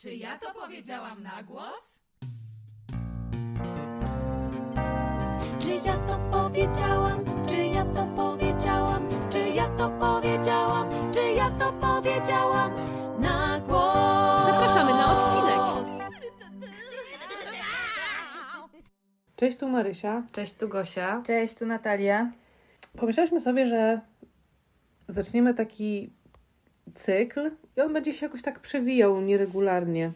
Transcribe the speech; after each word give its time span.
Czy 0.00 0.14
ja 0.14 0.38
to 0.38 0.54
powiedziałam 0.60 1.22
na 1.22 1.42
głos? 1.42 2.00
Czy 5.58 5.70
ja 5.84 5.96
to 5.96 6.18
powiedziałam? 6.30 7.24
Czy 7.48 7.56
ja 7.56 7.84
to 7.84 8.06
powiedziałam? 8.16 9.08
Czy 9.30 9.38
ja 9.38 9.68
to 9.76 9.88
powiedziałam? 9.88 11.12
Czy 11.12 11.20
ja 11.20 11.50
to 11.50 11.72
powiedziałam? 11.72 12.72
Na 13.20 13.60
głos! 13.60 14.46
Zapraszamy 14.46 14.90
na 14.90 15.18
odcinek. 15.18 15.58
Cześć, 19.36 19.58
tu 19.58 19.68
Marysia. 19.68 20.22
Cześć, 20.32 20.54
tu 20.54 20.68
Gosia. 20.68 21.22
Cześć, 21.26 21.54
tu 21.54 21.66
Natalia. 21.66 22.30
Pomyślałyśmy 22.96 23.40
sobie, 23.40 23.66
że 23.66 24.00
zaczniemy 25.08 25.54
taki 25.54 26.12
cykl 26.94 27.50
i 27.78 27.80
on 27.80 27.92
będzie 27.92 28.12
się 28.12 28.26
jakoś 28.26 28.42
tak 28.42 28.60
przewijał 28.60 29.20
nieregularnie. 29.20 30.12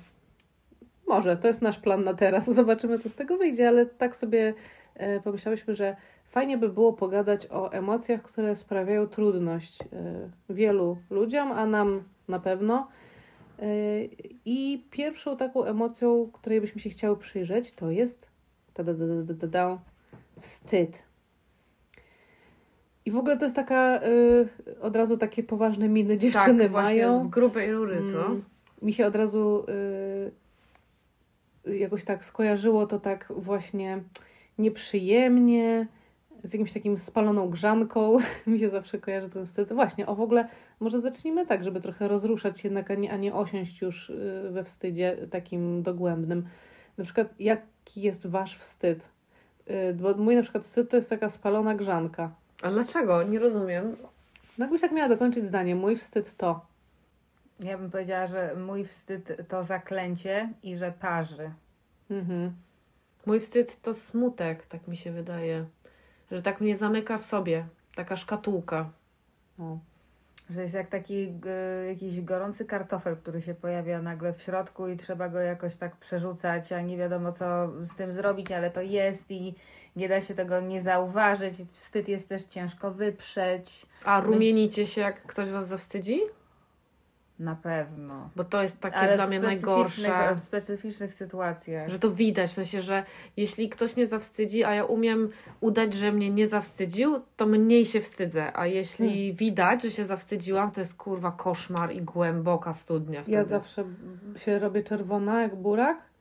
Może, 1.06 1.36
to 1.36 1.48
jest 1.48 1.62
nasz 1.62 1.78
plan 1.78 2.04
na 2.04 2.14
teraz. 2.14 2.50
Zobaczymy, 2.54 2.98
co 2.98 3.08
z 3.08 3.14
tego 3.14 3.36
wyjdzie, 3.36 3.68
ale 3.68 3.86
tak 3.86 4.16
sobie 4.16 4.54
e, 4.94 5.20
pomyślałyśmy, 5.20 5.74
że 5.74 5.96
fajnie 6.28 6.58
by 6.58 6.68
było 6.68 6.92
pogadać 6.92 7.46
o 7.50 7.72
emocjach, 7.72 8.22
które 8.22 8.56
sprawiają 8.56 9.06
trudność 9.06 9.82
e, 9.82 9.84
wielu 10.50 10.98
ludziom, 11.10 11.52
a 11.52 11.66
nam 11.66 12.02
na 12.28 12.38
pewno. 12.38 12.88
E, 13.58 13.66
I 14.44 14.86
pierwszą 14.90 15.36
taką 15.36 15.64
emocją, 15.64 16.30
której 16.32 16.60
byśmy 16.60 16.80
się 16.80 16.90
chciały 16.90 17.16
przyjrzeć, 17.16 17.72
to 17.72 17.90
jest 17.90 18.32
wstyd. 20.40 21.11
I 23.04 23.10
w 23.10 23.16
ogóle 23.16 23.36
to 23.36 23.44
jest 23.44 23.56
taka, 23.56 24.00
y, 24.02 24.48
od 24.80 24.96
razu 24.96 25.16
takie 25.16 25.42
poważne 25.42 25.88
miny 25.88 26.18
dziewczyny 26.18 26.62
tak, 26.62 26.70
właśnie 26.72 27.06
mają. 27.06 27.22
z 27.22 27.26
grubej 27.26 27.72
rury, 27.72 27.96
co? 28.12 28.26
Mm, 28.26 28.42
Mi 28.82 28.92
się 28.92 29.06
od 29.06 29.16
razu 29.16 29.64
y, 31.66 31.78
jakoś 31.78 32.04
tak 32.04 32.24
skojarzyło 32.24 32.86
to 32.86 33.00
tak 33.00 33.32
właśnie 33.36 34.02
nieprzyjemnie, 34.58 35.86
z 36.44 36.52
jakimś 36.52 36.72
takim 36.72 36.98
spaloną 36.98 37.50
grzanką. 37.50 38.16
Mi 38.46 38.58
się 38.58 38.70
zawsze 38.70 38.98
kojarzy 38.98 39.30
ten 39.30 39.46
wstyd. 39.46 39.72
Właśnie, 39.72 40.06
o 40.06 40.14
w 40.14 40.20
ogóle 40.20 40.48
może 40.80 41.00
zacznijmy 41.00 41.46
tak, 41.46 41.64
żeby 41.64 41.80
trochę 41.80 42.08
rozruszać 42.08 42.60
się 42.60 42.68
jednak, 42.68 42.90
a 42.90 42.94
nie, 42.94 43.12
a 43.12 43.16
nie 43.16 43.34
osiąść 43.34 43.82
już 43.82 44.10
y, 44.10 44.48
we 44.50 44.64
wstydzie 44.64 45.16
takim 45.30 45.82
dogłębnym. 45.82 46.44
Na 46.98 47.04
przykład, 47.04 47.28
jaki 47.38 48.02
jest 48.02 48.26
wasz 48.26 48.56
wstyd? 48.58 49.08
Y, 49.70 49.94
Bo 49.94 50.14
mój 50.14 50.36
na 50.36 50.42
przykład 50.42 50.64
wstyd 50.64 50.90
to 50.90 50.96
jest 50.96 51.10
taka 51.10 51.28
spalona 51.28 51.74
grzanka. 51.74 52.30
A 52.62 52.70
dlaczego? 52.70 53.22
Nie 53.22 53.38
rozumiem. 53.38 53.96
No 54.58 54.64
jakbyś 54.64 54.80
tak 54.80 54.92
miała 54.92 55.08
dokończyć 55.08 55.44
zdanie, 55.44 55.74
mój 55.74 55.96
wstyd 55.96 56.36
to. 56.36 56.66
Ja 57.60 57.78
bym 57.78 57.90
powiedziała, 57.90 58.26
że 58.26 58.54
mój 58.56 58.84
wstyd 58.84 59.48
to 59.48 59.64
zaklęcie 59.64 60.52
i 60.62 60.76
że 60.76 60.92
parzy. 60.92 61.52
Mhm. 62.10 62.52
Mój 63.26 63.40
wstyd 63.40 63.80
to 63.80 63.94
smutek, 63.94 64.66
tak 64.66 64.88
mi 64.88 64.96
się 64.96 65.12
wydaje. 65.12 65.64
Że 66.30 66.42
tak 66.42 66.60
mnie 66.60 66.76
zamyka 66.76 67.18
w 67.18 67.24
sobie. 67.24 67.66
Taka 67.94 68.16
szkatułka. 68.16 68.90
O. 69.58 69.78
Że 70.50 70.62
jest 70.62 70.74
jak 70.74 70.88
taki 70.88 71.28
y, 71.82 71.86
jakiś 71.86 72.20
gorący 72.20 72.64
kartofel, 72.64 73.16
który 73.16 73.42
się 73.42 73.54
pojawia 73.54 74.02
nagle 74.02 74.32
w 74.32 74.42
środku 74.42 74.88
i 74.88 74.96
trzeba 74.96 75.28
go 75.28 75.38
jakoś 75.38 75.76
tak 75.76 75.96
przerzucać, 75.96 76.72
a 76.72 76.80
nie 76.80 76.96
wiadomo 76.96 77.32
co 77.32 77.72
z 77.84 77.94
tym 77.96 78.12
zrobić, 78.12 78.52
ale 78.52 78.70
to 78.70 78.80
jest 78.80 79.30
i 79.30 79.54
nie 79.96 80.08
da 80.08 80.20
się 80.20 80.34
tego 80.34 80.60
nie 80.60 80.82
zauważyć. 80.82 81.54
Wstyd 81.72 82.08
jest 82.08 82.28
też 82.28 82.44
ciężko 82.44 82.90
wyprzeć. 82.90 83.86
A 84.04 84.20
rumienicie 84.20 84.86
się, 84.86 85.00
jak 85.00 85.22
ktoś 85.22 85.48
was 85.48 85.68
zawstydzi? 85.68 86.20
Na 87.38 87.56
pewno. 87.56 88.30
Bo 88.36 88.44
to 88.44 88.62
jest 88.62 88.80
takie 88.80 88.96
Ale 88.96 89.14
dla 89.16 89.26
mnie 89.26 89.40
najgorsze. 89.40 90.34
W 90.36 90.40
specyficznych 90.40 91.14
sytuacjach. 91.14 91.88
Że 91.88 91.98
to 91.98 92.10
widać, 92.10 92.50
w 92.50 92.54
sensie, 92.54 92.82
że 92.82 93.04
jeśli 93.36 93.68
ktoś 93.68 93.96
mnie 93.96 94.06
zawstydzi, 94.06 94.64
a 94.64 94.74
ja 94.74 94.84
umiem 94.84 95.30
udać, 95.60 95.94
że 95.94 96.12
mnie 96.12 96.30
nie 96.30 96.48
zawstydził, 96.48 97.20
to 97.36 97.46
mniej 97.46 97.86
się 97.86 98.00
wstydzę. 98.00 98.56
A 98.56 98.66
jeśli 98.66 99.34
widać, 99.34 99.82
że 99.82 99.90
się 99.90 100.04
zawstydziłam, 100.04 100.70
to 100.70 100.80
jest 100.80 100.94
kurwa 100.94 101.32
koszmar 101.32 101.92
i 101.92 102.02
głęboka 102.02 102.74
studnia 102.74 103.22
wtedy. 103.22 103.36
Ja 103.36 103.44
zawsze 103.44 103.84
się 104.36 104.58
robię 104.58 104.82
czerwona 104.82 105.42
jak 105.42 105.56
burak 105.56 106.11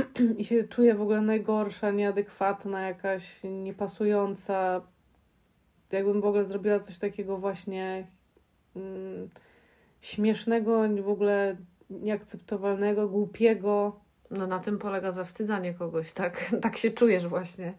i 0.38 0.44
się 0.44 0.64
czuję 0.64 0.94
w 0.94 1.02
ogóle 1.02 1.20
najgorsza, 1.20 1.90
nieadekwatna, 1.90 2.80
jakaś 2.80 3.40
niepasująca. 3.44 4.80
Jakbym 5.92 6.20
w 6.20 6.24
ogóle 6.24 6.44
zrobiła 6.44 6.80
coś 6.80 6.98
takiego 6.98 7.36
właśnie 7.36 8.06
mm, 8.76 9.28
śmiesznego, 10.00 10.82
w 11.02 11.08
ogóle 11.08 11.56
nieakceptowalnego, 11.90 13.08
głupiego. 13.08 14.00
No 14.30 14.46
na 14.46 14.58
tym 14.58 14.78
polega 14.78 15.12
zawstydzanie 15.12 15.74
kogoś, 15.74 16.12
tak? 16.12 16.50
Tak 16.62 16.76
się 16.76 16.90
czujesz 16.90 17.26
właśnie. 17.26 17.74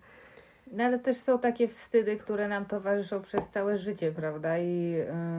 No 0.72 0.84
ale 0.84 1.00
też 1.00 1.18
są 1.18 1.40
takie 1.40 1.68
wstydy, 1.68 2.18
które 2.18 2.47
nam 2.47 2.66
towarzyszą 2.66 3.22
przez 3.22 3.47
całe 3.50 3.78
życie, 3.78 4.12
prawda? 4.12 4.57
I 4.59 4.95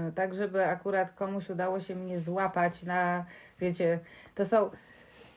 y, 0.08 0.12
tak, 0.14 0.34
żeby 0.34 0.66
akurat 0.66 1.12
komuś 1.14 1.50
udało 1.50 1.80
się 1.80 1.94
mnie 1.94 2.20
złapać 2.20 2.82
na, 2.82 3.24
wiecie, 3.60 4.00
to 4.34 4.46
są 4.46 4.70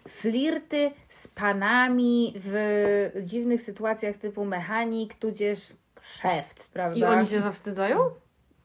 flirty 0.08 0.92
z 1.10 1.28
panami 1.28 2.34
w 2.36 3.12
dziwnych 3.24 3.62
sytuacjach 3.62 4.18
typu 4.18 4.46
mechanik, 4.46 5.16
tudzież 5.16 5.74
szewc, 6.02 6.68
prawda? 6.68 7.00
I 7.00 7.04
oni 7.04 7.26
się 7.26 7.42
zawstydzają? 7.42 7.98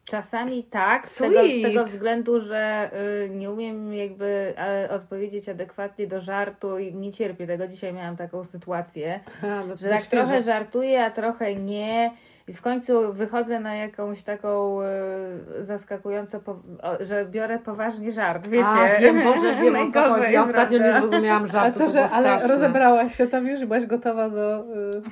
Czasami 0.04 0.64
tak, 0.64 1.08
z 1.08 1.16
tego, 1.16 1.48
z 1.48 1.62
tego 1.62 1.84
względu, 1.84 2.40
że 2.40 2.90
y, 3.24 3.30
nie 3.30 3.50
umiem 3.50 3.94
jakby 3.94 4.54
e, 4.58 4.88
odpowiedzieć 4.90 5.48
adekwatnie 5.48 6.06
do 6.06 6.20
żartu 6.20 6.78
i 6.78 6.94
nie 6.94 7.12
cierpię 7.12 7.46
tego. 7.46 7.68
Dzisiaj 7.68 7.92
miałam 7.92 8.16
taką 8.16 8.44
sytuację, 8.44 9.20
no, 9.42 9.76
że 9.76 9.88
tak 9.88 10.02
trochę 10.02 10.42
żartuję, 10.42 11.04
a 11.04 11.10
trochę 11.10 11.54
nie. 11.54 12.10
I 12.48 12.52
w 12.54 12.62
końcu 12.62 13.12
wychodzę 13.12 13.60
na 13.60 13.74
jakąś 13.74 14.22
taką 14.22 14.82
y, 14.82 15.64
zaskakująco, 15.64 16.40
po, 16.40 16.52
o, 16.52 17.04
że 17.04 17.24
biorę 17.24 17.58
poważnie 17.58 18.12
żart, 18.12 18.46
wiecie? 18.46 18.66
A, 18.66 19.00
wiem, 19.00 19.22
Boże, 19.22 19.54
wiem 19.54 19.76
o 19.76 19.92
co 19.92 20.02
chodzi. 20.14 20.32
Ja 20.32 20.42
ostatnio 20.42 20.78
nie 20.78 20.92
zrozumiałam 20.92 21.42
A 21.42 21.46
żartu, 21.46 21.78
co, 21.78 21.84
to 21.84 21.90
że 21.90 22.00
ale 22.00 22.08
straszne. 22.08 22.48
rozebrałaś 22.48 23.14
się 23.14 23.26
tam 23.26 23.46
już 23.46 23.60
i 23.60 23.66
byłaś 23.66 23.86
gotowa 23.86 24.30
do. 24.30 24.58
Y, 24.60 25.02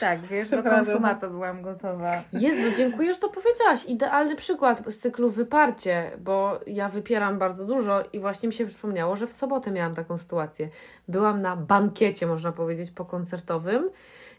Tak, 0.00 0.20
wiesz, 0.20 0.50
do 0.50 0.62
konsumatu 0.62 1.30
byłam 1.30 1.62
gotowa. 1.62 2.12
Jezu, 2.32 2.76
dziękuję, 2.76 3.12
że 3.14 3.18
to 3.20 3.28
powiedziałaś. 3.28 3.84
Idealny 3.84 4.36
przykład 4.36 4.82
z 4.86 4.98
cyklu 4.98 5.30
Wyparcie, 5.30 6.10
bo 6.18 6.60
ja 6.66 6.88
wypieram 6.88 7.38
bardzo 7.38 7.64
dużo 7.64 8.02
i 8.12 8.20
właśnie 8.20 8.46
mi 8.46 8.52
się 8.52 8.66
przypomniało, 8.66 9.16
że 9.16 9.26
w 9.26 9.32
sobotę 9.32 9.70
miałam 9.70 9.94
taką 9.94 10.18
sytuację. 10.18 10.68
Byłam 11.08 11.42
na 11.42 11.56
bankiecie, 11.56 12.26
można 12.26 12.52
powiedzieć, 12.52 12.90
pokoncertowym 12.90 13.90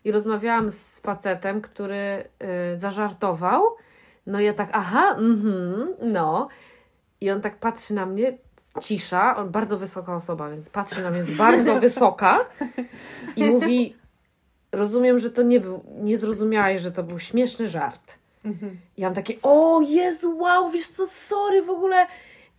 i 0.03 0.11
rozmawiałam 0.11 0.71
z 0.71 0.99
facetem, 0.99 1.61
który 1.61 2.23
y, 2.73 2.79
zażartował. 2.79 3.63
No 4.27 4.39
ja 4.39 4.53
tak, 4.53 4.69
aha, 4.73 5.15
mhm, 5.17 5.87
no. 6.01 6.47
I 7.21 7.31
on 7.31 7.41
tak 7.41 7.57
patrzy 7.57 7.93
na 7.93 8.05
mnie, 8.05 8.37
cisza, 8.81 9.35
on 9.37 9.49
bardzo 9.49 9.77
wysoka 9.77 10.15
osoba, 10.15 10.49
więc 10.49 10.69
patrzy 10.69 11.03
na 11.03 11.11
mnie 11.11 11.23
z 11.23 11.33
bardzo 11.33 11.79
wysoka 11.79 12.39
i 13.35 13.45
mówi, 13.45 13.95
rozumiem, 14.71 15.19
że 15.19 15.31
to 15.31 15.43
nie 15.43 15.59
był, 15.59 15.83
nie 16.01 16.17
zrozumiałaś, 16.17 16.81
że 16.81 16.91
to 16.91 17.03
był 17.03 17.19
śmieszny 17.19 17.67
żart. 17.67 18.17
I 18.97 19.01
ja 19.01 19.07
mam 19.07 19.15
takie, 19.15 19.33
o 19.43 19.81
Jezu, 19.81 20.37
wow, 20.37 20.69
wiesz 20.69 20.87
co, 20.87 21.07
sorry 21.07 21.61
w 21.61 21.69
ogóle. 21.69 22.07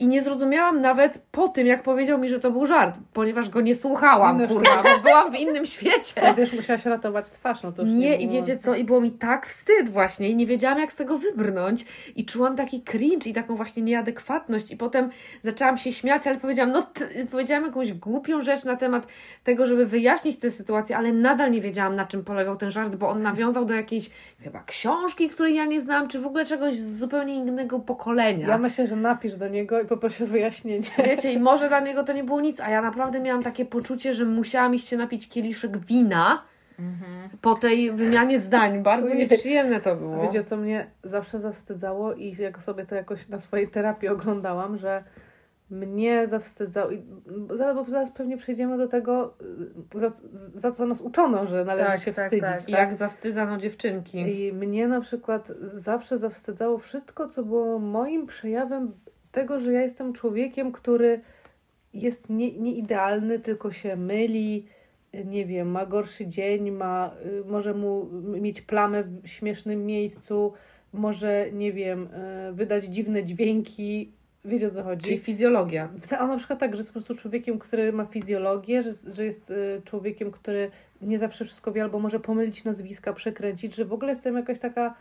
I 0.02 0.08
nie 0.08 0.22
zrozumiałam 0.22 0.80
nawet 0.80 1.22
po 1.32 1.48
tym, 1.48 1.66
jak 1.66 1.82
powiedział 1.82 2.18
mi, 2.18 2.28
że 2.28 2.40
to 2.40 2.50
był 2.50 2.66
żart, 2.66 2.98
ponieważ 3.12 3.48
go 3.48 3.60
nie 3.60 3.74
słuchałam, 3.74 4.38
No 4.38 4.48
kurwa, 4.48 4.82
bo 4.82 5.02
byłam 5.02 5.32
w 5.32 5.40
innym 5.40 5.66
świecie. 5.66 5.98
wtedy 6.16 6.40
już 6.40 6.52
musiałaś 6.52 6.84
ratować 6.84 7.30
twarz, 7.30 7.62
no 7.62 7.72
to 7.72 7.82
już 7.82 7.90
nie, 7.90 7.98
Nie, 7.98 8.16
i 8.16 8.28
wiecie 8.28 8.56
co, 8.56 8.74
i 8.74 8.84
było 8.84 9.00
mi 9.00 9.10
tak 9.10 9.46
wstyd 9.46 9.88
właśnie 9.88 10.28
i 10.30 10.36
nie 10.36 10.46
wiedziałam 10.46 10.78
jak 10.78 10.92
z 10.92 10.94
tego 10.94 11.18
wybrnąć 11.18 11.84
i 12.16 12.24
czułam 12.24 12.56
taki 12.56 12.82
cringe 12.82 13.26
i 13.30 13.34
taką 13.34 13.56
właśnie 13.56 13.82
nieadekwatność 13.82 14.70
i 14.70 14.76
potem 14.76 15.10
zaczęłam 15.42 15.76
się 15.76 15.92
śmiać, 15.92 16.26
ale 16.26 16.36
powiedziałam, 16.40 16.72
no 16.72 16.86
powiedziałam 17.30 17.64
jakąś 17.64 17.92
głupią 17.92 18.42
rzecz 18.42 18.64
na 18.64 18.76
temat 18.76 19.06
tego, 19.44 19.66
żeby 19.66 19.86
wyjaśnić 19.86 20.38
tę 20.38 20.50
sytuację, 20.50 20.96
ale 20.96 21.12
nadal 21.12 21.50
nie 21.50 21.60
wiedziałam 21.60 21.96
na 21.96 22.06
czym 22.06 22.24
polegał 22.24 22.56
ten 22.56 22.70
żart, 22.70 22.96
bo 22.96 23.08
on 23.08 23.22
nawiązał 23.22 23.64
do 23.64 23.74
jakiejś 23.74 24.10
chyba 24.40 24.62
książki, 24.66 25.28
której 25.28 25.54
ja 25.54 25.64
nie 25.64 25.80
znam, 25.80 26.08
czy 26.08 26.20
w 26.20 26.26
ogóle 26.26 26.44
czegoś 26.44 26.74
z 26.74 26.98
zupełnie 26.98 27.34
innego 27.34 27.78
pokolenia. 27.78 28.48
Ja 28.48 28.58
myślę, 28.58 28.86
że 28.86 28.96
napisz 28.96 29.36
do 29.36 29.48
niego 29.48 29.80
i 29.80 29.86
poproszę 29.96 30.24
o 30.24 30.26
wyjaśnienie. 30.26 30.88
Wiecie, 31.04 31.32
i 31.32 31.38
może 31.38 31.68
dla 31.68 31.80
niego 31.80 32.04
to 32.04 32.12
nie 32.12 32.24
było 32.24 32.40
nic, 32.40 32.60
a 32.60 32.70
ja 32.70 32.82
naprawdę 32.82 33.20
miałam 33.20 33.42
takie 33.42 33.64
poczucie, 33.64 34.14
że 34.14 34.24
musiałam 34.24 34.74
iść 34.74 34.88
się 34.88 34.96
napić 34.96 35.28
kieliszek 35.28 35.78
wina 35.78 36.42
po 37.40 37.54
tej 37.54 37.92
wymianie 37.92 38.40
zdań. 38.40 38.82
Bardzo 38.82 39.14
nieprzyjemne 39.14 39.80
to 39.80 39.90
A 39.90 39.94
było. 39.94 40.22
Wiecie, 40.22 40.44
co 40.44 40.56
mnie 40.56 40.86
zawsze 41.04 41.40
zawstydzało 41.40 42.14
i 42.14 42.36
jak 42.38 42.62
sobie 42.62 42.86
to 42.86 42.94
jakoś 42.94 43.28
na 43.28 43.40
swojej 43.40 43.68
terapii 43.68 44.08
oglądałam, 44.08 44.78
że 44.78 45.04
mnie 45.70 46.26
zawstydzało, 46.26 46.90
i 46.90 47.02
zaraz, 47.54 47.76
bo 47.76 47.84
zaraz 47.90 48.10
pewnie 48.10 48.36
przejdziemy 48.36 48.78
do 48.78 48.88
tego, 48.88 49.34
za, 49.94 50.10
za 50.54 50.72
co 50.72 50.86
nas 50.86 51.00
uczono, 51.00 51.46
że 51.46 51.64
należy 51.64 51.90
Tak, 51.90 52.00
się 52.00 52.12
tak, 52.12 52.24
wstydzić. 52.24 52.46
tak. 52.48 52.60
Tak? 52.60 52.68
Jak 52.68 52.94
zawstydzano 52.94 53.56
dziewczynki. 53.56 54.46
I 54.46 54.52
mnie 54.52 54.88
na 54.88 55.00
przykład 55.00 55.52
zawsze 55.74 56.18
zawstydzało 56.18 56.78
wszystko, 56.78 57.28
co 57.28 57.42
było 57.42 57.78
moim 57.78 58.26
przejawem 58.26 58.92
tego, 59.32 59.60
że 59.60 59.72
ja 59.72 59.82
jestem 59.82 60.12
człowiekiem, 60.12 60.72
który 60.72 61.20
jest 61.94 62.30
nie, 62.30 62.52
nieidealny, 62.52 63.38
tylko 63.38 63.72
się 63.72 63.96
myli, 63.96 64.66
nie 65.24 65.46
wiem, 65.46 65.70
ma 65.70 65.86
gorszy 65.86 66.26
dzień, 66.26 66.70
ma, 66.70 67.10
y, 67.26 67.44
może 67.44 67.74
mu 67.74 68.06
mieć 68.22 68.60
plamę 68.60 69.04
w 69.22 69.28
śmiesznym 69.28 69.86
miejscu, 69.86 70.52
może, 70.92 71.46
nie 71.52 71.72
wiem, 71.72 72.08
y, 72.50 72.52
wydać 72.52 72.84
dziwne 72.84 73.24
dźwięki. 73.24 74.12
Wiecie 74.44 74.68
o 74.68 74.70
co 74.70 74.82
chodzi? 74.82 75.04
Czyli 75.04 75.18
fizjologia. 75.18 75.88
A 76.18 76.26
na 76.26 76.36
przykład 76.36 76.58
tak, 76.58 76.72
że 76.72 76.78
jest 76.78 76.90
po 76.90 77.00
prostu 77.00 77.14
człowiekiem, 77.14 77.58
który 77.58 77.92
ma 77.92 78.04
fizjologię, 78.04 78.82
że, 78.82 78.92
że 79.06 79.24
jest 79.24 79.50
y, 79.50 79.82
człowiekiem, 79.84 80.30
który 80.30 80.70
nie 81.02 81.18
zawsze 81.18 81.44
wszystko 81.44 81.72
wie, 81.72 81.82
albo 81.82 81.98
może 81.98 82.20
pomylić 82.20 82.64
nazwiska, 82.64 83.12
przekręcić, 83.12 83.74
że 83.74 83.84
w 83.84 83.92
ogóle 83.92 84.12
jestem 84.12 84.36
jakaś 84.36 84.58
taka 84.58 84.94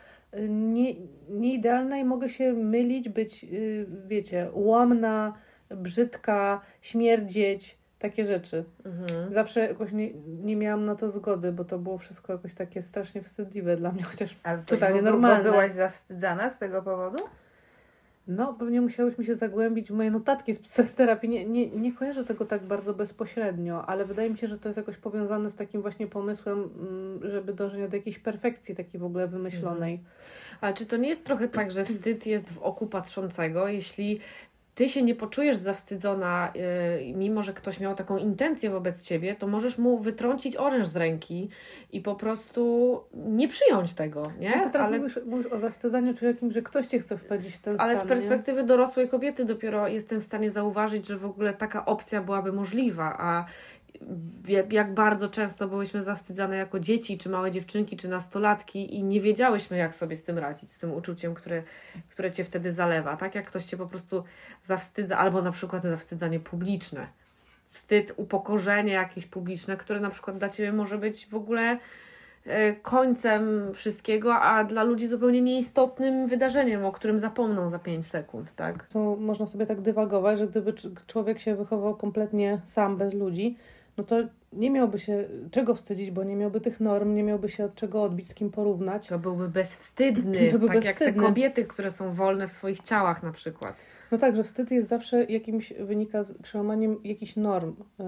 nie, 0.50 0.96
nieidealna 1.30 1.98
i 1.98 2.04
mogę 2.04 2.30
się 2.30 2.54
mylić, 2.54 3.10
być, 3.10 3.44
y, 3.44 3.86
wiecie, 4.08 4.52
ułamna, 4.54 5.34
brzydka, 5.70 6.62
śmierdzieć, 6.82 7.78
takie 8.00 8.26
rzeczy. 8.26 8.64
Mhm. 8.86 9.32
Zawsze 9.32 9.60
jakoś 9.60 9.92
nie, 9.92 10.14
nie 10.44 10.56
miałam 10.56 10.86
na 10.86 10.96
to 10.96 11.12
zgody, 11.12 11.52
bo 11.52 11.66
to 11.66 11.80
było 11.80 11.98
wszystko 11.98 12.34
jakoś 12.34 12.54
takie 12.54 12.82
strasznie 12.82 13.22
wstydliwe 13.22 13.78
dla 13.78 13.92
mnie, 13.92 14.04
chociaż 14.04 14.36
Ale 14.44 14.58
to 14.58 14.64
Totalnie 14.66 15.00
bo- 15.00 15.06
bo 15.06 15.12
normalne. 15.12 15.50
Byłaś 15.52 15.72
zawstydzana 15.72 16.50
z 16.50 16.60
tego 16.60 16.82
powodu? 16.82 17.24
No, 18.28 18.54
pewnie 18.54 18.82
musiałyśmy 18.82 19.24
się 19.24 19.36
zagłębić 19.36 19.88
w 19.88 19.92
moje 19.92 20.12
notatki 20.12 20.54
z, 20.54 20.96
terapii. 20.96 21.30
Nie, 21.30 21.46
nie, 21.46 21.68
nie 21.68 21.94
kojarzę 21.94 22.26
tego 22.26 22.46
tak 22.46 22.64
bardzo 22.64 22.94
bezpośrednio, 22.94 23.86
ale 23.86 24.06
wydaje 24.06 24.30
mi 24.30 24.38
się, 24.38 24.48
że 24.48 24.60
to 24.60 24.70
jest 24.70 24.78
jakoś 24.78 24.98
powiązane 24.98 25.50
z 25.50 25.56
takim 25.56 25.82
właśnie 25.82 26.08
pomysłem, 26.08 26.60
mm, 26.60 27.32
żeby 27.32 27.54
dążenia 27.54 27.88
do 27.88 27.96
jakiejś 27.96 28.20
perfekcji 28.20 28.76
takiej 28.76 29.00
w 29.00 29.04
ogóle 29.04 29.28
wymyślonej. 29.28 30.04
Ale 30.62 30.74
czy 30.74 30.86
to 30.86 30.98
nie 30.98 31.10
jest 31.10 31.24
trochę 31.24 31.48
tak, 31.48 31.72
że 31.72 31.86
wstyd 31.86 32.28
jest 32.28 32.54
w 32.54 32.60
oku 32.60 32.88
patrzącego, 32.88 33.68
jeśli 33.68 34.20
ty 34.82 34.90
się 34.90 35.04
nie 35.04 35.16
poczujesz 35.16 35.58
zawstydzona, 35.58 36.52
yy, 36.56 37.14
mimo 37.14 37.44
że 37.44 37.54
ktoś 37.54 37.80
miał 37.80 37.96
taką 37.96 38.18
intencję 38.18 38.70
wobec 38.70 39.02
ciebie, 39.02 39.36
to 39.36 39.48
możesz 39.48 39.78
mu 39.78 40.00
wytrącić 40.00 40.58
oręż 40.58 40.88
z 40.88 40.96
ręki 40.96 41.50
i 41.92 42.02
po 42.02 42.16
prostu 42.16 43.04
nie 43.14 43.48
przyjąć 43.48 43.94
tego, 43.94 44.24
nie? 44.40 44.56
No 44.58 44.64
to 44.64 44.70
teraz 44.70 44.88
ale, 44.88 45.00
mówisz, 45.00 45.20
mówisz 45.26 45.48
o 45.48 45.60
zawstydzaniu, 45.60 46.14
czy 46.14 46.38
że 46.50 46.62
ktoś 46.62 46.86
cię 46.86 47.00
chce 47.00 47.18
wpędzić 47.18 47.56
w 47.56 47.62
ten 47.62 47.76
ale 47.80 47.96
z 47.96 47.98
stan, 47.98 48.10
perspektywy 48.10 48.64
dorosłej 48.64 49.10
kobiety 49.10 49.46
dopiero 49.46 49.88
jestem 49.88 50.22
w 50.22 50.24
stanie 50.24 50.52
zauważyć, 50.52 51.08
że 51.08 51.18
w 51.18 51.26
ogóle 51.26 51.54
taka 51.54 51.86
opcja 51.86 52.22
byłaby 52.22 52.54
możliwa, 52.54 53.16
a 53.20 53.46
jak, 54.72 54.94
bardzo 54.94 55.28
często 55.28 55.68
byłyśmy 55.68 56.04
zawstydzane 56.04 56.58
jako 56.58 56.80
dzieci, 56.80 57.18
czy 57.18 57.30
małe 57.30 57.52
dziewczynki, 57.52 57.98
czy 57.98 58.08
nastolatki 58.08 58.96
i 58.96 59.04
nie 59.04 59.22
wiedziałyśmy, 59.22 59.78
jak 59.78 59.96
sobie 59.96 60.16
z 60.16 60.24
tym 60.24 60.38
radzić, 60.38 60.72
z 60.72 60.78
tym 60.78 60.94
uczuciem, 60.94 61.34
które, 61.34 61.64
które 62.10 62.32
cię 62.32 62.44
wtedy 62.44 62.72
zalewa. 62.72 63.18
Tak 63.18 63.36
jak 63.36 63.48
ktoś 63.48 63.66
cię 63.66 63.78
po 63.78 63.88
prostu 63.88 64.24
zawstydza, 64.64 65.18
albo 65.18 65.42
na 65.42 65.52
przykład 65.52 65.84
zawstydzanie 65.84 66.40
publiczne. 66.40 67.08
Wstyd, 67.70 68.14
upokorzenie 68.18 68.94
jakieś 68.94 69.26
publiczne, 69.26 69.78
które 69.78 70.00
na 70.00 70.10
przykład 70.10 70.38
dla 70.38 70.50
ciebie 70.50 70.74
może 70.74 70.98
być 70.98 71.28
w 71.28 71.36
ogóle 71.36 71.78
e, 72.46 72.74
końcem 72.74 73.74
wszystkiego, 73.74 74.36
a 74.36 74.64
dla 74.64 74.84
ludzi 74.84 75.08
zupełnie 75.08 75.42
nieistotnym 75.42 76.28
wydarzeniem, 76.28 76.86
o 76.86 76.92
którym 76.92 77.20
zapomną 77.20 77.70
za 77.70 77.80
5 77.80 78.06
sekund, 78.06 78.56
tak? 78.56 78.88
To 78.88 79.16
można 79.16 79.48
sobie 79.48 79.66
tak 79.66 79.82
dywagować, 79.82 80.40
że 80.40 80.48
gdyby 80.48 80.74
cz- 80.74 81.06
człowiek 81.08 81.40
się 81.40 81.56
wychował 81.56 81.96
kompletnie 81.96 82.62
sam, 82.64 82.98
bez 82.98 83.14
ludzi, 83.14 83.58
no 83.98 84.04
to 84.04 84.16
nie 84.54 84.72
miałby 84.72 85.00
się 85.00 85.28
czego 85.52 85.76
wstydzić, 85.76 86.12
bo 86.12 86.24
nie 86.24 86.36
miałby 86.36 86.62
tych 86.62 86.80
norm, 86.80 87.16
nie 87.16 87.24
miałby 87.24 87.50
się 87.50 87.66
od 87.66 87.76
czego 87.76 88.04
odbić, 88.04 88.30
z 88.30 88.34
kim 88.34 88.52
porównać. 88.52 89.08
To 89.08 89.20
byłby 89.20 89.50
bezwstydny, 89.50 90.38
To 90.52 90.60
byłby 90.60 90.76
tak 90.76 90.86
jak 90.86 90.96
te 90.96 91.06
bezwstydny. 91.06 91.28
kobiety, 91.28 91.66
które 91.66 91.92
są 91.92 92.12
wolne 92.12 92.48
w 92.48 92.52
swoich 92.52 92.80
ciałach 92.80 93.24
na 93.24 93.32
przykład. 93.32 93.86
No 94.12 94.18
tak, 94.18 94.36
że 94.36 94.44
wstyd 94.44 94.72
jest 94.72 94.90
zawsze 94.90 95.24
jakimś, 95.24 95.74
wynika 95.74 96.24
z 96.24 96.34
przełamaniem 96.38 97.04
jakichś 97.04 97.36
norm, 97.36 97.76
yy, 98.00 98.06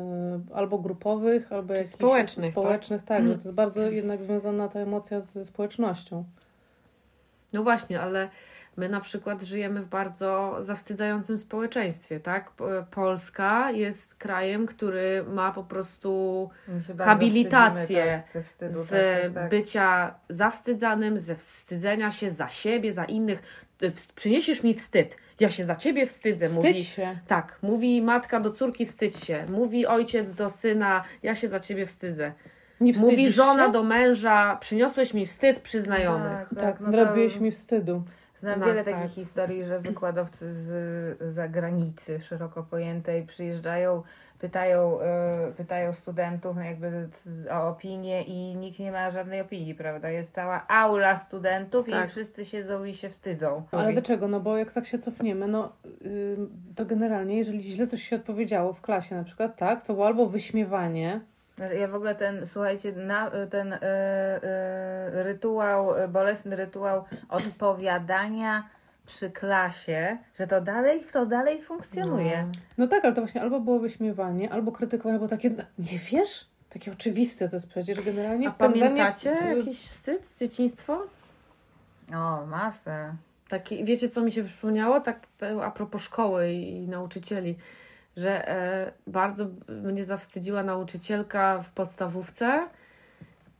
albo 0.53 0.79
grupowych, 0.79 1.51
albo 1.51 1.73
jakichś 1.73 1.93
społecznych, 1.93 2.51
społecznych 2.51 3.03
tak? 3.03 3.23
że 3.27 3.29
to 3.29 3.33
jest 3.33 3.51
bardzo 3.51 3.81
jednak 4.01 4.23
związana 4.23 4.67
ta 4.67 4.79
emocja 4.79 5.21
ze 5.21 5.45
społecznością. 5.45 6.23
No 7.53 7.63
właśnie, 7.63 8.01
ale 8.01 8.29
my 8.77 8.89
na 8.89 9.01
przykład 9.01 9.41
żyjemy 9.43 9.81
w 9.81 9.87
bardzo 9.87 10.55
zawstydzającym 10.59 11.37
społeczeństwie, 11.37 12.19
tak? 12.19 12.51
Polska 12.91 13.71
jest 13.71 14.15
krajem, 14.15 14.65
który 14.65 15.23
ma 15.27 15.51
po 15.51 15.63
prostu 15.63 16.49
Habilitację 16.99 18.23
tak, 18.33 18.43
wstydu. 18.43 18.83
z 18.83 18.89
tak, 18.89 18.99
tak, 19.23 19.33
tak. 19.33 19.49
bycia 19.49 20.15
zawstydzanym, 20.29 21.19
ze 21.19 21.35
wstydzenia 21.35 22.11
się 22.11 22.31
za 22.31 22.49
siebie, 22.49 22.93
za 22.93 23.05
innych. 23.05 23.67
Przyniesiesz 24.15 24.63
mi 24.63 24.73
wstyd. 24.73 25.17
Ja 25.39 25.49
się 25.49 25.63
za 25.63 25.75
ciebie 25.75 26.05
wstydzę, 26.05 26.47
Wstydź 26.47 26.63
mówi. 26.65 26.83
się. 26.83 27.17
Tak, 27.27 27.59
mówi 27.61 28.01
matka 28.01 28.39
do 28.39 28.51
córki 28.51 28.85
wstydź 28.85 29.17
się, 29.17 29.45
mówi 29.49 29.85
ojciec 29.87 30.31
do 30.33 30.49
syna, 30.49 31.03
ja 31.23 31.35
się 31.35 31.47
za 31.47 31.59
ciebie 31.59 31.85
wstydzę. 31.85 32.33
Nie 32.81 32.93
Mówi 32.93 33.29
żona 33.31 33.65
się? 33.65 33.71
do 33.71 33.83
męża, 33.83 34.57
przyniosłeś 34.59 35.13
mi 35.13 35.25
wstyd 35.25 35.59
przy 35.59 35.81
znajomych. 35.81 36.49
Tak, 36.59 36.79
no 36.79 36.91
to 36.91 37.15
mi 37.41 37.51
wstydu. 37.51 38.03
Znam 38.43 38.59
No, 38.59 38.65
wiele 38.65 38.83
tak. 38.83 38.93
takich 38.93 39.11
historii, 39.11 39.65
że 39.65 39.79
wykładowcy 39.79 40.53
z 40.53 41.33
zagranicy 41.33 42.19
szeroko 42.19 42.63
pojętej 42.63 43.25
przyjeżdżają, 43.25 44.03
pytają, 44.39 45.01
e, 45.01 45.51
pytają 45.57 45.93
studentów 45.93 46.55
no 46.55 46.63
jakby 46.63 47.09
o 47.51 47.67
opinię 47.67 48.23
i 48.23 48.55
nikt 48.55 48.79
nie 48.79 48.91
ma 48.91 49.09
żadnej 49.09 49.41
opinii, 49.41 49.75
prawda? 49.75 50.09
Jest 50.09 50.33
cała 50.33 50.67
aula 50.67 51.15
studentów 51.15 51.89
Tak. 51.89 52.05
i 52.05 52.11
wszyscy 52.11 52.45
siedzą 52.45 52.83
i 52.83 52.93
się 52.93 53.09
wstydzą. 53.09 53.63
Ale 53.71 53.91
dlaczego? 53.91 54.27
No 54.27 54.39
bo 54.39 54.57
jak 54.57 54.71
tak 54.73 54.85
się 54.85 54.99
cofniemy, 54.99 55.47
no 55.47 55.71
yy, 56.01 56.37
to 56.75 56.85
generalnie, 56.85 57.37
jeżeli 57.37 57.61
źle 57.63 57.87
coś 57.87 58.03
się 58.03 58.15
odpowiedziało 58.15 58.73
w 58.73 58.81
klasie 58.81 59.15
na 59.15 59.23
przykład, 59.23 59.55
tak, 59.55 59.83
to 59.83 59.93
było 59.93 60.05
albo 60.05 60.27
wyśmiewanie, 60.27 61.21
Ja 61.57 61.87
w 61.87 61.95
ogóle 61.95 62.15
ten, 62.15 62.47
słuchajcie, 62.47 62.91
na, 62.91 63.31
ten 63.49 63.73
e, 63.73 63.79
e, 63.81 65.23
rytuał, 65.23 65.95
e, 65.97 66.07
bolesny 66.07 66.55
rytuał 66.55 67.03
odpowiadania 67.29 68.69
przy 69.05 69.31
klasie, 69.31 70.17
że 70.35 70.47
to 70.47 70.61
dalej, 70.61 71.03
to 71.11 71.25
dalej 71.25 71.61
funkcjonuje. 71.61 72.47
No 72.77 72.87
tak, 72.87 73.05
ale 73.05 73.13
to 73.13 73.21
właśnie 73.21 73.41
albo 73.41 73.59
było 73.59 73.79
wyśmiewanie, 73.79 74.51
albo 74.51 74.71
krytykowanie, 74.71 75.13
albo 75.15 75.27
takie, 75.27 75.49
no, 75.49 75.63
nie 75.79 75.99
wiesz? 75.99 76.45
Takie 76.69 76.91
oczywiste 76.91 77.49
to 77.49 77.55
jest 77.55 77.67
przecież 77.69 78.01
generalnie 78.01 78.47
A 78.47 78.51
wpędzanie 78.51 78.85
w- 78.91 78.95
pamiętacie 78.95 79.57
jakiś 79.57 79.87
wstyd 79.87 80.25
z 80.25 80.39
dzieciństwa? 80.39 80.97
O, 82.15 82.45
masę. 82.45 83.13
Taki, 83.49 83.83
wiecie, 83.85 84.09
co 84.09 84.21
mi 84.21 84.31
się 84.31 84.43
przypomniało? 84.43 84.99
Tak 84.99 85.19
a 85.63 85.71
propos 85.71 86.01
szkoły 86.01 86.51
i, 86.51 86.83
i 86.83 86.87
nauczycieli, 86.87 87.55
że 88.17 88.49
e, 88.49 88.93
bardzo 89.07 89.45
mnie 89.67 90.05
zawstydziła 90.05 90.63
nauczycielka 90.63 91.59
w 91.59 91.71
podstawówce. 91.71 92.67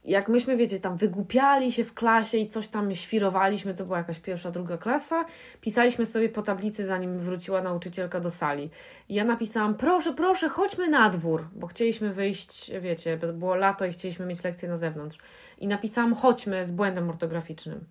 Jak 0.06 0.30
myśmy, 0.30 0.58
wiecie, 0.58 0.80
tam 0.80 0.98
wygłupiali 0.98 1.72
się 1.72 1.84
w 1.84 1.94
klasie 1.94 2.38
i 2.38 2.50
coś 2.50 2.68
tam 2.68 2.96
świrowaliśmy, 2.96 3.74
to 3.74 3.86
była 3.86 3.98
jakaś 3.98 4.20
pierwsza, 4.20 4.52
druga 4.52 4.78
klasa, 4.78 5.26
pisaliśmy 5.62 6.06
sobie 6.06 6.30
po 6.30 6.42
tablicy, 6.42 6.86
zanim 6.86 7.18
wróciła 7.18 7.62
nauczycielka 7.62 8.20
do 8.20 8.32
sali. 8.32 8.70
I 9.10 9.14
ja 9.14 9.24
napisałam, 9.24 9.76
proszę, 9.76 10.14
proszę, 10.14 10.50
chodźmy 10.50 10.90
na 10.90 11.10
dwór, 11.10 11.48
bo 11.56 11.68
chcieliśmy 11.68 12.14
wyjść, 12.14 12.72
wiecie, 12.82 13.18
było 13.34 13.56
lato 13.56 13.86
i 13.86 13.92
chcieliśmy 13.92 14.26
mieć 14.26 14.44
lekcję 14.44 14.70
na 14.70 14.78
zewnątrz. 14.78 15.18
I 15.58 15.68
napisałam, 15.68 16.16
chodźmy 16.16 16.66
z 16.66 16.72
błędem 16.72 17.10
ortograficznym. 17.10 17.86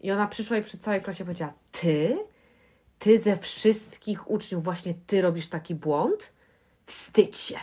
I 0.00 0.12
ona 0.12 0.26
przyszła 0.26 0.56
i 0.56 0.62
przy 0.62 0.78
całej 0.78 1.02
klasie 1.02 1.24
powiedziała: 1.24 1.52
Ty? 1.72 2.18
Ty 2.98 3.18
ze 3.18 3.36
wszystkich 3.36 4.30
uczniów 4.30 4.64
właśnie 4.64 4.94
ty 5.06 5.22
robisz 5.22 5.48
taki 5.48 5.74
błąd? 5.74 6.32
Wstydź 6.86 7.36
się. 7.36 7.58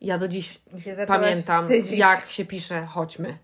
Ja 0.00 0.18
do 0.18 0.28
dziś 0.28 0.60
pamiętam, 1.06 1.64
wstydzić. 1.64 1.98
jak 1.98 2.26
się 2.30 2.44
pisze 2.44 2.86
chodźmy. 2.86 3.38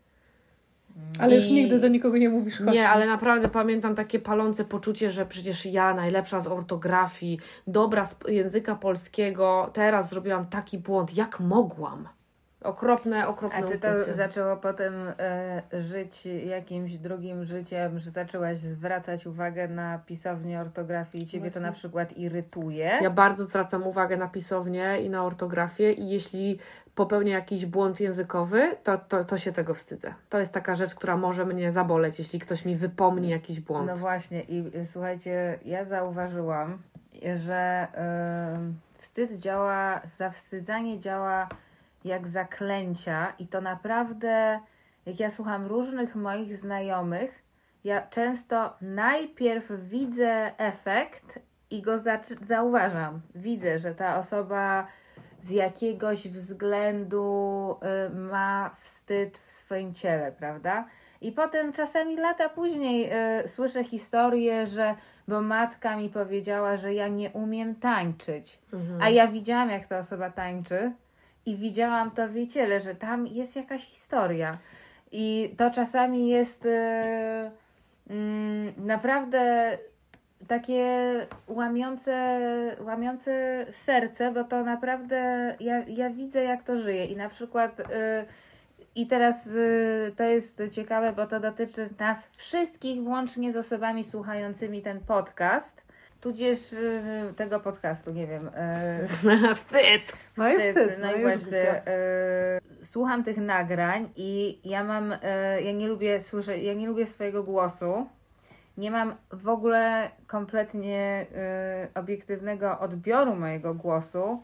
Ale 1.19 1.37
już 1.37 1.47
I- 1.47 1.53
nigdy 1.53 1.79
do 1.79 1.89
nikogo 1.89 2.17
nie 2.19 2.29
mówisz 2.29 2.59
chodź. 2.59 2.75
Nie, 2.75 2.89
ale 2.89 3.07
naprawdę 3.07 3.49
pamiętam 3.49 3.95
takie 3.95 4.19
palące 4.19 4.65
poczucie, 4.65 5.11
że 5.11 5.27
przecież 5.27 5.67
ja, 5.67 5.95
najlepsza 5.95 6.41
z 6.41 6.47
ortografii, 6.47 7.39
dobra 7.67 8.07
z 8.07 8.17
języka 8.29 8.75
polskiego, 8.75 9.71
teraz 9.73 10.09
zrobiłam 10.09 10.47
taki 10.47 10.79
błąd. 10.79 11.17
Jak 11.17 11.41
mogłam? 11.41 12.09
Okropne, 12.64 13.29
okropne 13.29 13.59
A 13.59 13.69
czy 13.69 13.79
to 13.79 13.88
uczucie. 13.97 14.14
zaczęło 14.14 14.57
potem 14.57 14.95
e, 15.19 15.62
żyć 15.83 16.26
jakimś 16.26 16.99
drugim 16.99 17.45
życiem, 17.45 17.99
że 17.99 18.11
zaczęłaś 18.11 18.57
zwracać 18.57 19.26
uwagę 19.26 19.69
na 19.69 19.99
pisownię 19.99 20.61
ortografii 20.61 21.25
i 21.25 21.26
ciebie 21.26 21.50
to 21.50 21.52
Właśnie. 21.52 21.67
na 21.67 21.73
przykład 21.73 22.17
irytuje? 22.17 22.99
Ja 23.00 23.11
bardzo 23.11 23.45
zwracam 23.45 23.87
uwagę 23.87 24.17
na 24.17 24.29
pisownię 24.29 24.99
i 25.02 25.11
na 25.11 25.25
ortografię 25.25 25.93
i 25.93 26.11
jeśli 26.11 26.59
popełnię 26.95 27.33
jakiś 27.33 27.67
błąd 27.67 28.00
językowy, 28.00 28.76
to, 28.83 28.99
to, 28.99 29.25
to 29.25 29.38
się 29.38 29.52
tego 29.52 29.75
wstydzę. 29.75 30.14
To 30.29 30.38
jest 30.38 30.52
taka 30.52 30.75
rzecz, 30.75 30.95
która 30.95 31.17
może 31.17 31.47
mnie 31.47 31.73
zaboleć, 31.73 32.19
jeśli 32.19 32.40
ktoś 32.40 32.64
mi 32.64 32.76
wypomni 32.76 33.29
jakiś 33.29 33.61
błąd. 33.61 33.87
No 33.87 33.97
właśnie 33.97 34.40
i 34.43 34.76
y, 34.76 34.87
słuchajcie, 34.87 35.59
ja 35.64 35.85
zauważyłam, 35.85 36.79
że 37.37 37.87
y, 38.97 38.99
wstyd 38.99 39.38
działa, 39.38 40.00
zawstydzanie 40.17 40.99
działa 40.99 41.49
jak 42.04 42.28
zaklęcia 42.28 43.33
i 43.38 43.47
to 43.47 43.61
naprawdę, 43.61 44.61
jak 45.07 45.21
ja 45.21 45.30
słucham 45.30 45.66
różnych 45.66 46.16
moich 46.16 46.57
znajomych, 46.57 47.42
ja 47.85 48.07
często 48.07 48.76
najpierw 48.80 49.64
widzę 49.78 50.52
efekt 50.59 51.38
i 51.71 51.83
go 51.83 51.99
zaczy- 51.99 52.45
zauważam. 52.45 53.21
Widzę, 53.35 53.78
że 53.78 53.95
ta 53.95 54.19
osoba 54.19 54.87
z 55.42 55.50
jakiegoś 55.50 56.28
względu 56.28 57.76
y, 58.07 58.11
ma 58.11 58.71
wstyd 58.80 59.38
w 59.38 59.50
swoim 59.50 59.95
ciele, 59.95 60.33
prawda? 60.33 60.85
I 61.21 61.33
potem 61.33 61.73
czasami 61.73 62.16
lata 62.16 62.49
później 62.49 63.11
y, 63.42 63.49
słyszę 63.49 63.85
historię, 63.85 64.66
że 64.66 64.95
bo 65.28 65.40
matka 65.40 65.97
mi 65.97 66.09
powiedziała, 66.09 66.76
że 66.76 66.95
ja 66.95 67.09
nie 67.09 67.30
umiem 67.30 67.75
tańczyć. 67.75 68.59
Mhm. 68.73 69.02
A 69.02 69.09
ja 69.09 69.26
widziałam, 69.26 69.71
jak 69.71 69.87
ta 69.87 69.99
osoba 69.99 70.30
tańczy 70.30 70.92
i 71.47 71.57
widziałam 71.57 72.11
to 72.11 72.29
w 72.29 72.35
jej 72.35 72.49
ciele, 72.49 72.81
że 72.81 72.95
tam 72.95 73.27
jest 73.27 73.57
jakaś 73.57 73.85
historia. 73.85 74.59
I 75.13 75.55
to 75.57 75.71
czasami 75.71 76.29
jest 76.29 76.67
e, 76.67 77.51
mm, 78.11 78.73
naprawdę 78.77 79.79
takie 80.49 80.87
łamiące, 81.49 82.41
łamiące 82.81 83.67
serce, 83.71 84.33
bo 84.33 84.45
to 84.45 84.65
naprawdę 84.65 85.55
ja, 85.61 85.85
ja 85.89 86.11
widzę, 86.11 86.43
jak 86.43 86.63
to 86.63 86.77
żyje. 86.77 87.05
I 87.05 87.17
na 87.17 87.29
przykład. 87.29 87.81
e, 87.81 88.25
i 88.95 89.07
teraz 89.07 89.47
y, 89.47 90.13
to 90.17 90.25
jest 90.25 90.63
ciekawe, 90.71 91.13
bo 91.13 91.27
to 91.27 91.41
dotyczy 91.41 91.89
nas 91.99 92.29
wszystkich, 92.37 93.03
włącznie 93.03 93.53
z 93.53 93.57
osobami 93.57 94.05
słuchającymi 94.05 94.83
ten 94.83 95.01
podcast, 95.01 95.83
tudzież 96.21 96.73
y, 96.73 97.03
tego 97.37 97.61
podcastu, 97.61 98.12
nie 98.12 98.27
wiem. 98.27 98.50
y, 99.49 99.55
Wstyd! 99.55 100.12
No 100.37 100.49
i 100.49 100.59
wstyd, 100.59 100.99
no 100.99 101.07
no 101.07 101.12
i 101.12 101.19
i 101.19 101.23
właśnie. 101.23 101.83
y, 102.81 102.85
słucham 102.85 103.25
tych 103.25 103.37
nagrań 103.37 104.09
i 104.17 104.61
ja 104.65 104.85
mam, 104.85 105.15
ja 105.65 105.73
nie 105.73 105.89
lubię 105.89 106.21
słyszeć, 106.21 106.62
ja 106.62 106.75
nie 106.75 106.87
lubię 106.87 107.07
swojego 107.07 107.43
głosu. 107.43 108.07
Nie 108.77 108.91
mam 108.91 109.15
w 109.31 109.49
ogóle 109.49 110.11
kompletnie 110.27 111.27
y, 111.95 111.99
obiektywnego 111.99 112.79
odbioru 112.79 113.37
mojego 113.37 113.75
głosu, 113.75 114.43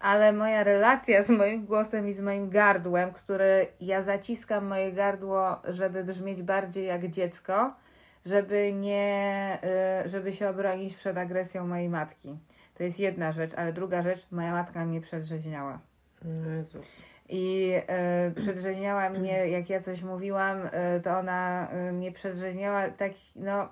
ale 0.00 0.32
moja 0.32 0.64
relacja 0.64 1.22
z 1.22 1.30
moim 1.30 1.66
głosem 1.66 2.08
i 2.08 2.12
z 2.12 2.20
moim 2.20 2.50
gardłem, 2.50 3.12
które 3.12 3.66
ja 3.80 4.02
zaciskam 4.02 4.66
moje 4.66 4.92
gardło, 4.92 5.62
żeby 5.68 6.04
brzmieć 6.04 6.42
bardziej 6.42 6.86
jak 6.86 7.08
dziecko, 7.08 7.74
żeby 8.26 8.72
nie, 8.72 9.58
y, 10.04 10.08
żeby 10.08 10.32
się 10.32 10.48
obronić 10.48 10.94
przed 10.94 11.18
agresją 11.18 11.66
mojej 11.66 11.88
matki. 11.88 12.38
To 12.74 12.82
jest 12.82 13.00
jedna 13.00 13.32
rzecz, 13.32 13.54
ale 13.54 13.72
druga 13.72 14.02
rzecz, 14.02 14.26
moja 14.30 14.52
matka 14.52 14.84
mnie 14.84 15.00
przedrzeźniała. 15.00 15.78
Jezus. 16.56 17.02
I 17.28 17.72
e, 17.86 18.30
przedrzeźniała 18.30 19.10
mnie, 19.10 19.48
jak 19.48 19.70
ja 19.70 19.80
coś 19.80 20.02
mówiłam, 20.02 20.58
e, 20.72 21.00
to 21.00 21.18
ona 21.18 21.68
mnie 21.92 22.12
przedrzeźniała 22.12 22.90
tak, 22.90 23.12
no 23.36 23.68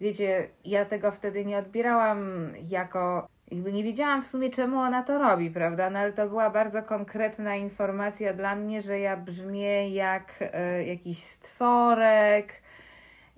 wiecie, 0.00 0.48
ja 0.64 0.84
tego 0.84 1.12
wtedy 1.12 1.44
nie 1.44 1.58
odbierałam 1.58 2.50
jako, 2.70 3.28
jakby 3.50 3.72
nie 3.72 3.84
wiedziałam 3.84 4.22
w 4.22 4.26
sumie 4.26 4.50
czemu 4.50 4.78
ona 4.78 5.02
to 5.02 5.18
robi, 5.18 5.50
prawda, 5.50 5.90
no 5.90 5.98
ale 5.98 6.12
to 6.12 6.28
była 6.28 6.50
bardzo 6.50 6.82
konkretna 6.82 7.56
informacja 7.56 8.34
dla 8.34 8.54
mnie, 8.56 8.82
że 8.82 9.00
ja 9.00 9.16
brzmię 9.16 9.90
jak 9.90 10.44
jakiś 10.86 11.22
stworek. 11.22 12.52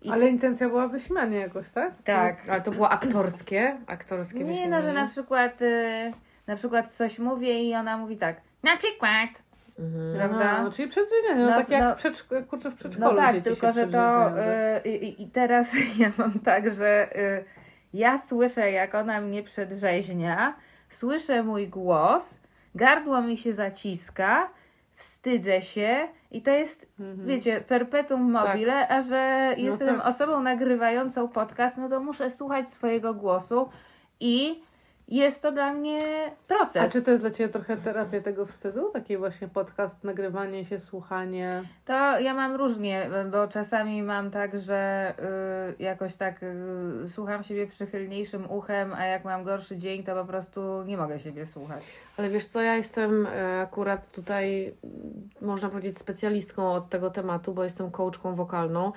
I 0.02 0.10
Ale 0.10 0.28
intencja 0.28 0.68
była 0.68 0.88
wyśmianie 0.88 1.36
jakoś, 1.38 1.70
tak? 1.70 2.02
tak. 2.02 2.48
Ale 2.48 2.60
to 2.60 2.70
było 2.70 2.90
aktorskie? 2.90 3.76
Aktorskie 3.86 4.44
Nie, 4.44 4.68
no, 4.68 4.82
że 4.82 4.92
na 4.92 5.06
przykład, 5.06 5.62
e, 5.62 6.12
na 6.46 6.56
przykład 6.56 6.90
coś 6.90 7.18
mówię 7.18 7.62
i 7.64 7.74
ona 7.74 7.96
mówi 7.98 8.16
tak, 8.16 8.36
na 8.62 8.76
przykład, 8.76 9.28
Mhm. 9.78 10.16
prawda? 10.16 10.50
Aha, 10.50 10.70
czyli 10.72 10.88
przedrzeźnienie, 10.88 11.40
no, 11.44 11.50
No, 11.50 11.56
tak 11.56 11.70
jak 11.70 11.82
no. 11.82 11.94
w 11.94 11.96
przedszkolu, 11.98 12.42
kurczę, 12.46 12.70
w 12.70 12.74
przedszkolu 12.74 13.10
No 13.10 13.16
tak, 13.16 13.40
tylko 13.40 13.66
się 13.66 13.72
że 13.72 13.86
to. 13.86 14.30
y, 14.86 14.88
I, 14.88 15.22
I 15.22 15.28
teraz 15.30 15.74
ja 15.98 16.10
mam 16.18 16.32
tak, 16.40 16.74
że 16.74 17.16
y, 17.16 17.44
ja 17.94 18.18
słyszę, 18.18 18.70
jak 18.70 18.94
ona 18.94 19.20
mnie 19.20 19.42
przedrzeźnia, 19.42 20.54
słyszę 20.88 21.42
mój 21.42 21.68
głos, 21.68 22.40
gardło 22.74 23.22
mi 23.22 23.36
się 23.36 23.52
zaciska, 23.52 24.48
wstydzę 24.94 25.62
się 25.62 26.08
i 26.30 26.42
to 26.42 26.50
jest, 26.50 26.86
Mhm. 27.00 27.26
wiecie, 27.28 27.60
perpetuum 27.60 28.30
mobile, 28.30 28.88
a 28.88 29.00
że 29.00 29.54
jestem 29.56 29.96
tak. 29.96 30.06
osobą 30.06 30.42
nagrywającą 30.42 31.28
podcast, 31.28 31.78
no 31.78 31.88
to 31.88 32.00
muszę 32.00 32.30
słuchać 32.30 32.68
swojego 32.68 33.14
głosu 33.14 33.68
i 34.20 34.62
jest 35.16 35.42
to 35.42 35.52
dla 35.52 35.72
mnie 35.72 35.98
proces. 36.48 36.76
A 36.76 36.88
czy 36.88 37.02
to 37.02 37.10
jest 37.10 37.22
dla 37.22 37.30
Ciebie 37.30 37.52
trochę 37.52 37.76
terapia 37.76 38.20
tego 38.20 38.46
wstydu? 38.46 38.90
Taki 38.92 39.16
właśnie 39.16 39.48
podcast, 39.48 40.04
nagrywanie 40.04 40.64
się, 40.64 40.78
słuchanie. 40.78 41.62
To 41.84 42.18
ja 42.20 42.34
mam 42.34 42.56
różnie, 42.56 43.10
bo 43.30 43.48
czasami 43.48 44.02
mam 44.02 44.30
tak, 44.30 44.58
że 44.58 45.14
y, 45.78 45.82
jakoś 45.82 46.16
tak 46.16 46.42
y, 46.42 47.08
słucham 47.08 47.42
siebie 47.42 47.66
przychylniejszym 47.66 48.50
uchem, 48.50 48.94
a 48.94 49.04
jak 49.04 49.24
mam 49.24 49.44
gorszy 49.44 49.76
dzień, 49.76 50.04
to 50.04 50.14
po 50.14 50.24
prostu 50.24 50.82
nie 50.82 50.96
mogę 50.96 51.18
siebie 51.18 51.46
słuchać. 51.46 51.84
Ale 52.16 52.30
wiesz 52.30 52.46
co, 52.46 52.62
ja 52.62 52.76
jestem 52.76 53.26
e, 53.26 53.60
akurat 53.60 54.10
tutaj, 54.10 54.74
m, 54.84 55.28
można 55.40 55.68
powiedzieć, 55.68 55.98
specjalistką 55.98 56.72
od 56.72 56.88
tego 56.88 57.10
tematu, 57.10 57.54
bo 57.54 57.64
jestem 57.64 57.90
coachką 57.90 58.34
wokalną 58.34 58.92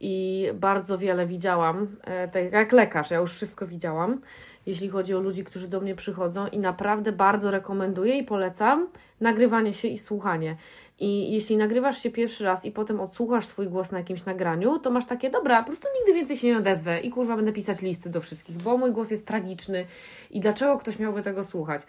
i 0.00 0.46
bardzo 0.54 0.98
wiele 0.98 1.26
widziałam, 1.26 1.96
e, 2.04 2.28
tak 2.28 2.52
jak 2.52 2.72
lekarz, 2.72 3.10
ja 3.10 3.18
już 3.18 3.32
wszystko 3.32 3.66
widziałam, 3.66 4.20
jeśli 4.66 4.88
chodzi 4.88 5.14
o 5.14 5.20
ludzi, 5.20 5.44
którzy 5.44 5.68
do 5.68 5.80
mnie 5.80 5.94
przychodzą 5.94 6.46
i 6.46 6.58
naprawdę 6.58 7.12
bardzo 7.12 7.50
rekomenduję 7.50 8.18
i 8.18 8.24
polecam 8.24 8.88
nagrywanie 9.20 9.72
się 9.72 9.88
i 9.88 9.98
słuchanie. 9.98 10.56
I 10.98 11.32
jeśli 11.32 11.56
nagrywasz 11.56 12.02
się 12.02 12.10
pierwszy 12.10 12.44
raz 12.44 12.64
i 12.64 12.72
potem 12.72 13.00
odsłuchasz 13.00 13.46
swój 13.46 13.66
głos 13.66 13.92
na 13.92 13.98
jakimś 13.98 14.24
nagraniu, 14.24 14.78
to 14.78 14.90
masz 14.90 15.06
takie, 15.06 15.30
dobra, 15.30 15.62
po 15.62 15.66
prostu 15.66 15.88
nigdy 15.98 16.14
więcej 16.14 16.36
się 16.36 16.46
nie 16.46 16.58
odezwę 16.58 17.00
i 17.00 17.10
kurwa 17.10 17.36
będę 17.36 17.52
pisać 17.52 17.82
listy 17.82 18.10
do 18.10 18.20
wszystkich, 18.20 18.56
bo 18.56 18.76
mój 18.76 18.92
głos 18.92 19.10
jest 19.10 19.26
tragiczny 19.26 19.84
i 20.30 20.40
dlaczego 20.40 20.78
ktoś 20.78 20.98
miałby 20.98 21.22
tego 21.22 21.44
słuchać? 21.44 21.82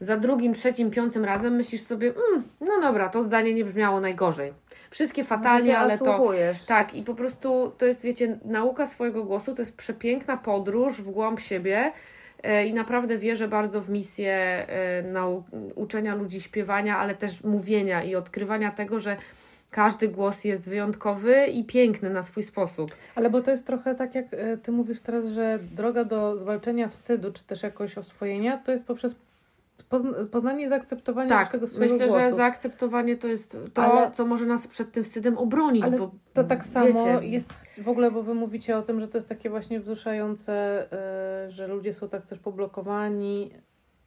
Za 0.00 0.16
drugim, 0.16 0.54
trzecim, 0.54 0.90
piątym 0.90 1.24
razem 1.24 1.54
myślisz 1.54 1.82
sobie, 1.82 2.08
mm, 2.08 2.42
no 2.60 2.80
dobra, 2.80 3.08
to 3.08 3.22
zdanie 3.22 3.54
nie 3.54 3.64
brzmiało 3.64 4.00
najgorzej. 4.00 4.52
Wszystkie 4.90 5.24
fatalnie, 5.24 5.78
ale 5.78 5.98
to. 5.98 6.32
Tak, 6.66 6.94
i 6.94 7.02
po 7.02 7.14
prostu 7.14 7.72
to 7.78 7.86
jest, 7.86 8.04
wiecie, 8.04 8.38
nauka 8.44 8.86
swojego 8.86 9.24
głosu 9.24 9.54
to 9.54 9.62
jest 9.62 9.76
przepiękna 9.76 10.36
podróż 10.36 11.02
w 11.02 11.10
głąb 11.10 11.40
siebie. 11.40 11.92
E, 12.42 12.66
I 12.66 12.74
naprawdę 12.74 13.18
wierzę 13.18 13.48
bardzo 13.48 13.80
w 13.80 13.90
misję 13.90 14.32
e, 14.32 15.02
nau- 15.12 15.42
uczenia 15.74 16.14
ludzi 16.14 16.40
śpiewania, 16.40 16.98
ale 16.98 17.14
też 17.14 17.44
mówienia 17.44 18.02
i 18.02 18.14
odkrywania 18.14 18.70
tego, 18.70 19.00
że 19.00 19.16
każdy 19.70 20.08
głos 20.08 20.44
jest 20.44 20.68
wyjątkowy 20.68 21.46
i 21.46 21.64
piękny 21.64 22.10
na 22.10 22.22
swój 22.22 22.42
sposób. 22.42 22.90
Ale 23.14 23.30
bo 23.30 23.40
to 23.40 23.50
jest 23.50 23.66
trochę 23.66 23.94
tak, 23.94 24.14
jak 24.14 24.26
e, 24.34 24.56
Ty 24.56 24.72
mówisz 24.72 25.00
teraz, 25.00 25.28
że 25.28 25.58
droga 25.72 26.04
do 26.04 26.36
zwalczenia 26.36 26.88
wstydu, 26.88 27.32
czy 27.32 27.44
też 27.44 27.62
jakoś 27.62 27.98
oswojenia, 27.98 28.58
to 28.58 28.72
jest 28.72 28.84
poprzez 28.84 29.14
poznanie 30.30 30.64
i 30.64 30.68
zaakceptowanie 30.68 31.28
Tak, 31.28 31.48
tego 31.52 31.66
swojego 31.68 31.92
myślę, 31.94 32.06
głosu. 32.08 32.22
że 32.22 32.34
zaakceptowanie 32.34 33.16
to 33.16 33.28
jest 33.28 33.56
to, 33.74 33.82
Ale- 33.82 34.10
co 34.10 34.26
może 34.26 34.46
nas 34.46 34.66
przed 34.66 34.92
tym 34.92 35.04
wstydem 35.04 35.38
obronić, 35.38 35.84
Ale 35.84 35.98
bo 35.98 36.10
To 36.32 36.44
tak 36.44 36.66
samo 36.66 36.86
wiecie, 36.86 37.26
jest 37.26 37.52
w 37.78 37.88
ogóle, 37.88 38.10
bo 38.10 38.22
wy 38.22 38.34
mówicie 38.34 38.76
o 38.76 38.82
tym, 38.82 39.00
że 39.00 39.08
to 39.08 39.18
jest 39.18 39.28
takie 39.28 39.50
właśnie 39.50 39.80
wzruszające, 39.80 40.84
y, 41.48 41.50
że 41.50 41.66
ludzie 41.66 41.94
są 41.94 42.08
tak 42.08 42.26
też 42.26 42.38
poblokowani, 42.38 43.50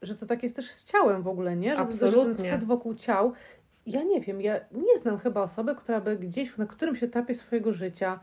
że 0.01 0.15
to 0.15 0.25
tak 0.25 0.43
jest 0.43 0.55
też 0.55 0.71
z 0.71 0.83
ciałem 0.85 1.23
w 1.23 1.27
ogóle, 1.27 1.55
nie? 1.55 1.69
Że, 1.69 1.75
że 1.75 1.81
ten 1.81 1.87
Absolutnie. 1.87 2.33
wstyd 2.45 2.63
wokół 2.63 2.95
ciał. 2.95 3.33
Ja 3.85 4.03
nie 4.03 4.21
wiem, 4.21 4.41
ja 4.41 4.59
nie 4.71 4.99
znam 5.01 5.17
chyba 5.17 5.41
osoby, 5.41 5.75
która 5.75 6.01
by 6.01 6.17
gdzieś 6.17 6.57
na 6.57 6.65
którymś 6.65 7.03
etapie 7.03 7.35
swojego 7.35 7.73
życia 7.73 8.19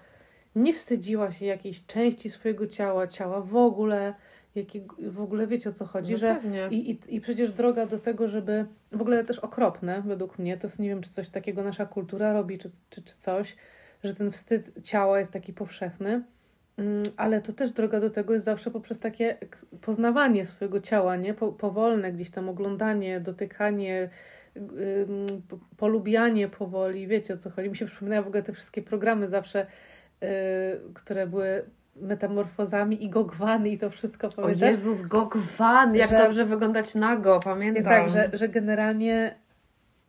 nie 0.57 0.73
wstydziła 0.75 1.31
się 1.33 1.47
jakiejś 1.47 1.87
części 1.87 2.31
swojego 2.31 2.67
ciała, 2.67 3.07
ciała 3.07 3.41
w 3.41 3.57
ogóle, 3.57 4.15
jakiego, 4.55 4.97
w 4.99 5.21
ogóle 5.21 5.47
wiecie 5.47 5.71
o 5.71 5.73
co 5.73 5.87
chodzi, 5.87 6.13
no 6.13 6.19
że 6.19 6.35
pewnie. 6.35 6.69
i, 6.71 6.91
i, 6.91 6.99
I 7.09 7.21
przecież 7.21 7.53
droga 7.53 7.87
do 7.87 7.99
tego, 7.99 8.29
żeby 8.29 8.67
w 8.93 9.01
ogóle 9.01 9.25
też 9.25 9.39
okropne, 9.39 10.03
według 10.07 10.39
mnie, 10.39 10.57
to 10.57 10.67
jest, 10.67 10.79
nie 10.79 10.89
wiem, 10.89 11.01
czy 11.03 11.11
coś 11.11 11.29
takiego 11.29 11.63
nasza 11.63 11.87
kultura 11.87 12.33
robi, 12.33 12.59
czy, 12.59 12.71
czy, 12.91 13.03
czy 13.03 13.19
coś, 13.19 13.57
że 14.05 14.15
ten 14.15 14.31
wstyd 14.31 14.73
ciała 14.85 15.19
jest 15.19 15.33
taki 15.33 15.53
powszechny, 15.53 16.23
Mm, 16.81 17.03
ale 17.17 17.41
to 17.41 17.53
też 17.53 17.73
droga 17.73 18.01
do 18.01 18.11
tego 18.11 18.35
jest 18.35 18.45
zawsze 18.45 18.71
poprzez 18.71 18.99
takie 18.99 19.39
poznawanie 19.81 20.47
swojego 20.47 20.81
ciała, 20.81 21.17
nie? 21.17 21.35
Po, 21.35 21.53
powolne 21.53 22.13
gdzieś 22.13 22.31
tam 22.31 22.49
oglądanie, 22.49 23.21
dotykanie, 23.21 24.11
polubianie 25.77 26.49
powoli, 26.49 27.07
wiecie 27.07 27.35
o 27.35 27.37
co 27.37 27.51
chodzi. 27.51 27.69
Mi 27.71 27.77
się 27.77 27.87
przypominają 27.87 28.23
w 28.23 28.27
ogóle 28.27 28.43
te 28.43 28.53
wszystkie 28.53 28.83
programy 28.83 29.29
zawsze, 29.29 29.67
yy, 30.21 30.29
które 30.95 31.27
były 31.27 31.65
metamorfozami 32.01 33.05
i 33.05 33.11
gogwany 33.11 33.69
i 33.69 33.79
to 33.79 33.91
wszystko, 33.91 34.27
O 34.27 34.31
pamiętasz? 34.31 34.71
Jezus, 34.71 35.03
gogwan, 35.03 35.95
jak 35.95 36.11
Że- 36.11 36.19
dobrze 36.19 36.45
wyglądać 36.45 36.95
nago, 36.95 37.41
pamiętam. 37.45 37.85
Tak, 37.85 38.09
że, 38.09 38.31
że 38.33 38.49
generalnie 38.49 39.35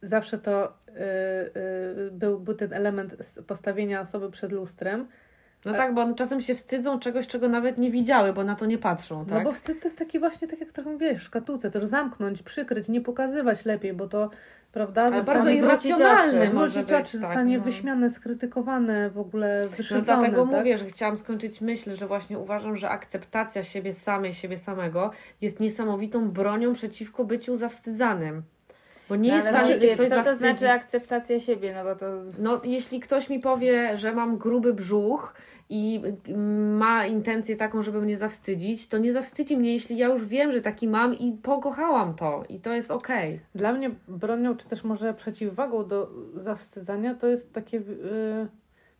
zawsze 0.01 0.37
to 0.37 0.67
y, 0.67 0.91
y, 2.07 2.11
był, 2.11 2.39
był 2.39 2.53
ten 2.53 2.73
element 2.73 3.15
postawienia 3.47 4.01
osoby 4.01 4.31
przed 4.31 4.51
lustrem, 4.51 5.07
No 5.65 5.73
tak, 5.73 5.93
bo 5.93 6.01
one 6.01 6.15
czasem 6.15 6.41
się 6.41 6.55
wstydzą 6.55 6.99
czegoś, 6.99 7.27
czego 7.27 7.49
nawet 7.49 7.77
nie 7.77 7.91
widziały, 7.91 8.33
bo 8.33 8.43
na 8.43 8.55
to 8.55 8.65
nie 8.65 8.77
patrzą, 8.77 9.25
tak? 9.25 9.37
No 9.37 9.43
bo 9.43 9.51
wstyd 9.51 9.81
to 9.81 9.87
jest 9.87 9.97
taki 9.97 10.19
właśnie, 10.19 10.47
tak 10.47 10.59
jak 10.59 10.71
trochę 10.71 10.89
mówiłeś, 10.89 11.17
w 11.17 11.23
szkatułce, 11.23 11.71
też 11.71 11.83
zamknąć, 11.83 12.43
przykryć, 12.43 12.89
nie 12.89 13.01
pokazywać 13.01 13.65
lepiej, 13.65 13.93
bo 13.93 14.07
to, 14.07 14.29
prawda, 14.71 15.03
Ale 15.03 15.23
bardzo 15.23 15.49
irracjonalny 15.49 16.53
może 16.53 16.79
być, 16.79 16.91
oczy, 16.91 17.19
tak, 17.19 17.21
zostanie 17.21 17.57
no. 17.57 17.63
wyśmiane, 17.63 18.09
skrytykowane, 18.09 19.09
w 19.09 19.19
ogóle 19.19 19.61
No 19.63 19.77
wyszydzone. 19.77 20.01
dlatego 20.01 20.47
tak? 20.47 20.59
mówię, 20.59 20.77
że 20.77 20.85
chciałam 20.85 21.17
skończyć 21.17 21.61
myśl, 21.61 21.95
że 21.95 22.07
właśnie 22.07 22.39
uważam, 22.39 22.75
że 22.77 22.89
akceptacja 22.89 23.63
siebie 23.63 23.93
samej, 23.93 24.33
siebie 24.33 24.57
samego 24.57 25.11
jest 25.41 25.59
niesamowitą 25.59 26.31
bronią 26.31 26.73
przeciwko 26.73 27.23
byciu 27.25 27.55
zawstydzanym. 27.55 28.43
Bo 29.11 29.15
nie 29.15 29.29
No, 29.29 29.35
jest 29.35 29.49
tak, 29.49 29.65
że 29.65 29.87
ktoś 29.87 30.09
co 30.09 30.23
to 30.23 30.35
znaczy 30.35 30.69
akceptacja 30.69 31.39
siebie, 31.39 31.73
no 31.73 31.83
bo 31.83 31.95
to... 31.95 32.05
No, 32.39 32.61
jeśli 32.63 32.99
ktoś 32.99 33.29
mi 33.29 33.39
powie, 33.39 33.97
że 33.97 34.13
mam 34.13 34.37
gruby 34.37 34.73
brzuch 34.73 35.33
i 35.69 36.01
ma 36.77 37.05
intencję 37.05 37.55
taką, 37.55 37.81
żeby 37.81 38.01
mnie 38.01 38.17
zawstydzić, 38.17 38.87
to 38.87 38.97
nie 38.97 39.13
zawstydzi 39.13 39.57
mnie, 39.57 39.73
jeśli 39.73 39.97
ja 39.97 40.07
już 40.07 40.25
wiem, 40.25 40.51
że 40.51 40.61
taki 40.61 40.87
mam 40.87 41.13
i 41.13 41.31
pokochałam 41.31 42.15
to 42.15 42.43
i 42.49 42.59
to 42.59 42.73
jest 42.73 42.91
okej. 42.91 43.39
Dla 43.55 43.73
mnie 43.73 43.91
bronią, 44.07 44.55
czy 44.55 44.67
też 44.67 44.83
może 44.83 45.13
przeciwwagą 45.13 45.87
do 45.87 46.09
zawstydzania, 46.35 47.15
to 47.15 47.27
jest 47.27 47.53
takie 47.53 47.77
yy, 47.77 48.47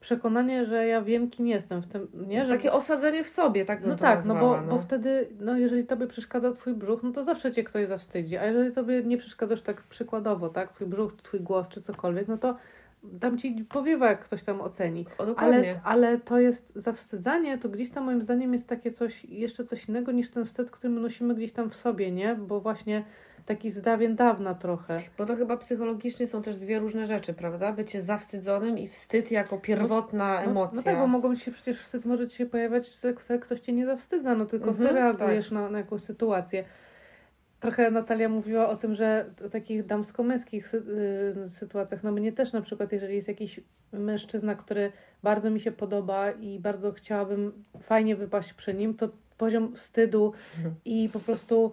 przekonanie, 0.01 0.65
że 0.65 0.87
ja 0.87 1.01
wiem, 1.01 1.29
kim 1.29 1.47
jestem 1.47 1.81
w 1.81 1.87
tym, 1.87 2.07
nie? 2.27 2.45
Że, 2.45 2.51
Takie 2.51 2.71
osadzenie 2.73 3.23
w 3.23 3.29
sobie, 3.29 3.65
tak 3.65 3.81
bym 3.81 3.89
no 3.89 3.95
tak, 3.95 4.25
no 4.25 4.33
nazwała, 4.33 4.61
bo, 4.61 4.67
bo 4.67 4.79
wtedy, 4.81 5.27
no 5.39 5.57
jeżeli 5.57 5.85
tobie 5.85 6.07
przeszkadza 6.07 6.51
twój 6.51 6.73
brzuch, 6.73 7.03
no 7.03 7.11
to 7.11 7.23
zawsze 7.23 7.51
cię 7.51 7.63
ktoś 7.63 7.87
zawstydzi, 7.87 8.37
a 8.37 8.45
jeżeli 8.45 8.71
tobie 8.71 9.03
nie 9.03 9.17
przeszkadzasz 9.17 9.61
tak 9.61 9.83
przykładowo, 9.83 10.49
tak, 10.49 10.73
twój 10.73 10.87
brzuch, 10.87 11.13
twój 11.15 11.39
głos, 11.39 11.67
czy 11.67 11.81
cokolwiek, 11.81 12.27
no 12.27 12.37
to 12.37 12.55
tam 13.19 13.37
ci 13.37 13.65
powiewa, 13.69 14.07
jak 14.07 14.23
ktoś 14.23 14.43
tam 14.43 14.61
oceni. 14.61 15.05
O. 15.17 15.39
Ale, 15.39 15.79
ale 15.83 16.17
to 16.17 16.39
jest 16.39 16.71
zawstydzanie, 16.75 17.57
to 17.57 17.69
gdzieś 17.69 17.89
tam 17.89 18.03
moim 18.03 18.21
zdaniem 18.21 18.53
jest 18.53 18.67
takie 18.67 18.91
coś, 18.91 19.25
jeszcze 19.25 19.65
coś 19.65 19.89
innego 19.89 20.11
niż 20.11 20.31
ten 20.31 20.45
wstyd, 20.45 20.71
który 20.71 20.93
my 20.93 21.01
nosimy 21.01 21.35
gdzieś 21.35 21.51
tam 21.51 21.69
w 21.69 21.75
sobie, 21.75 22.11
nie? 22.11 22.35
Bo 22.35 22.61
właśnie 22.61 23.03
taki 23.45 23.71
z 23.71 23.81
dawien 23.81 24.15
dawna 24.15 24.53
trochę. 24.55 24.97
Bo 25.17 25.25
to 25.25 25.35
chyba 25.35 25.57
psychologicznie 25.57 26.27
są 26.27 26.41
też 26.41 26.57
dwie 26.57 26.79
różne 26.79 27.05
rzeczy, 27.05 27.33
prawda? 27.33 27.71
Bycie 27.73 28.01
zawstydzonym 28.01 28.77
i 28.77 28.87
wstyd 28.87 29.31
jako 29.31 29.57
pierwotna 29.57 30.33
No, 30.45 30.51
emocja. 30.51 30.75
no 30.77 30.83
tak, 30.83 30.97
bo 30.97 31.07
mogą 31.07 31.35
się 31.35 31.51
przecież 31.51 31.81
wstyd 31.81 32.05
może 32.05 32.27
ci 32.27 32.37
się 32.37 32.45
pojawiać, 32.45 32.95
że 33.01 33.13
kto- 33.13 33.39
ktoś 33.39 33.59
cię 33.59 33.73
nie 33.73 33.85
zawstydza, 33.85 34.35
no 34.35 34.45
tylko 34.45 34.65
ty 34.65 34.71
Mhm, 34.71 34.95
reagujesz 34.95 35.51
na, 35.51 35.69
na 35.69 35.77
jakąś 35.77 36.01
sytuację. 36.01 36.63
Trochę 37.59 37.91
Natalia 37.91 38.29
mówiła 38.29 38.69
o 38.69 38.75
tym, 38.77 38.95
że 38.95 39.25
w 39.37 39.49
takich 39.49 39.85
damsko-męskich 39.85 40.67
sy- 40.67 40.83
y, 41.45 41.49
sytuacjach, 41.49 42.03
no 42.03 42.11
mnie 42.11 42.31
też 42.31 42.53
na 42.53 42.61
przykład, 42.61 42.91
jeżeli 42.91 43.15
jest 43.15 43.27
jakiś 43.27 43.59
mężczyzna, 43.93 44.55
który 44.55 44.91
bardzo 45.23 45.49
mi 45.49 45.59
się 45.59 45.71
podoba 45.71 46.31
i 46.31 46.59
bardzo 46.59 46.91
chciałabym 46.91 47.63
fajnie 47.81 48.15
wypaść 48.15 48.53
przy 48.53 48.73
nim, 48.73 48.93
to 48.93 49.09
poziom 49.37 49.75
wstydu 49.75 50.33
Mhm. 50.57 50.75
i 50.85 51.09
po 51.13 51.19
prostu 51.19 51.71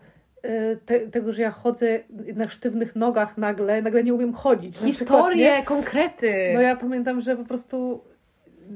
te, 0.87 1.01
tego, 1.01 1.33
że 1.33 1.43
ja 1.43 1.51
chodzę 1.51 1.99
na 2.35 2.49
sztywnych 2.49 2.97
nogach 2.97 3.39
nagle, 3.39 3.83
nagle 3.83 4.05
nie 4.05 4.15
umiem 4.15 4.33
chodzić. 4.35 4.81
na 4.81 4.93
przykład? 4.93 4.99
Historie, 5.25 5.63
konkrety. 5.65 6.51
No 6.55 6.61
ja 6.61 6.77
pamiętam, 6.77 7.21
że 7.21 7.37
po 7.37 7.45
prostu 7.45 8.05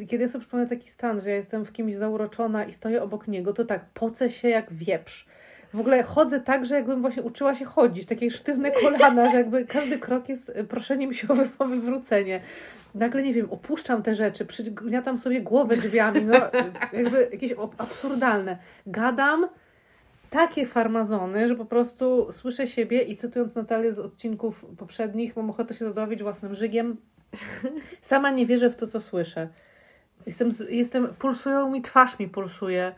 kiedy 0.08 0.22
ja 0.22 0.28
sobie 0.28 0.40
przypomnę 0.40 0.66
taki 0.66 0.90
stan, 0.90 1.20
że 1.20 1.30
ja 1.30 1.36
jestem 1.36 1.64
w 1.64 1.72
kimś 1.72 1.94
zauroczona 1.94 2.64
i 2.64 2.72
stoję 2.72 3.02
obok 3.02 3.28
niego, 3.28 3.52
to 3.52 3.64
tak 3.64 3.84
pocę 3.94 4.30
się 4.30 4.48
jak 4.48 4.72
wieprz. 4.72 5.26
W 5.74 5.80
ogóle 5.80 6.02
chodzę 6.02 6.40
tak, 6.40 6.66
że 6.66 6.74
jakbym 6.74 7.00
właśnie 7.00 7.22
uczyła 7.22 7.54
się 7.54 7.64
chodzić, 7.64 8.06
takie 8.06 8.30
sztywne 8.30 8.70
kolana, 8.70 9.30
że 9.30 9.36
jakby 9.36 9.64
każdy 9.66 9.98
krok 9.98 10.28
jest 10.28 10.52
e, 10.54 10.64
proszeniem 10.64 11.12
się 11.14 11.28
o 11.28 11.34
wy- 11.34 11.48
o 11.58 11.64
wywrócenie. 11.64 12.40
Nagle, 12.94 13.22
nie 13.22 13.34
wiem, 13.34 13.46
opuszczam 13.50 14.02
te 14.02 14.14
rzeczy, 14.14 14.44
przygniatam 14.46 15.18
sobie 15.18 15.40
głowę 15.40 15.76
drzwiami, 15.76 16.22
no 16.24 16.34
jakby 16.92 17.28
jakieś 17.32 17.52
absurdalne. 17.78 18.58
Gadam 18.86 19.46
takie 20.32 20.66
farmazony, 20.66 21.48
że 21.48 21.56
po 21.56 21.64
prostu 21.64 22.32
słyszę 22.32 22.66
siebie 22.66 23.02
i 23.02 23.16
cytując 23.16 23.54
Natalię 23.54 23.92
z 23.92 23.98
odcinków 23.98 24.64
poprzednich, 24.78 25.36
mam 25.36 25.50
ochotę 25.50 25.74
się 25.74 25.84
zadławić 25.84 26.22
własnym 26.22 26.54
żygiem. 26.54 26.96
Sama 28.00 28.30
nie 28.30 28.46
wierzę 28.46 28.70
w 28.70 28.76
to, 28.76 28.86
co 28.86 29.00
słyszę. 29.00 29.48
Jestem, 30.26 30.50
jestem 30.68 31.08
pulsują 31.08 31.70
mi, 31.70 31.82
twarz 31.82 32.18
mi 32.18 32.28
pulsuje. 32.28 32.94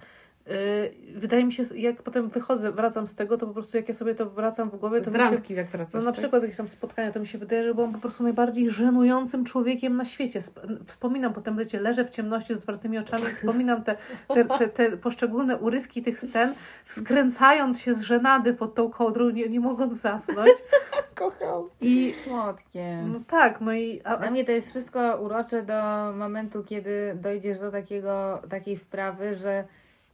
Yy, 0.47 1.19
wydaje 1.19 1.45
mi 1.45 1.53
się, 1.53 1.63
jak 1.77 2.03
potem 2.03 2.29
wychodzę, 2.29 2.73
wracam 2.73 3.07
z 3.07 3.15
tego, 3.15 3.39
to 3.39 3.47
po 3.47 3.53
prostu 3.53 3.77
jak 3.77 3.89
ja 3.89 3.95
sobie 3.95 4.15
to 4.15 4.31
wracam 4.31 4.71
w 4.71 4.77
głowie, 4.77 5.01
to 5.01 5.05
Z 5.05 5.13
mi 5.13 5.19
się, 5.19 5.23
randki, 5.31 5.55
jak 5.55 5.67
wracasz. 5.67 5.95
no 5.95 6.01
na 6.01 6.07
tak? 6.13 6.21
przykład 6.21 6.43
jakieś 6.43 6.57
tam 6.57 6.69
spotkania, 6.69 7.13
to 7.13 7.21
mi 7.21 7.27
się 7.27 7.39
wydaje, 7.39 7.65
że 7.65 7.75
byłam 7.75 7.93
po 7.93 7.99
prostu 7.99 8.23
najbardziej 8.23 8.71
żenującym 8.71 9.45
człowiekiem 9.45 9.97
na 9.97 10.05
świecie. 10.05 10.38
Sp- 10.49 10.61
Wspominam 10.87 11.33
potem, 11.33 11.57
wiecie, 11.59 11.81
leżę 11.81 12.05
w 12.05 12.11
ciemności 12.11 12.55
z 12.55 12.57
otwartymi 12.57 12.99
oczami, 12.99 13.23
wspominam 13.25 13.83
te, 13.85 13.97
te, 14.29 14.45
te, 14.45 14.68
te 14.68 14.97
poszczególne 14.97 15.57
urywki 15.57 16.03
tych 16.03 16.21
scen, 16.21 16.55
skręcając 16.87 17.81
się 17.81 17.95
z 17.95 18.01
żenady 18.01 18.55
pod 18.55 18.75
tą 18.75 18.90
kołdrą, 18.90 19.31
nie, 19.31 19.49
nie 19.49 19.61
mogąc 19.61 19.95
zasnąć. 20.01 20.51
Kocham. 21.14 21.62
I 21.81 22.14
Słodkie. 22.25 23.03
no 23.07 23.21
tak, 23.29 23.61
no 23.61 23.73
i 23.75 24.01
a, 24.05 24.16
Dla 24.16 24.31
mnie 24.31 24.45
to 24.45 24.53
jest 24.53 24.71
wszystko 24.71 25.16
urocze 25.21 25.62
do 25.62 25.83
momentu, 26.16 26.64
kiedy 26.64 27.16
dojdziesz 27.23 27.59
do 27.61 27.71
takiego, 27.71 28.42
takiej 28.51 28.77
wprawy, 28.77 29.35
że 29.35 29.64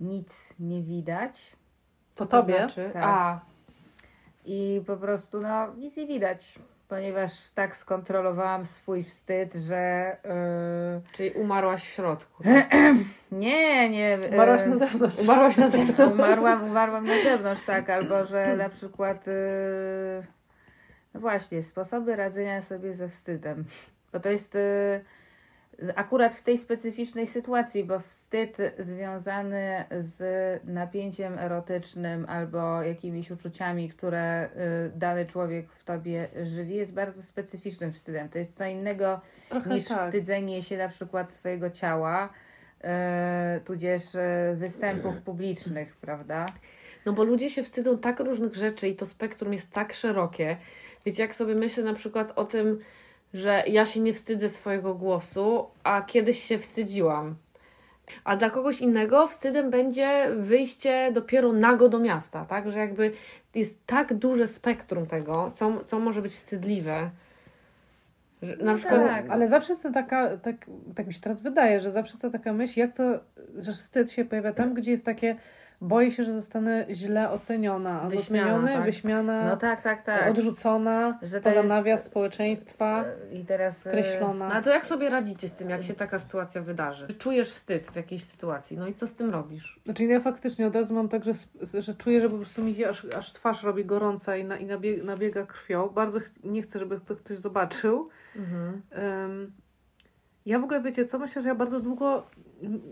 nic 0.00 0.54
nie 0.58 0.82
widać 0.82 1.56
to 2.14 2.26
Co 2.26 2.26
to 2.26 2.40
tobie. 2.42 2.58
znaczy? 2.58 2.90
Tak. 2.92 3.02
A, 3.06 3.40
i 4.44 4.82
po 4.86 4.96
prostu 4.96 5.40
no 5.40 5.74
nic 5.74 5.96
nie 5.96 6.06
widać, 6.06 6.58
ponieważ 6.88 7.50
tak 7.50 7.76
skontrolowałam 7.76 8.66
swój 8.66 9.02
wstyd, 9.02 9.54
że 9.54 10.16
yy, 10.24 11.12
czyli 11.12 11.30
umarłaś 11.30 11.82
w 11.82 11.92
środku. 11.92 12.42
Tak? 12.44 12.70
nie, 13.32 13.90
nie. 13.90 14.18
yy, 14.22 14.30
Umarłaś 14.34 14.64
na 14.66 14.76
zewnątrz. 14.76 15.18
Umarłaś 15.18 15.56
na 15.56 15.68
zewnątrz. 15.68 16.12
Umarłam, 16.14 16.64
umarłam 16.64 17.04
na 17.06 17.22
zewnątrz, 17.22 17.64
tak, 17.64 17.90
albo 17.90 18.24
że 18.24 18.56
na 18.56 18.68
przykład 18.68 19.26
yy, 19.26 19.32
no 21.14 21.20
właśnie, 21.20 21.62
sposoby 21.62 22.16
radzenia 22.16 22.62
sobie 22.62 22.94
ze 22.94 23.08
wstydem. 23.08 23.64
Bo 24.12 24.20
to 24.20 24.28
jest 24.28 24.54
yy, 24.54 25.04
akurat 25.94 26.34
w 26.34 26.42
tej 26.42 26.58
specyficznej 26.58 27.26
sytuacji, 27.26 27.84
bo 27.84 27.98
wstyd 27.98 28.56
związany 28.78 29.84
z 29.98 30.20
napięciem 30.64 31.38
erotycznym 31.38 32.26
albo 32.28 32.82
jakimiś 32.82 33.30
uczuciami, 33.30 33.88
które 33.88 34.48
yy, 34.56 34.98
dany 34.98 35.26
człowiek 35.26 35.72
w 35.72 35.84
tobie 35.84 36.28
żywi, 36.42 36.74
jest 36.74 36.92
bardzo 36.92 37.22
specyficznym 37.22 37.92
wstydem. 37.92 38.28
To 38.28 38.38
jest 38.38 38.56
co 38.56 38.64
innego 38.64 39.20
Trochę 39.48 39.70
niż 39.70 39.84
tak. 39.84 40.06
wstydzenie 40.06 40.62
się 40.62 40.76
na 40.76 40.88
przykład 40.88 41.30
swojego 41.30 41.70
ciała, 41.70 42.28
yy, 42.82 42.88
tudzież 43.64 44.14
yy, 44.14 44.56
występów 44.56 45.20
publicznych, 45.30 45.96
prawda? 45.96 46.46
No 47.06 47.12
bo 47.12 47.24
ludzie 47.24 47.50
się 47.50 47.62
wstydzą 47.62 47.98
tak 47.98 48.20
różnych 48.20 48.54
rzeczy 48.54 48.88
i 48.88 48.96
to 48.96 49.06
spektrum 49.06 49.52
jest 49.52 49.70
tak 49.70 49.94
szerokie. 49.94 50.56
Wiecie, 51.06 51.22
jak 51.22 51.34
sobie 51.34 51.54
myślę 51.54 51.84
na 51.84 51.94
przykład 51.94 52.32
o 52.38 52.44
tym, 52.44 52.78
że 53.34 53.62
ja 53.66 53.86
się 53.86 54.00
nie 54.00 54.12
wstydzę 54.12 54.48
swojego 54.48 54.94
głosu, 54.94 55.66
a 55.82 56.02
kiedyś 56.02 56.42
się 56.42 56.58
wstydziłam. 56.58 57.36
A 58.24 58.36
dla 58.36 58.50
kogoś 58.50 58.80
innego 58.80 59.26
wstydem 59.26 59.70
będzie 59.70 60.28
wyjście 60.36 61.12
dopiero 61.12 61.52
nago 61.52 61.88
do 61.88 61.98
miasta, 61.98 62.44
tak? 62.44 62.70
Że 62.70 62.78
jakby 62.78 63.12
jest 63.54 63.86
tak 63.86 64.14
duże 64.14 64.48
spektrum 64.48 65.06
tego, 65.06 65.52
co, 65.54 65.84
co 65.84 65.98
może 65.98 66.22
być 66.22 66.32
wstydliwe. 66.32 67.10
Że 68.42 68.56
na 68.56 68.74
przykład 68.74 69.06
tak. 69.06 69.30
Ale 69.30 69.48
zawsze 69.48 69.72
jest 69.72 69.82
to 69.82 69.92
taka, 69.92 70.36
tak, 70.36 70.66
tak 70.94 71.06
mi 71.06 71.14
się 71.14 71.20
teraz 71.20 71.40
wydaje, 71.40 71.80
że 71.80 71.90
zawsze 71.90 72.12
jest 72.12 72.22
to 72.22 72.30
taka 72.30 72.52
myśl, 72.52 72.80
jak 72.80 72.94
to, 72.94 73.20
że 73.58 73.72
wstyd 73.72 74.12
się 74.12 74.24
pojawia 74.24 74.52
tam, 74.52 74.74
gdzie 74.74 74.90
jest 74.90 75.04
takie, 75.04 75.36
boję 75.80 76.12
się, 76.12 76.24
że 76.24 76.32
zostanę 76.32 76.86
źle 76.90 77.30
oceniona, 77.30 78.00
albo 78.02 78.16
Wyśmiana, 78.16 78.50
oceniony, 78.52 78.72
tak. 78.74 78.84
wyśmiana, 78.84 79.44
No 79.50 79.56
tak, 79.56 79.82
tak, 79.82 80.02
tak. 80.04 80.30
odrzucona, 80.30 81.18
Że 81.22 81.40
poza 81.40 81.56
jest- 81.56 81.68
nawias 81.68 82.04
społeczeństwa, 82.04 83.04
Yy, 83.32 83.38
I 83.38 83.44
teraz 83.44 83.84
yy, 83.84 83.90
skreślona. 83.90 84.48
No 84.48 84.54
a 84.54 84.62
to 84.62 84.70
jak 84.70 84.86
sobie 84.86 85.10
radzicie 85.10 85.48
z 85.48 85.52
tym, 85.52 85.70
jak 85.70 85.82
się 85.82 85.94
taka 85.94 86.18
sytuacja 86.18 86.62
wydarzy? 86.62 87.06
Czujesz 87.18 87.50
wstyd 87.50 87.86
w 87.90 87.96
jakiejś 87.96 88.24
sytuacji, 88.24 88.78
no 88.78 88.86
i 88.88 88.94
co 88.94 89.06
z 89.08 89.12
tym 89.14 89.30
robisz? 89.30 89.80
Znaczy 89.84 90.04
ja 90.04 90.20
faktycznie 90.20 90.66
od 90.66 90.74
razu 90.76 90.94
mam 90.94 91.08
tak, 91.08 91.24
że, 91.24 91.32
że 91.80 91.94
czuję, 91.94 92.20
że 92.20 92.30
po 92.30 92.36
prostu 92.36 92.62
mi 92.62 92.74
się 92.74 92.88
aż, 92.88 93.04
aż 93.04 93.32
twarz 93.32 93.62
robi 93.62 93.84
gorąca 93.84 94.36
i, 94.36 94.44
na, 94.44 94.56
i 94.56 94.64
nabie, 94.66 95.02
nabiega 95.04 95.46
krwią. 95.46 95.88
Bardzo 95.88 96.20
ch- 96.20 96.44
nie 96.44 96.62
chcę, 96.62 96.78
żeby 96.78 97.00
to 97.00 97.16
ktoś 97.16 97.36
zobaczył. 97.38 98.08
Mhm. 98.36 98.82
Ym, 99.24 99.52
ja 100.46 100.58
w 100.58 100.64
ogóle, 100.64 100.82
wiecie 100.82 101.04
co, 101.04 101.18
myślę, 101.18 101.42
że 101.42 101.48
ja 101.48 101.54
bardzo 101.54 101.80
długo 101.80 102.26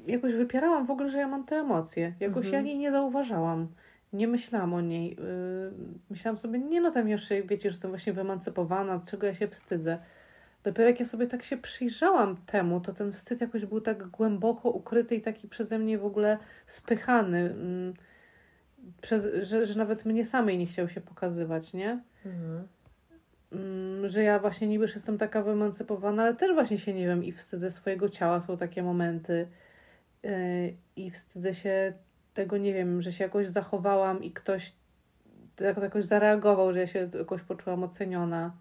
jakoś 0.07 0.35
wypierałam 0.35 0.87
w 0.87 0.91
ogóle, 0.91 1.09
że 1.09 1.19
ja 1.19 1.29
mam 1.29 1.45
te 1.45 1.57
emocje. 1.57 2.15
Jakoś 2.21 2.47
Mhm. 2.47 2.65
ja 2.65 2.71
jej 2.71 2.79
nie 2.79 2.93
zauważałam. 2.93 3.69
Nie 4.13 4.29
myślałam 4.29 4.75
o 4.75 4.81
niej. 4.81 5.11
Yy, 5.11 5.73
myślałam 6.11 6.39
sobie, 6.39 6.59
nie 6.59 6.81
no 6.81 6.91
tam 6.91 7.19
się, 7.19 7.43
wiecie, 7.43 7.63
że 7.63 7.69
jestem 7.69 7.91
właśnie 7.91 8.13
wyemancypowana, 8.13 9.01
czego 9.11 9.27
ja 9.27 9.35
się 9.35 9.49
wstydzę. 9.49 9.99
Dopiero 10.63 10.89
jak 10.89 11.01
ja 11.01 11.07
sobie 11.07 11.27
tak 11.27 11.43
się 11.43 11.57
przyjrzałam 11.57 12.37
temu, 12.37 12.81
to 12.81 12.93
ten 12.93 13.13
wstyd 13.13 13.41
jakoś 13.41 13.65
był 13.67 13.81
tak 13.81 14.07
głęboko 14.09 14.71
ukryty 14.71 15.15
i 15.17 15.21
taki 15.21 15.49
przeze 15.49 15.79
mnie 15.79 15.99
w 15.99 16.05
ogóle 16.05 16.39
spychany. 16.67 17.39
mm, 17.39 17.95
Przez, 19.01 19.29
że, 19.43 19.67
że 19.67 19.79
nawet 19.79 20.05
mnie 20.05 20.25
samej 20.27 20.59
nie 20.59 20.67
chciał 20.67 20.89
się 20.89 21.01
pokazywać, 21.01 21.73
nie? 21.73 22.01
Mhm. 22.27 22.69
Mm, 23.53 24.09
że 24.09 24.23
ja 24.23 24.39
właśnie 24.39 24.69
niby 24.69 24.85
jestem 24.85 25.19
taka 25.19 25.43
wyemancypowana, 25.43 26.23
ale 26.23 26.35
też 26.35 26.55
właśnie 26.55 26.79
się 26.79 26.95
nie 26.95 27.07
wiem 27.07 27.25
i 27.25 27.33
wstydzę 27.33 27.71
swojego 27.71 28.09
ciała, 28.09 28.41
są 28.41 28.57
takie 28.57 28.83
momenty. 28.83 29.49
Yy, 30.23 30.31
I 30.97 31.11
wstydzę 31.11 31.55
się 31.55 31.93
tego, 32.35 32.59
nie 32.59 32.75
wiem, 32.75 33.03
że 33.03 33.13
się 33.13 33.25
jakoś 33.25 33.49
zachowałam 33.49 34.23
i 34.23 34.33
ktoś 34.33 34.73
tak, 35.57 35.77
jakoś 35.77 36.05
zareagował, 36.05 36.73
że 36.73 36.81
ja 36.81 36.87
się 36.87 37.11
jakoś 37.19 37.43
poczułam 37.43 37.85
oceniona. 37.85 38.53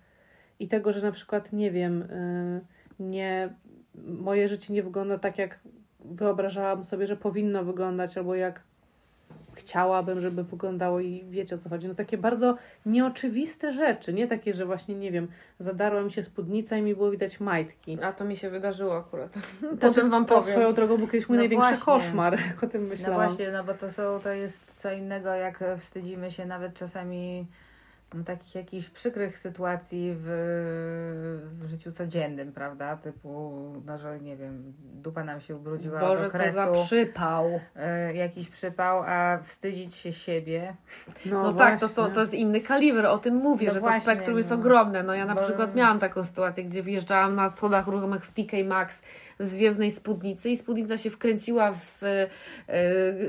I 0.60 0.68
tego, 0.68 0.92
że 0.92 1.02
na 1.02 1.12
przykład, 1.12 1.54
nie 1.54 1.72
wiem, 1.72 2.08
yy, 3.00 3.06
nie, 3.08 3.50
moje 3.96 4.48
życie 4.48 4.74
nie 4.74 4.84
wygląda 4.84 5.18
tak, 5.20 5.38
jak 5.38 5.60
wyobrażałam 6.00 6.84
sobie, 6.84 7.08
że 7.08 7.18
powinno 7.18 7.64
wyglądać, 7.64 8.18
albo 8.18 8.36
jak 8.36 8.64
chciałabym, 9.58 10.20
żeby 10.20 10.44
wyglądało 10.44 11.00
i 11.00 11.26
wiecie 11.30 11.56
o 11.56 11.58
co 11.58 11.70
chodzi. 11.70 11.88
No 11.88 11.96
takie 11.96 12.18
bardzo 12.18 12.58
nieoczywiste 12.86 13.74
rzeczy, 13.74 14.14
nie 14.14 14.28
takie, 14.28 14.54
że 14.54 14.66
właśnie, 14.66 14.96
nie 14.96 15.12
wiem, 15.12 15.28
zadarła 15.60 16.02
mi 16.02 16.12
się 16.12 16.24
spódnica 16.24 16.78
i 16.78 16.82
mi 16.82 16.96
było 16.96 17.12
widać 17.12 17.40
majtki. 17.40 17.98
A 18.04 18.12
to 18.14 18.26
mi 18.26 18.38
się 18.38 18.50
wydarzyło 18.50 18.98
akurat. 18.98 19.34
To, 19.34 19.40
Potem 19.88 20.10
wam 20.10 20.26
to 20.26 20.36
powiem. 20.40 20.52
swoją 20.56 20.74
drogą 20.74 20.98
był 20.98 21.08
kiedyś 21.08 21.30
mój 21.30 21.38
No 21.38 21.42
największy 21.42 21.70
właśnie. 21.76 21.86
koszmar, 21.86 22.40
jak 22.48 22.64
o 22.64 22.68
tym 22.68 22.84
No 22.84 22.90
myślałam. 22.90 23.28
właśnie, 23.28 23.52
no 23.52 23.64
bo 23.64 23.74
to 23.74 23.92
są, 23.92 24.20
to 24.24 24.30
jest 24.32 24.60
co 24.76 24.92
innego, 24.92 25.30
jak 25.34 25.64
wstydzimy 25.78 26.32
się 26.32 26.46
nawet 26.46 26.74
czasami 26.74 27.46
no, 28.14 28.24
takich 28.24 28.56
jakichś 28.56 28.90
przykrych 28.90 29.38
sytuacji 29.38 30.14
w, 30.18 30.26
w 31.62 31.68
życiu 31.68 31.92
codziennym, 31.92 32.52
prawda? 32.52 32.98
Typu, 32.98 33.54
no 33.86 33.98
że 33.98 34.20
nie 34.20 34.38
wiem, 34.38 34.74
dupa 34.80 35.24
nam 35.24 35.42
się 35.42 35.56
ubrudziła 35.56 36.02
od 36.02 36.08
Boże, 36.08 36.22
co 36.22 36.28
okresu, 36.28 36.56
za 36.56 36.72
przypał. 36.72 37.60
e, 37.76 38.14
jakiś 38.14 38.50
przypał, 38.50 39.04
a 39.06 39.38
wstydzić 39.44 39.96
się 39.96 40.14
siebie. 40.14 40.76
No, 41.26 41.54
tak, 41.54 41.80
to, 41.80 41.88
są, 41.88 42.12
to 42.12 42.20
jest 42.22 42.34
inny 42.34 42.62
kaliber, 42.62 43.06
o 43.06 43.18
tym 43.18 43.36
mówię, 43.36 43.68
No 43.68 43.74
że 43.74 43.80
właśnie, 43.80 44.00
to 44.00 44.04
spektrum 44.04 44.38
jest 44.38 44.50
no. 44.50 44.56
ogromne. 44.56 45.04
No 45.04 45.14
ja 45.16 45.26
na 45.26 45.36
Bo- 45.36 45.42
przykład 45.42 45.76
miałam 45.76 46.00
taką 46.00 46.26
sytuację, 46.26 46.64
gdzie 46.64 46.84
wjeżdżałam 46.84 47.36
na 47.36 47.50
schodach 47.50 47.88
ruchomych 47.88 48.26
w 48.26 48.32
TK 48.34 48.64
Maxx 48.66 49.02
w 49.40 49.48
zwiewnej 49.48 49.92
spódnicy 49.92 50.50
i 50.50 50.58
spódnica 50.58 50.98
się 50.98 51.10
wkręciła 51.10 51.72
w, 51.72 52.04
e, 52.04 52.28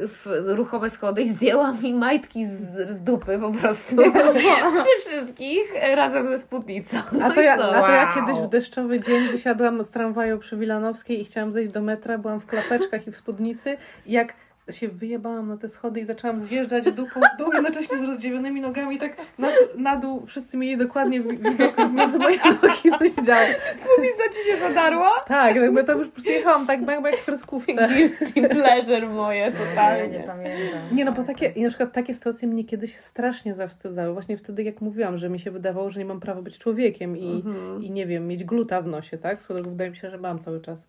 w 0.07 0.27
ruchome 0.47 0.91
schody 0.91 1.23
i 1.23 1.29
zdjęła 1.29 1.73
mi 1.73 1.95
majtki 1.95 2.47
z, 2.47 2.91
z 2.91 3.01
dupy 3.01 3.39
po 3.39 3.51
prostu. 3.51 3.97
Przy 4.83 5.11
wszystkich 5.11 5.65
e, 5.75 5.97
razem 5.97 6.29
ze 6.29 6.39
spódnicą. 6.39 6.97
No 7.13 7.27
A 7.27 7.31
to, 7.31 7.41
ja, 7.41 7.55
a 7.55 7.83
to 7.83 7.93
ja 7.93 8.13
kiedyś 8.15 8.43
w 8.43 8.49
deszczowy 8.49 9.01
dzień 9.01 9.29
wysiadłam 9.29 9.85
z 9.85 9.89
tramwaju 9.89 10.39
przy 10.39 10.57
Wilanowskiej 10.57 11.21
i 11.21 11.25
chciałam 11.25 11.53
zejść 11.53 11.71
do 11.71 11.83
metra, 11.83 12.19
byłam 12.19 12.41
w 12.41 12.47
klapeczkach 12.47 13.07
i 13.07 13.11
w 13.11 13.17
spódnicy. 13.17 13.77
Jak 14.07 14.35
się 14.71 14.89
wyjebałam 14.89 15.49
na 15.49 15.57
te 15.57 15.69
schody 15.69 16.01
i 16.01 16.05
zaczęłam 16.05 16.41
zjeżdżać 16.47 16.85
dupą 16.85 17.21
w 17.35 17.39
dół, 17.39 17.53
jednocześnie 17.53 17.99
z 17.99 18.03
rozdziawionymi 18.03 18.61
nogami 18.61 18.97
i 18.97 18.99
tak 18.99 19.17
na, 19.39 19.49
na 19.77 19.97
dół 19.97 20.27
wszyscy 20.27 20.57
mieli 20.57 20.77
dokładnie 20.77 21.21
wi- 21.21 21.39
widok 21.39 21.77
między 21.93 22.19
moje 22.19 22.37
nogi, 22.45 22.59
co 22.61 22.75
się 22.75 22.91
działo. 23.23 23.47
Spódnica 23.77 24.23
Ci 24.33 24.51
się 24.51 24.57
zadarła? 24.69 25.11
Tak, 25.27 25.57
jakby 25.57 25.85
to 25.85 25.93
już 25.93 26.07
po 26.09 26.13
prostu 26.13 26.31
jechałam 26.31 26.67
tak 26.67 26.85
bang, 26.85 27.03
bang 27.03 27.15
jak 27.15 27.23
w 27.23 27.25
kreskówce. 27.27 27.73
Guilty 27.89 28.49
pleasure 28.49 29.09
moje 29.09 29.39
Ja 29.41 29.47
nie 29.51 29.53
totalnie. 29.57 30.25
pamiętam. 30.27 30.81
Nie 30.93 31.05
no, 31.05 31.13
bo 31.13 31.23
takie, 31.23 31.47
i 31.47 31.63
na 31.63 31.69
przykład 31.69 31.93
takie 31.93 32.15
sytuacje 32.15 32.49
mnie 32.49 32.65
kiedyś 32.65 32.97
strasznie 32.97 33.55
zawstydzały. 33.55 34.13
Właśnie 34.13 34.37
wtedy, 34.37 34.63
jak 34.63 34.81
mówiłam, 34.81 35.17
że 35.17 35.29
mi 35.29 35.41
się 35.41 35.51
wydawało, 35.51 35.91
że 35.91 36.01
nie 36.01 36.07
mam 36.07 36.21
prawa 36.21 36.43
być 36.43 36.59
człowiekiem 36.59 37.17
i, 37.17 37.31
Mhm. 37.31 37.83
i 37.83 37.91
nie 37.91 38.07
wiem, 38.07 38.27
mieć 38.27 38.45
gluta 38.45 38.83
w 38.83 38.87
nosie, 38.87 39.19
tak? 39.19 39.43
Swoją 39.43 39.57
drogą 39.57 39.71
wydaje 39.71 39.91
mi 39.91 39.97
się, 39.97 40.11
że 40.11 40.19
mam 40.19 40.39
cały 40.39 40.61
czas. 40.61 40.87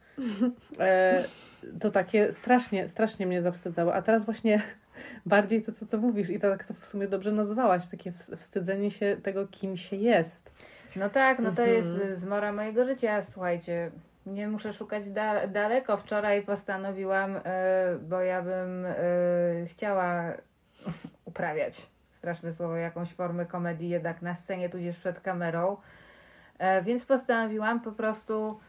E, 0.79 1.23
to 1.79 1.91
takie 1.91 2.33
strasznie, 2.33 2.87
strasznie 2.87 3.27
mnie 3.27 3.41
zawstydzało. 3.41 3.93
A 3.93 4.01
teraz 4.01 4.25
właśnie 4.25 4.61
bardziej 5.25 5.63
to, 5.63 5.71
co 5.71 5.85
to 5.85 5.97
mówisz 5.97 6.29
i 6.29 6.39
to, 6.39 6.49
tak 6.51 6.67
to 6.67 6.73
w 6.73 6.85
sumie 6.85 7.07
dobrze 7.07 7.31
nazwałaś, 7.31 7.87
takie 7.87 8.11
ws- 8.11 8.35
wstydzenie 8.35 8.91
się 8.91 9.17
tego, 9.23 9.47
kim 9.47 9.77
się 9.77 9.95
jest. 9.95 10.51
No 10.95 11.09
tak, 11.09 11.39
no 11.39 11.51
to 11.51 11.63
Mhm. 11.63 11.77
jest 11.77 12.19
zmora 12.19 12.51
mojego 12.53 12.85
życia, 12.85 13.21
słuchajcie. 13.21 13.91
Nie 14.25 14.47
muszę 14.47 14.73
szukać 14.73 15.09
da- 15.09 15.47
daleko. 15.47 15.97
Wczoraj 15.97 16.41
postanowiłam, 16.41 17.35
y, 17.35 17.41
bo 18.01 18.21
ja 18.21 18.41
bym 18.41 18.85
y, 18.85 19.65
chciała 19.69 20.23
uprawiać, 21.25 21.87
straszne 22.11 22.53
słowo, 22.53 22.75
jakąś 22.75 23.13
formę 23.13 23.45
komedii 23.45 23.89
jednak 23.89 24.21
na 24.21 24.35
scenie, 24.35 24.69
tudzież 24.69 24.97
przed 24.97 25.19
kamerą. 25.19 25.77
E, 26.57 26.81
więc 26.81 27.05
postanowiłam 27.05 27.79
po 27.81 27.91
prostu 27.91 28.59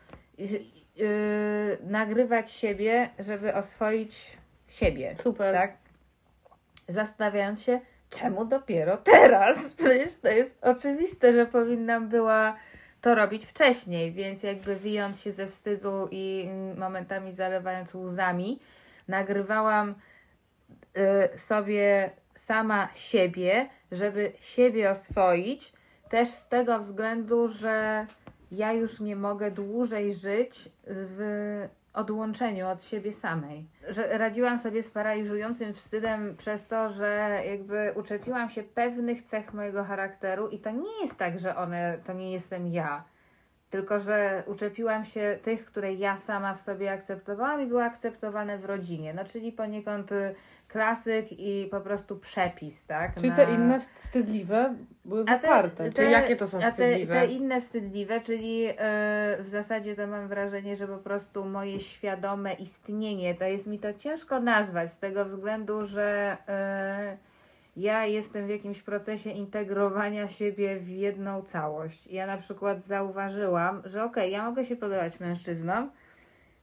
y, 1.00 1.04
y, 1.04 1.78
nagrywać 1.82 2.52
siebie, 2.52 3.10
żeby 3.18 3.54
oswoić 3.54 4.36
siebie. 4.68 5.16
Super. 5.16 5.54
Tak? 5.54 5.72
Zastanawiając 6.88 7.62
się, 7.62 7.80
czemu 8.10 8.44
dopiero 8.44 8.96
teraz? 8.96 9.72
Przecież 9.78 10.18
to 10.18 10.28
jest 10.28 10.58
oczywiste, 10.62 11.32
że 11.32 11.46
powinnam 11.46 12.08
była 12.08 12.56
to 13.00 13.14
robić 13.14 13.46
wcześniej, 13.46 14.12
więc 14.12 14.42
jakby 14.42 14.76
wijąc 14.76 15.20
się 15.20 15.30
ze 15.30 15.46
wstydu 15.46 16.08
i 16.10 16.48
momentami 16.76 17.32
zalewając 17.32 17.94
łzami, 17.94 18.60
nagrywałam 19.08 19.94
y, 21.34 21.38
sobie 21.38 22.10
sama 22.34 22.88
siebie, 22.94 23.68
żeby 23.92 24.32
siebie 24.40 24.90
oswoić, 24.90 25.72
też 26.08 26.28
z 26.28 26.48
tego 26.48 26.78
względu, 26.78 27.48
że 27.48 28.06
ja 28.50 28.72
już 28.72 29.00
nie 29.00 29.16
mogę 29.16 29.50
dłużej 29.50 30.14
żyć 30.14 30.70
w 30.86 31.68
odłączeniu 31.92 32.68
od 32.68 32.84
siebie 32.84 33.12
samej. 33.12 33.66
Że 33.88 34.18
radziłam 34.18 34.58
sobie 34.58 34.82
z 34.82 34.90
paraliżującym 34.90 35.74
wstydem 35.74 36.36
przez 36.36 36.66
to, 36.66 36.88
że 36.88 37.42
jakby 37.46 37.92
uczepiłam 37.96 38.50
się 38.50 38.62
pewnych 38.62 39.22
cech 39.22 39.54
mojego 39.54 39.84
charakteru 39.84 40.48
i 40.48 40.58
to 40.58 40.70
nie 40.70 41.00
jest 41.02 41.18
tak, 41.18 41.38
że 41.38 41.56
one 41.56 41.98
to 42.06 42.12
nie 42.12 42.32
jestem 42.32 42.68
ja. 42.68 43.04
Tylko, 43.70 43.98
że 43.98 44.42
uczepiłam 44.46 45.04
się 45.04 45.38
tych, 45.42 45.64
które 45.64 45.94
ja 45.94 46.16
sama 46.16 46.54
w 46.54 46.60
sobie 46.60 46.92
akceptowałam 46.92 47.62
i 47.62 47.66
były 47.66 47.84
akceptowane 47.84 48.58
w 48.58 48.64
rodzinie. 48.64 49.14
No, 49.14 49.24
czyli 49.24 49.52
poniekąd 49.52 50.12
y, 50.12 50.34
klasyk 50.72 51.26
i 51.32 51.68
po 51.70 51.80
prostu 51.80 52.16
przepis, 52.16 52.86
tak? 52.86 53.14
Czyli 53.14 53.28
na- 53.28 53.36
te 53.36 53.54
inne 53.54 53.80
wstydliwe 53.80 54.74
były 55.04 55.24
a 55.28 55.38
wyparte. 55.38 55.92
Czyli 55.92 56.10
jakie 56.10 56.36
to 56.36 56.46
są 56.46 56.58
a 56.58 56.62
te, 56.62 56.70
wstydliwe? 56.70 57.14
te 57.14 57.26
inne 57.26 57.60
wstydliwe, 57.60 58.20
czyli 58.20 58.60
yy, 58.60 58.74
w 59.40 59.44
zasadzie 59.46 59.96
to 59.96 60.06
mam 60.06 60.28
wrażenie, 60.28 60.76
że 60.76 60.88
po 60.88 60.98
prostu 60.98 61.44
moje 61.44 61.80
świadome 61.80 62.52
istnienie, 62.54 63.34
to 63.34 63.44
jest 63.44 63.66
mi 63.66 63.78
to 63.78 63.94
ciężko 63.94 64.40
nazwać 64.40 64.92
z 64.92 64.98
tego 64.98 65.24
względu, 65.24 65.84
że 65.84 66.36
yy, 66.48 67.30
ja 67.76 68.06
jestem 68.06 68.46
w 68.46 68.50
jakimś 68.50 68.82
procesie 68.82 69.30
integrowania 69.30 70.28
siebie 70.28 70.76
w 70.76 70.88
jedną 70.88 71.42
całość. 71.42 72.06
Ja 72.06 72.26
na 72.26 72.36
przykład 72.36 72.82
zauważyłam, 72.82 73.82
że 73.84 74.04
okej, 74.04 74.32
ja 74.32 74.44
mogę 74.44 74.64
się 74.64 74.76
podobać 74.76 75.20
mężczyznom, 75.20 75.90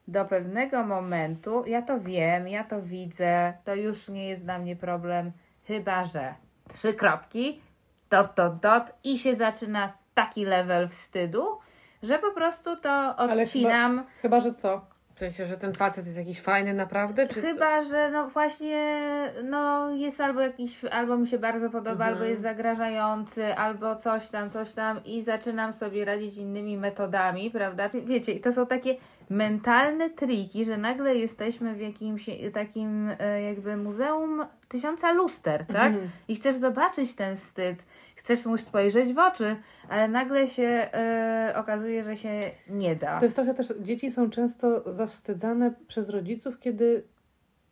do 0.07 0.25
pewnego 0.25 0.83
momentu, 0.83 1.63
ja 1.65 1.81
to 1.81 1.99
wiem, 1.99 2.47
ja 2.47 2.63
to 2.63 2.81
widzę, 2.81 3.53
to 3.63 3.75
już 3.75 4.09
nie 4.09 4.29
jest 4.29 4.43
dla 4.43 4.59
mnie 4.59 4.75
problem, 4.75 5.31
chyba 5.67 6.03
że 6.03 6.33
trzy 6.69 6.93
kropki, 6.93 7.61
dot, 8.09 8.33
dot, 8.35 8.59
dot 8.59 8.83
i 9.03 9.17
się 9.17 9.35
zaczyna 9.35 9.93
taki 10.13 10.45
level 10.45 10.87
wstydu, 10.87 11.59
że 12.03 12.19
po 12.19 12.31
prostu 12.31 12.75
to 12.75 13.15
odcinam. 13.17 14.03
Chyba, 14.21 14.39
że 14.39 14.53
co? 14.53 14.96
W 15.17 15.19
sensie, 15.19 15.45
że 15.45 15.57
ten 15.57 15.73
facet 15.73 16.05
jest 16.05 16.17
jakiś 16.17 16.41
fajny 16.41 16.73
naprawdę? 16.73 17.27
Czy 17.27 17.41
Chyba, 17.41 17.81
że 17.81 18.11
no 18.11 18.29
właśnie 18.29 19.01
no 19.43 19.89
jest 19.91 20.21
albo 20.21 20.41
jakiś, 20.41 20.85
albo 20.85 21.17
mi 21.17 21.27
się 21.27 21.39
bardzo 21.39 21.69
podoba, 21.69 21.91
Mhm. 21.91 22.13
albo 22.13 22.23
jest 22.25 22.41
zagrażający, 22.41 23.55
albo 23.55 23.95
coś 23.95 24.27
tam, 24.29 24.49
coś 24.49 24.73
tam 24.73 25.03
i 25.05 25.21
zaczynam 25.21 25.73
sobie 25.73 26.05
radzić 26.05 26.37
innymi 26.37 26.77
metodami, 26.77 27.51
prawda? 27.51 27.89
Wiecie, 27.89 28.31
i 28.31 28.39
to 28.39 28.51
są 28.51 28.65
takie 28.67 28.95
mentalne 29.29 30.09
triki, 30.09 30.65
że 30.65 30.77
nagle 30.77 31.15
jesteśmy 31.15 31.73
w 31.73 31.79
jakimś 31.81 32.25
takim 32.53 33.11
e, 33.19 33.41
jakby 33.41 33.77
muzeum 33.77 34.45
tysiąca 34.67 35.11
luster, 35.11 35.65
tak? 35.65 35.91
Mhm. 35.91 36.09
I 36.27 36.35
chcesz 36.35 36.55
zobaczyć 36.55 37.15
ten 37.15 37.35
wstyd, 37.35 37.85
chcesz 38.27 38.45
mu 38.45 38.57
spojrzeć 38.57 39.13
w 39.13 39.19
oczy, 39.19 39.55
ale 39.89 40.07
nagle 40.07 40.47
się 40.47 40.63
e, 40.63 41.53
okazuje, 41.55 42.03
że 42.03 42.15
się 42.15 42.39
nie 42.69 42.95
da. 42.95 43.19
To 43.19 43.25
jest 43.25 43.35
trochę 43.35 43.53
też, 43.53 43.73
dzieci 43.79 44.11
są 44.11 44.29
często 44.29 44.93
zawstydzane 44.93 45.73
przez 45.87 46.09
rodziców, 46.09 46.59
kiedy 46.59 47.03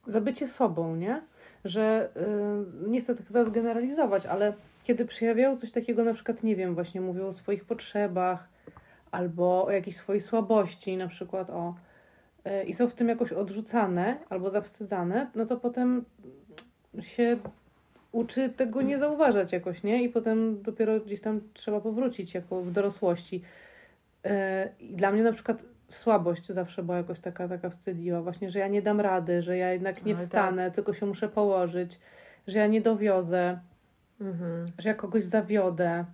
za 0.08 0.22
bycie 0.22 0.48
sobą, 0.48 0.96
nie? 0.96 1.22
Że 1.66 2.10
yy, 2.84 2.90
nie 2.90 3.02
chcę 3.02 3.16
tak 3.16 3.26
teraz 3.28 3.50
generalizować, 3.50 4.26
ale 4.26 4.54
kiedy 4.84 5.06
przejawiają 5.06 5.58
coś 5.58 5.72
takiego, 5.72 6.04
na 6.04 6.14
przykład, 6.14 6.44
nie 6.44 6.56
wiem, 6.56 6.76
właśnie 6.76 7.02
mówią 7.02 7.28
o 7.28 7.34
swoich 7.34 7.66
potrzebach 7.66 8.50
albo 9.12 9.66
o 9.66 9.72
jakiejś 9.72 9.96
swojej 9.96 10.22
słabości, 10.22 10.98
na 10.98 11.08
przykład 11.08 11.50
o 11.50 11.76
yy, 12.46 12.64
i 12.64 12.74
są 12.74 12.88
w 12.88 12.94
tym 12.94 13.08
jakoś 13.08 13.34
odrzucane 13.34 14.18
albo 14.30 14.50
zawstydzane, 14.50 15.32
no 15.36 15.46
to 15.46 15.58
potem 15.58 16.06
się 17.00 17.38
uczy 18.16 18.50
tego 18.50 18.82
nie 18.82 19.00
zauważać 19.00 19.52
jakoś, 19.52 19.84
nie? 19.84 20.04
I 20.04 20.10
potem 20.10 20.62
dopiero 20.62 21.00
gdzieś 21.00 21.22
tam 21.22 21.42
trzeba 21.54 21.82
powrócić 21.82 22.34
jako 22.34 22.62
w 22.62 22.72
dorosłości. 22.72 23.42
E, 24.26 24.70
I 24.80 24.94
dla 24.96 25.12
mnie 25.12 25.24
na 25.24 25.32
przykład 25.32 25.64
słabość 25.90 26.48
zawsze 26.48 26.84
była 26.84 26.98
jakoś 26.98 27.20
taka, 27.20 27.48
taka 27.48 27.70
wstydliwa. 27.70 28.22
Właśnie, 28.22 28.50
że 28.50 28.60
ja 28.60 28.68
nie 28.68 28.82
dam 28.82 29.02
rady, 29.02 29.42
że 29.42 29.58
ja 29.58 29.74
jednak 29.74 30.06
nie 30.06 30.14
Oj, 30.14 30.18
tak. 30.18 30.26
wstanę, 30.26 30.72
tylko 30.72 30.94
się 30.94 31.06
muszę 31.06 31.30
położyć, 31.30 32.00
że 32.48 32.60
ja 32.60 32.68
nie 32.68 32.82
dowiozę, 32.82 33.60
Mhm. 34.22 34.66
że 34.80 34.90
ja 34.90 34.96
kogoś 34.96 35.24
zawiodę. 35.24 36.06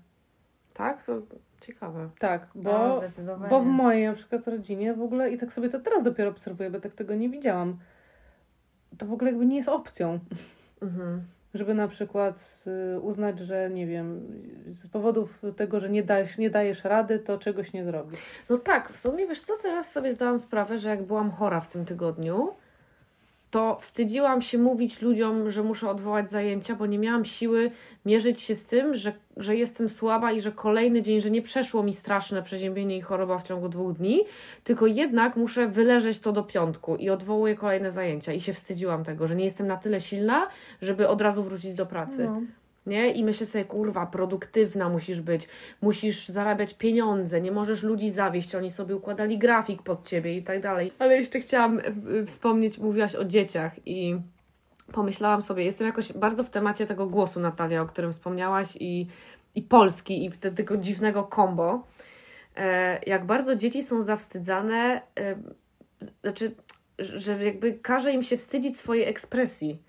Tak? 0.73 1.03
To 1.05 1.21
ciekawe. 1.61 2.09
Tak, 2.19 2.47
No, 2.55 2.61
bo, 2.63 2.97
zdecydowanie. 2.97 3.49
bo 3.49 3.61
w 3.61 3.65
mojej 3.65 4.05
na 4.07 4.13
przykład 4.13 4.47
rodzinie 4.47 4.93
w 4.93 5.01
ogóle, 5.01 5.31
i 5.31 5.37
tak 5.37 5.53
sobie 5.53 5.69
to 5.69 5.79
teraz 5.79 6.03
dopiero 6.03 6.29
obserwuję, 6.29 6.69
bo 6.69 6.79
tak 6.79 6.93
tego 6.93 7.15
nie 7.15 7.29
widziałam, 7.29 7.77
to 8.97 9.05
w 9.05 9.13
ogóle 9.13 9.31
jakby 9.31 9.45
nie 9.45 9.55
jest 9.57 9.69
opcją. 9.69 10.19
Mhm. 10.81 11.21
Żeby 11.53 11.73
na 11.73 11.87
przykład 11.87 12.63
y, 12.95 12.99
uznać, 12.99 13.39
że 13.39 13.69
nie 13.69 13.87
wiem, 13.87 14.27
z 14.75 14.87
powodów 14.87 15.41
tego, 15.57 15.79
że 15.79 15.89
nie 15.89 16.03
dajesz, 16.03 16.37
nie 16.37 16.49
dajesz 16.49 16.83
rady, 16.83 17.19
to 17.19 17.37
czegoś 17.37 17.73
nie 17.73 17.85
zrobisz. 17.85 18.19
No 18.49 18.57
tak, 18.57 18.89
w 18.89 18.97
sumie 18.97 19.27
wiesz 19.27 19.41
co, 19.41 19.53
teraz 19.61 19.91
sobie 19.91 20.11
zdałam 20.11 20.39
sprawę, 20.39 20.77
że 20.77 20.89
jak 20.89 21.03
byłam 21.03 21.31
chora 21.31 21.59
w 21.59 21.67
tym 21.67 21.85
tygodniu, 21.85 22.53
to 23.51 23.77
wstydziłam 23.81 24.41
się 24.41 24.57
mówić 24.57 25.01
ludziom, 25.01 25.49
że 25.49 25.63
muszę 25.63 25.89
odwołać 25.89 26.29
zajęcia, 26.29 26.75
bo 26.75 26.85
nie 26.85 26.99
miałam 26.99 27.25
siły 27.25 27.71
mierzyć 28.05 28.41
się 28.41 28.55
z 28.55 28.65
tym, 28.65 28.95
że, 28.95 29.13
że 29.37 29.55
jestem 29.55 29.89
słaba 29.89 30.31
i 30.31 30.41
że 30.41 30.51
kolejny 30.51 31.01
dzień, 31.01 31.21
że 31.21 31.31
nie 31.31 31.41
przeszło 31.41 31.83
mi 31.83 31.93
straszne 31.93 32.43
przeziębienie 32.43 32.97
i 32.97 33.01
choroba 33.01 33.37
w 33.37 33.43
ciągu 33.43 33.69
dwóch 33.69 33.93
dni, 33.93 34.21
tylko 34.63 34.87
jednak 34.87 35.35
muszę 35.35 35.67
wyleżeć 35.67 36.19
to 36.19 36.31
do 36.31 36.43
piątku 36.43 36.95
i 36.95 37.09
odwołuję 37.09 37.55
kolejne 37.55 37.91
zajęcia. 37.91 38.33
I 38.33 38.41
się 38.41 38.53
wstydziłam 38.53 39.03
tego, 39.03 39.27
że 39.27 39.35
nie 39.35 39.45
jestem 39.45 39.67
na 39.67 39.77
tyle 39.77 39.99
silna, 39.99 40.47
żeby 40.81 41.07
od 41.07 41.21
razu 41.21 41.43
wrócić 41.43 41.73
do 41.73 41.85
pracy. 41.85 42.25
No. 42.25 42.41
Nie? 42.85 43.11
I 43.11 43.23
myślę 43.23 43.45
sobie, 43.45 43.65
kurwa, 43.65 44.05
produktywna 44.05 44.89
musisz 44.89 45.21
być, 45.21 45.47
musisz 45.81 46.27
zarabiać 46.27 46.73
pieniądze, 46.73 47.41
nie 47.41 47.51
możesz 47.51 47.83
ludzi 47.83 48.09
zawieść, 48.09 48.55
oni 48.55 48.69
sobie 48.69 48.95
układali 48.95 49.37
grafik 49.37 49.83
pod 49.83 50.07
ciebie 50.07 50.37
i 50.37 50.43
tak 50.43 50.61
dalej. 50.61 50.91
Ale 50.99 51.17
jeszcze 51.17 51.39
chciałam 51.39 51.79
e, 51.79 52.25
wspomnieć, 52.25 52.77
mówiłaś 52.77 53.15
o 53.15 53.25
dzieciach 53.25 53.87
i 53.87 54.19
pomyślałam 54.91 55.41
sobie, 55.41 55.63
jestem 55.63 55.87
jakoś 55.87 56.13
bardzo 56.13 56.43
w 56.43 56.49
temacie 56.49 56.85
tego 56.85 57.07
głosu, 57.07 57.39
Natalia, 57.39 57.81
o 57.81 57.85
którym 57.85 58.11
wspomniałaś 58.11 58.77
i, 58.79 59.07
i 59.55 59.61
Polski 59.61 60.25
i 60.25 60.31
wtedy 60.31 60.55
tego 60.55 60.77
dziwnego 60.77 61.23
kombo. 61.23 61.87
E, 62.55 62.99
jak 63.07 63.25
bardzo 63.25 63.55
dzieci 63.55 63.83
są 63.83 64.01
zawstydzane, 64.01 65.01
e, 65.19 65.35
znaczy, 66.23 66.55
że 66.99 67.45
jakby 67.45 67.73
każe 67.73 68.11
im 68.11 68.23
się 68.23 68.37
wstydzić 68.37 68.77
swojej 68.77 69.09
ekspresji. 69.09 69.81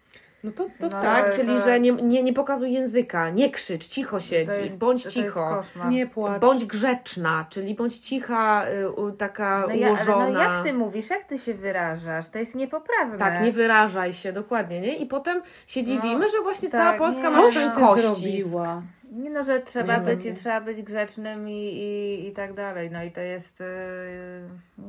No 0.45 0.53
to, 0.53 0.65
to 0.65 0.71
No, 0.81 0.89
tak. 0.89 1.05
Ale 1.05 1.33
czyli 1.35 1.49
to- 1.49 1.65
że 1.65 1.81
nie, 1.81 1.93
nie, 1.93 2.23
nie 2.23 2.33
pokazuj 2.33 2.73
języka, 2.73 3.31
nie 3.31 3.51
krzycz, 3.51 3.87
cicho 3.87 4.21
siedź, 4.21 4.49
jest- 4.63 4.79
bądź 4.79 5.03
cicho. 5.03 5.63
Nie 5.89 6.07
płacz. 6.07 6.41
Bądź 6.41 6.65
grzeczna, 6.65 7.47
czyli 7.51 7.75
bądź 7.75 7.99
cicha, 7.99 8.65
y, 9.11 9.17
taka 9.17 9.65
no, 9.69 9.75
ja, 9.75 9.89
ułożona. 9.89 10.29
no 10.31 10.43
jak 10.43 10.65
ty 10.65 10.73
mówisz, 10.73 11.11
jak 11.11 11.25
ty 11.25 11.39
się 11.39 11.55
wyrażasz? 11.55 12.29
To 12.29 12.39
jest 12.39 12.55
niepoprawne. 12.55 13.19
Tak, 13.19 13.43
nie 13.43 13.53
wyrażaj 13.53 14.13
się, 14.13 14.33
dokładnie, 14.33 14.81
nie? 14.81 14.97
I 14.97 15.07
potem 15.07 15.43
się 15.67 15.85
dziwimy, 15.85 16.29
że 16.29 16.41
właśnie 16.43 16.69
tak, 16.69 16.81
cała 16.81 16.99
Polska 16.99 17.31
nie. 17.31 17.37
ma 17.37 17.43
ten 17.43 17.99
zrobiła. 17.99 18.83
Nie 19.13 19.31
no, 19.31 19.45
że 19.45 19.61
trzeba, 19.61 19.93
Nie, 19.97 20.01
no 20.01 20.07
być, 20.07 20.25
nie. 20.25 20.35
trzeba 20.35 20.61
być 20.61 20.83
grzecznym 20.83 21.49
i, 21.49 21.53
i, 21.53 22.29
i 22.29 22.33
tak 22.33 22.55
dalej. 22.55 22.91
No 22.91 23.05
i 23.05 23.11
to 23.11 23.21
jest. 23.21 23.61
Yy, 23.61 24.87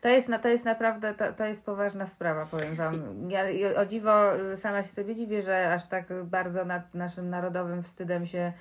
to 0.00 0.08
jest, 0.08 0.28
na- 0.28 0.38
to 0.38 0.48
jest 0.48 0.64
naprawdę, 0.64 1.14
to, 1.14 1.32
to 1.32 1.44
jest 1.44 1.64
poważna 1.64 2.06
sprawa, 2.06 2.46
powiem 2.50 2.74
Wam. 2.74 2.94
Ja 3.30 3.44
o 3.80 3.86
dziwo 3.86 4.36
y, 4.52 4.56
sama 4.56 4.82
się 4.82 4.88
sobie 4.88 5.14
dziwię, 5.14 5.42
że 5.42 5.72
aż 5.72 5.86
tak 5.86 6.04
bardzo 6.24 6.64
nad 6.64 6.94
naszym 6.94 7.30
narodowym 7.30 7.82
wstydem 7.82 8.26
się 8.26 8.52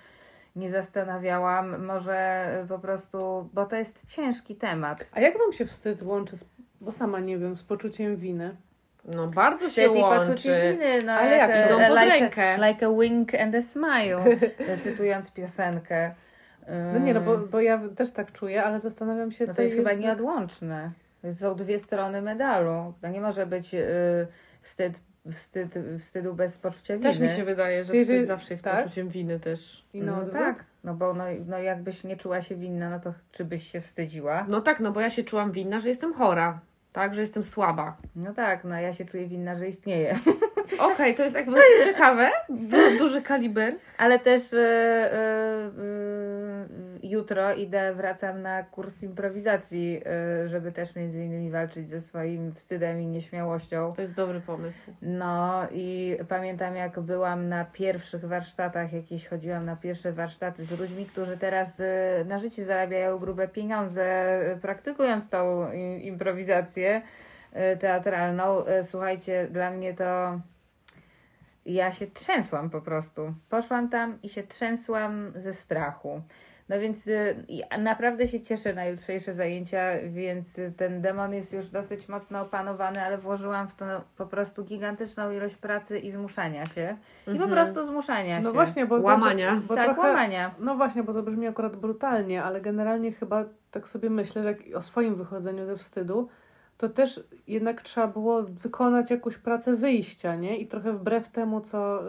nie 0.56 0.70
zastanawiałam. 0.70 1.86
Może 1.86 2.48
y, 2.64 2.68
po 2.68 2.80
prostu, 2.80 3.50
bo 3.54 3.66
to 3.66 3.76
jest 3.76 4.10
ciężki 4.16 4.56
temat. 4.56 5.10
A 5.12 5.20
jak 5.22 5.38
wam 5.38 5.54
się 5.54 5.66
wstyd 5.66 6.02
łączy, 6.04 6.38
z, 6.38 6.44
bo 6.82 6.92
sama 6.92 7.20
nie 7.20 7.38
wiem, 7.38 7.56
z 7.56 7.64
poczuciem 7.64 8.18
winy? 8.18 8.56
No 9.06 9.28
bardzo 9.28 9.66
się 9.66 9.70
Wstyd 9.70 10.02
łączy. 10.02 10.20
poczucie 10.32 10.72
winy, 10.72 11.00
no 11.06 11.12
Ale 11.14 11.38
jak 11.38 11.52
a- 11.52 11.66
idą 11.66 11.78
pod 11.80 11.90
like, 12.04 12.20
rękę. 12.20 12.54
A, 12.64 12.68
like 12.70 12.86
a 12.86 12.90
wink 13.02 13.36
and 13.36 13.56
a 13.56 13.62
smile, 13.62 14.24
cytując 14.84 15.32
piosenkę. 15.32 16.12
No 16.94 17.00
nie, 17.00 17.14
no 17.14 17.22
bo, 17.22 17.38
bo 17.38 17.62
ja 17.62 17.80
też 17.96 18.12
tak 18.12 18.32
czuję, 18.32 18.64
ale 18.64 18.80
zastanawiam 18.80 19.32
się, 19.32 19.46
No 19.48 19.54
co 19.54 19.56
to 19.58 19.62
jest 19.62 19.76
chyba 19.76 19.90
jest- 19.90 20.02
nieodłączne. 20.02 20.92
Są 21.34 21.56
dwie 21.56 21.80
strony 21.80 22.22
medalu. 22.22 22.94
To 23.02 23.08
nie 23.08 23.22
może 23.22 23.46
być 23.46 23.74
y, 23.74 23.88
wstyd, 24.62 25.00
wstyd, 25.34 25.80
wstydu 26.00 26.34
bez 26.34 26.58
poczucia 26.58 26.94
winy. 26.94 27.10
Też 27.10 27.20
mi 27.20 27.30
się 27.30 27.44
wydaje, 27.44 27.84
że 27.84 27.92
Czyli, 27.92 28.04
wstyd 28.06 28.28
zawsze 28.28 28.54
jest 28.54 28.64
tak? 28.64 28.84
poczuciem 28.84 29.10
winy 29.10 29.40
też. 29.40 29.86
I 29.94 30.02
no, 30.02 30.18
no 30.26 30.26
tak, 30.26 30.64
no 30.84 30.94
bo 30.94 31.14
no, 31.14 31.24
no 31.48 31.58
jakbyś 31.60 32.04
nie 32.04 32.18
czuła 32.18 32.42
się 32.42 32.56
winna, 32.56 32.90
no 32.90 33.00
to 33.00 33.14
czy 33.32 33.46
byś 33.46 33.72
się 33.72 33.82
wstydziła? 33.82 34.46
No 34.50 34.62
tak, 34.62 34.80
no 34.80 34.92
bo 34.92 35.02
ja 35.02 35.10
się 35.10 35.24
czułam 35.24 35.52
winna, 35.52 35.80
że 35.80 35.90
jestem 35.90 36.14
chora. 36.14 36.60
Tak, 36.94 37.16
że 37.16 37.22
jestem 37.22 37.44
słaba. 37.44 37.98
No 38.16 38.34
tak, 38.34 38.64
no 38.64 38.80
ja 38.80 38.94
się 38.94 39.06
czuję 39.06 39.28
winna, 39.28 39.56
że 39.56 39.68
istnieje. 39.68 40.20
Okej, 40.94 41.16
to 41.16 41.24
jest 41.24 41.36
jakby 41.36 41.58
ciekawe. 41.86 42.32
Du- 42.50 42.98
duży 42.98 43.22
kaliber. 43.22 43.74
Ale 43.98 44.20
też 44.20 44.54
y, 44.54 44.58
y, 44.58 44.60
y, 44.60 46.49
jutro 47.04 47.54
idę, 47.54 47.94
wracam 47.94 48.42
na 48.42 48.64
kurs 48.64 49.04
improwizacji, 49.04 50.02
y, 50.44 50.50
żeby 50.50 50.72
też 50.72 50.96
między 50.96 51.24
innymi 51.24 51.52
walczyć 51.52 51.90
ze 51.90 52.00
swoim 52.00 52.54
wstydem 52.54 53.02
i 53.02 53.08
nieśmiałością. 53.08 53.94
To 53.96 54.02
jest 54.02 54.16
dobry 54.16 54.42
pomysł. 54.42 54.92
No 55.02 55.68
i 55.72 56.18
pamiętam 56.28 56.76
jak 56.76 57.00
byłam 57.00 57.50
na 57.50 57.66
pierwszych 57.66 58.26
warsztatach, 58.26 58.94
jakieś 58.94 59.28
chodziłam 59.28 59.66
na 59.66 59.76
pierwsze 59.76 60.14
warsztaty 60.14 60.66
z 60.66 60.80
ludźmi, 60.80 61.06
którzy 61.06 61.38
teraz 61.38 61.80
y, 61.80 61.86
na 62.28 62.40
życie 62.40 62.66
zarabiają 62.66 63.18
grube 63.18 63.48
pieniądze, 63.48 64.40
praktykując 64.62 65.30
tą 65.30 65.72
improwizację 66.02 67.02
y, 67.74 67.78
teatralną. 67.78 68.64
Słuchajcie, 68.84 69.48
dla 69.52 69.72
mnie 69.72 69.94
to 69.94 70.40
ja 71.66 71.92
się 71.92 72.08
trzęsłam 72.08 72.70
po 72.70 72.82
prostu. 72.82 73.34
Poszłam 73.50 73.90
tam 73.90 74.22
i 74.24 74.30
się 74.30 74.44
trzęsłam 74.44 75.32
ze 75.36 75.54
strachu. 75.54 76.22
No 76.70 76.80
więc 76.80 77.08
y, 77.08 77.36
naprawdę 77.80 78.28
się 78.28 78.42
cieszę 78.42 78.74
na 78.74 78.86
jutrzejsze 78.86 79.34
zajęcia, 79.34 79.82
więc 80.08 80.60
ten 80.78 81.02
demon 81.02 81.34
jest 81.34 81.54
już 81.54 81.70
dosyć 81.70 82.10
mocno 82.10 82.42
opanowany, 82.42 83.02
ale 83.04 83.18
włożyłam 83.18 83.68
w 83.68 83.76
to 83.76 83.86
po 84.18 84.26
prostu 84.26 84.64
gigantyczną 84.64 85.32
ilość 85.32 85.56
pracy 85.56 86.00
i 86.00 86.12
zmuszania 86.12 86.66
się. 86.66 86.98
I 87.22 87.26
po 87.26 87.32
Mhm. 87.32 87.52
prostu 87.52 87.84
zmuszania 87.84 88.38
się. 88.38 88.44
No 88.44 88.54
właśnie, 88.54 88.86
bo 88.86 89.00
Łamania. 89.00 89.56
To, 89.56 89.62
bo 89.62 89.76
tak, 89.76 89.86
trochę, 89.86 90.02
łamania. 90.02 90.56
No 90.60 90.76
właśnie, 90.76 91.04
bo 91.04 91.14
to 91.14 91.24
brzmi 91.24 91.48
akurat 91.48 91.76
brutalnie, 91.76 92.44
ale 92.44 92.62
generalnie 92.62 93.12
chyba 93.12 93.46
tak 93.72 93.90
sobie 93.90 94.10
myślę, 94.10 94.44
że 94.44 94.48
jak 94.48 94.60
o 94.76 94.82
swoim 94.82 95.16
wychodzeniu 95.16 95.66
ze 95.66 95.76
wstydu, 95.78 96.30
to 96.78 96.90
też 96.90 97.24
jednak 97.48 97.82
trzeba 97.82 98.08
było 98.08 98.44
wykonać 98.44 99.12
jakąś 99.12 99.38
pracę 99.38 99.76
wyjścia, 99.76 100.36
nie? 100.36 100.58
I 100.58 100.68
trochę 100.68 100.94
wbrew 100.94 101.30
temu, 101.30 101.62
co 101.62 102.04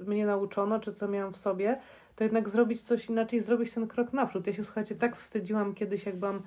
y, 0.00 0.04
mnie 0.04 0.26
nauczono, 0.26 0.80
czy 0.80 0.92
co 0.94 1.08
miałam 1.08 1.32
w 1.32 1.36
sobie, 1.36 1.78
to 2.20 2.24
jednak 2.24 2.48
zrobić 2.48 2.82
coś 2.82 3.08
inaczej, 3.08 3.40
zrobić 3.40 3.74
ten 3.74 3.88
krok 3.88 4.12
naprzód. 4.12 4.46
Ja 4.46 4.52
się, 4.52 4.64
słuchajcie, 4.64 4.94
tak 4.94 5.16
wstydziłam 5.16 5.74
kiedyś, 5.74 6.06
jak 6.06 6.16
byłam 6.16 6.42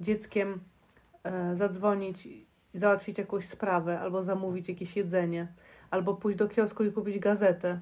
dzieckiem, 0.00 0.60
e, 1.24 1.56
zadzwonić 1.56 2.26
i 2.26 2.46
załatwić 2.74 3.18
jakąś 3.18 3.48
sprawę, 3.48 4.00
albo 4.00 4.22
zamówić 4.22 4.68
jakieś 4.68 4.96
jedzenie, 4.96 5.46
albo 5.90 6.14
pójść 6.14 6.38
do 6.38 6.48
kiosku 6.48 6.84
i 6.84 6.92
kupić 6.92 7.18
gazetę. 7.18 7.80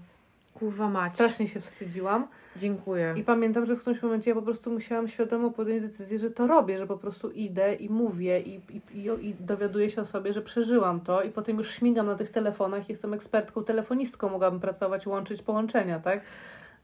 Kurwa 0.55 0.88
mać. 0.88 1.12
Strasznie 1.12 1.48
się 1.48 1.61
wstydziłam. 1.61 2.26
Dziękuję. 2.57 3.14
I 3.16 3.24
pamiętam, 3.24 3.66
że 3.66 3.76
w 3.76 3.81
którymś 3.81 4.03
momencie 4.03 4.31
ja 4.31 4.35
po 4.35 4.42
prostu 4.42 4.70
musiałam 4.70 5.09
świadomo 5.09 5.50
podjąć 5.50 5.83
decyzję, 5.83 6.18
że 6.18 6.31
to 6.31 6.46
robię, 6.46 6.79
że 6.79 6.87
po 6.87 6.98
prostu 6.98 7.31
idę 7.31 7.74
i 7.74 7.88
mówię 7.88 8.40
i, 8.40 8.55
i, 8.55 8.81
i, 8.94 9.29
i 9.29 9.35
dowiaduję 9.40 9.90
się 9.90 10.03
o 10.03 10.05
sobie, 10.05 10.33
że 10.33 10.42
przeżyłam 10.42 11.00
to 11.00 11.22
i 11.22 11.31
potem 11.31 11.59
już 11.59 11.74
śmigam 11.74 12.07
na 12.07 12.14
tych 12.14 12.31
telefonach, 12.31 12.88
jestem 12.88 13.14
ekspertką, 13.14 13.64
telefonistką, 13.64 14.29
mogłabym 14.29 14.61
pracować, 14.61 15.07
łączyć 15.07 15.42
połączenia, 15.42 16.00
tak? 16.00 16.20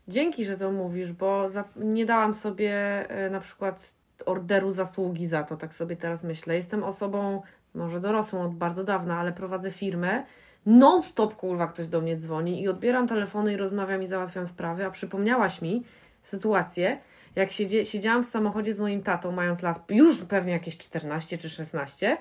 Dzięki, 0.09 0.45
że 0.45 0.57
to 0.57 0.73
mówisz, 0.73 1.13
bo 1.13 1.51
za, 1.51 1.65
nie 1.77 2.07
dałam 2.07 2.35
sobie 2.35 2.73
e, 3.11 3.31
na 3.31 3.41
przykład 3.41 3.95
orderu 4.27 4.73
zasługi 4.73 5.27
za 5.27 5.43
to, 5.43 5.57
tak 5.57 5.75
sobie 5.75 5.97
teraz 5.97 6.25
myślę. 6.25 6.55
Jestem 6.55 6.85
osobą, 6.85 7.43
może 7.75 8.01
dorosłą 8.01 8.45
od 8.45 8.55
bardzo 8.55 8.85
dawna, 8.85 9.19
ale 9.19 9.33
prowadzę 9.33 9.71
firmę. 9.71 10.25
Non-stop, 10.67 11.37
kurwa, 11.37 11.67
ktoś 11.67 11.87
do 11.87 12.01
mnie 12.01 12.17
dzwoni 12.17 12.63
i 12.63 12.69
odbieram 12.69 13.09
telefony 13.09 13.53
i 13.53 13.57
rozmawiam 13.57 14.03
i 14.03 14.07
załatwiam 14.07 14.47
sprawy, 14.47 14.85
a 14.85 14.91
przypomniałaś 14.91 15.63
mi 15.63 15.85
sytuację, 16.23 16.99
jak 17.37 17.53
siedzie, 17.53 17.87
siedziałam 17.87 18.23
w 18.23 18.27
samochodzie 18.27 18.75
z 18.75 18.79
moim 18.79 19.03
tatą, 19.03 19.33
mając 19.33 19.63
lat 19.63 19.85
już 19.91 20.25
pewnie 20.25 20.53
jakieś 20.53 20.77
14 20.77 21.39
czy 21.39 21.51
16 21.51 22.17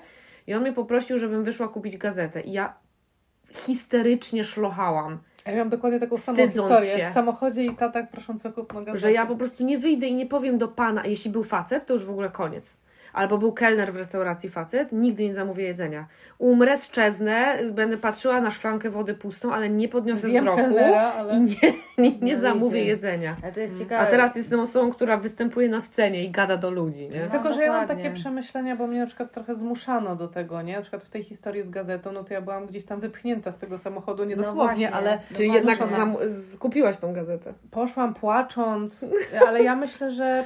i 0.46 0.54
on 0.54 0.62
mnie 0.62 0.72
poprosił, 0.72 1.18
żebym 1.18 1.44
wyszła 1.44 1.68
kupić 1.68 1.96
gazetę 1.96 2.40
i 2.40 2.52
ja 2.52 2.74
histerycznie 3.50 4.44
szlochałam. 4.44 5.18
Ja 5.46 5.52
miałam 5.52 5.68
dokładnie 5.68 6.00
taką 6.00 6.16
samą 6.16 6.46
historię. 6.46 6.98
się. 6.98 7.06
W 7.06 7.10
samochodzie 7.10 7.64
i 7.64 7.76
tata 7.76 8.02
prosząc 8.02 8.46
o 8.46 8.52
kupno 8.52 8.80
gazety. 8.80 8.98
Że 8.98 9.12
ja 9.12 9.26
po 9.26 9.36
prostu 9.36 9.64
nie 9.64 9.78
wyjdę 9.78 10.06
i 10.06 10.14
nie 10.14 10.26
powiem 10.26 10.58
do 10.58 10.68
pana, 10.68 11.02
jeśli 11.04 11.30
był 11.30 11.44
facet, 11.44 11.86
to 11.86 11.94
już 11.94 12.04
w 12.04 12.10
ogóle 12.10 12.30
koniec. 12.30 12.78
Albo 13.16 13.38
był 13.38 13.52
kelner 13.52 13.92
w 13.92 13.96
restauracji 13.96 14.48
facet, 14.50 14.92
nigdy 14.92 15.24
nie 15.24 15.34
zamówię 15.34 15.64
jedzenia. 15.64 16.06
Umrę, 16.38 16.76
szczeznę, 16.76 17.58
będę 17.72 17.96
patrzyła 17.96 18.40
na 18.40 18.50
szklankę 18.50 18.90
wody 18.90 19.14
pustą, 19.14 19.52
ale 19.54 19.68
nie 19.70 19.88
podniosę 19.88 20.26
Zjem 20.26 20.44
wzroku 20.44 20.60
kelnera, 20.60 21.12
ale... 21.18 21.34
i 21.36 21.40
nie, 21.40 21.56
nie, 21.98 22.18
nie 22.18 22.34
No 22.34 22.40
zamówię 22.40 22.72
wiecie. 22.76 22.88
jedzenia. 22.88 23.36
Ale 23.42 23.52
to 23.52 23.60
jest 23.60 23.78
ciekawe. 23.78 23.98
A 24.02 24.06
teraz 24.06 24.36
jestem 24.36 24.60
osobą, 24.60 24.92
która 24.92 25.16
występuje 25.16 25.68
na 25.68 25.80
scenie 25.80 26.24
i 26.24 26.30
gada 26.30 26.56
do 26.56 26.70
ludzi, 26.70 27.08
nie? 27.08 27.24
No, 27.24 27.30
Tylko, 27.30 27.52
że 27.52 27.62
ja 27.64 27.72
mam 27.72 27.88
takie 27.88 28.10
przemyślenia, 28.10 28.76
bo 28.76 28.86
mnie 28.86 29.00
na 29.00 29.06
przykład 29.06 29.32
trochę 29.32 29.54
zmuszano 29.54 30.16
do 30.16 30.28
tego, 30.28 30.62
nie? 30.62 30.76
Na 30.76 30.82
przykład 30.82 31.02
w 31.04 31.08
tej 31.08 31.22
historii 31.22 31.62
z 31.62 31.70
gazetą, 31.70 32.12
no 32.12 32.24
to 32.24 32.34
ja 32.34 32.40
byłam 32.40 32.66
gdzieś 32.66 32.84
tam 32.84 33.00
wypchnięta 33.00 33.52
z 33.52 33.58
tego 33.58 33.78
samochodu, 33.78 34.24
nie 34.24 34.36
No 34.36 34.42
dosłownie, 34.42 34.64
właśnie. 34.66 34.92
ale 34.92 35.18
No 35.30 35.36
Czyli 35.36 35.52
jednak 35.52 35.78
zam- 35.78 36.16
skupiłaś 36.52 36.98
tą 36.98 37.12
gazetę. 37.12 37.52
poszłam 37.70 38.14
płacząc, 38.14 39.04
ale 39.48 39.62
ja 39.62 39.76
myślę, 39.76 40.10
że 40.10 40.44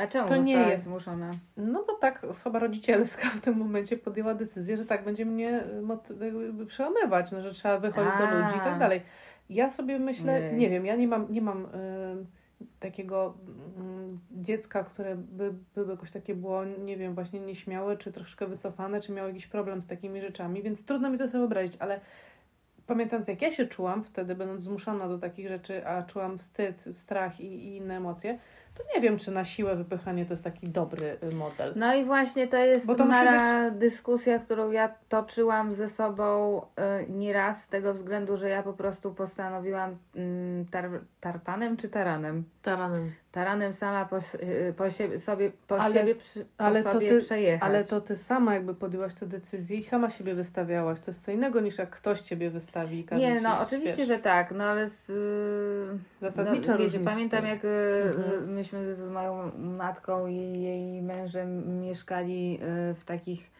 A 0.00 0.06
czemu 0.06 0.28
To 0.28 0.36
nie 0.36 0.52
jest- 0.56 0.84
zmuszona? 0.84 1.30
No 1.56 1.84
bo 1.86 1.94
tak 1.94 2.24
osoba 2.24 2.58
rodzicielska 2.58 3.28
w 3.28 3.40
tym 3.40 3.54
momencie 3.58 3.96
podjęła 3.96 4.34
decyzję, 4.34 4.76
że 4.76 4.86
tak 4.86 5.04
będzie 5.04 5.24
mnie 5.26 5.64
y, 6.20 6.44
jakby 6.44 6.66
przełamywać, 6.66 7.32
no, 7.32 7.42
że 7.42 7.52
trzeba 7.52 7.78
wychodzić 7.78 8.12
do 8.18 8.28
A. 8.28 8.34
ludzi 8.34 8.56
i 8.56 8.60
tak 8.60 8.78
dalej. 8.78 9.02
Ja 9.50 9.70
sobie 9.70 9.98
myślę, 9.98 10.52
nie 10.52 10.70
wiem, 10.70 10.86
ja 10.86 10.96
nie 10.96 11.08
mam, 11.08 11.26
nie 11.32 11.42
mam 11.42 11.64
y, 11.64 11.68
takiego 12.80 13.34
mm, 13.76 14.18
dziecka, 14.30 14.84
które 14.84 15.16
by, 15.16 15.54
by 15.74 15.90
jakoś 15.90 16.10
takie 16.10 16.34
było, 16.34 16.64
nie 16.64 16.96
wiem, 16.96 17.14
właśnie 17.14 17.40
nieśmiałe, 17.40 17.96
czy 17.96 18.12
troszkę 18.12 18.46
wycofane, 18.46 19.00
czy 19.00 19.12
miało 19.12 19.28
jakiś 19.28 19.46
problem 19.46 19.82
z 19.82 19.86
takimi 19.86 20.20
rzeczami, 20.20 20.62
więc 20.62 20.84
trudno 20.84 21.10
mi 21.10 21.18
to 21.18 21.28
sobie 21.28 21.38
wyobrazić, 21.38 21.76
ale 21.78 22.00
pamiętając 22.86 23.28
jak 23.28 23.42
ja 23.42 23.50
się 23.52 23.66
czułam 23.66 24.04
wtedy, 24.04 24.34
będąc 24.34 24.62
zmuszana 24.62 25.08
do 25.08 25.18
takich 25.18 25.48
rzeczy, 25.48 25.86
a 25.86 26.02
czułam 26.02 26.38
wstyd, 26.38 26.84
strach 26.92 27.40
i, 27.40 27.44
i 27.44 27.76
inne 27.76 27.96
emocje, 27.96 28.38
to 28.74 28.82
nie 28.94 29.00
wiem, 29.00 29.18
czy 29.18 29.30
na 29.30 29.44
siłę 29.44 29.76
wypychanie 29.76 30.26
to 30.26 30.32
jest 30.32 30.44
taki 30.44 30.68
dobry 30.68 31.18
y, 31.32 31.34
model. 31.34 31.72
No 31.76 31.94
i 31.94 32.04
właśnie 32.04 32.48
to 32.48 32.56
jest 32.56 32.86
Bo 32.86 32.94
to 32.94 33.04
musi 33.04 33.24
mała 33.24 33.70
dyskusja, 33.70 34.38
którą 34.38 34.70
ja 34.70 34.94
toczyłam 35.08 35.72
ze 35.72 35.88
sobą 35.88 36.60
y, 36.60 37.10
nieraz 37.10 37.64
z 37.64 37.68
tego 37.68 37.94
względu, 37.94 38.36
że 38.36 38.48
ja 38.48 38.62
po 38.62 38.72
prostu 38.72 39.14
postanowiłam 39.14 39.96
mm, 40.16 40.66
tar, 40.66 40.90
tarpanem 41.20 41.76
czy 41.76 41.88
taranem? 41.88 42.44
Taranem. 42.62 43.12
Taranem 43.32 43.72
sama 43.72 44.04
po, 44.04 44.18
y, 44.18 44.74
po 44.76 44.90
siebie, 44.90 45.18
sobie, 45.18 45.52
po 45.68 45.80
Ale- 45.80 45.94
siebie, 45.94 46.14
przy, 46.14 46.44
po 46.44 46.64
ale 46.64 46.82
to 46.84 46.92
sobie 46.92 47.08
ty- 47.08 47.20
przejechać. 47.20 47.62
Ale 47.70 47.84
to 47.84 48.00
ty 48.00 48.16
sama 48.18 48.54
jakby 48.54 48.74
podjęłaś 48.74 49.14
tę 49.14 49.26
decyzję 49.26 49.76
i 49.76 49.84
sama 49.84 50.10
siebie 50.10 50.34
wystawiałaś. 50.34 51.00
To 51.00 51.10
jest 51.10 51.24
co 51.24 51.32
innego 51.32 51.60
niż 51.60 51.78
jak 51.78 51.90
ktoś 51.90 52.20
ciebie 52.20 52.50
wystawi 52.50 53.06
i 53.12 53.14
Nie, 53.14 53.40
no 53.40 53.60
oczywiście, 53.60 53.96
wiesz. 53.96 54.08
że 54.08 54.18
tak, 54.18 54.50
no 54.52 54.64
ale 54.64 54.88
z, 54.88 55.10
y, 55.10 55.98
Zasadnicza 56.20 56.72
no, 56.72 56.78
wiecie, 56.78 57.00
pamiętam 57.00 57.40
to 57.42 57.46
jak 57.48 57.64
y, 57.64 57.68
Mhm. 58.16 58.52
myśmy 58.54 58.94
z 58.94 59.06
moją 59.10 59.50
matką 59.58 60.26
i 60.26 60.62
jej 60.62 61.02
mężem 61.02 61.80
mieszkali 61.80 62.58
w 62.94 63.04
takich 63.04 63.50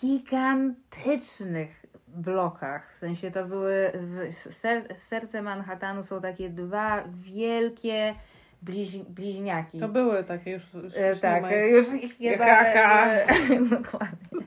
gigantycznych 0.00 1.86
blokach. 2.08 2.92
W 2.92 2.96
sensie 2.96 3.30
to 3.30 3.44
były 3.44 3.92
w 3.94 4.54
ser, 4.54 4.94
serce 4.96 5.42
Manhattanu 5.42 6.02
są 6.02 6.20
takie 6.20 6.50
dwa 6.50 7.04
wielkie 7.20 8.14
bliź, 8.62 8.98
bliźniaki. 8.98 9.78
To 9.78 9.88
były 9.88 10.24
takie 10.24 10.50
już, 10.50 10.74
już, 10.74 10.96
E, 10.96 11.08
już 11.08 11.20
tak, 11.20 11.34
nie 11.34 11.40
ma 11.50 11.56
e, 11.56 11.68
już 11.68 11.94
ich 11.94 12.20
nie 12.20 12.40
e, 12.40 13.24
Dokładnie. 13.78 14.40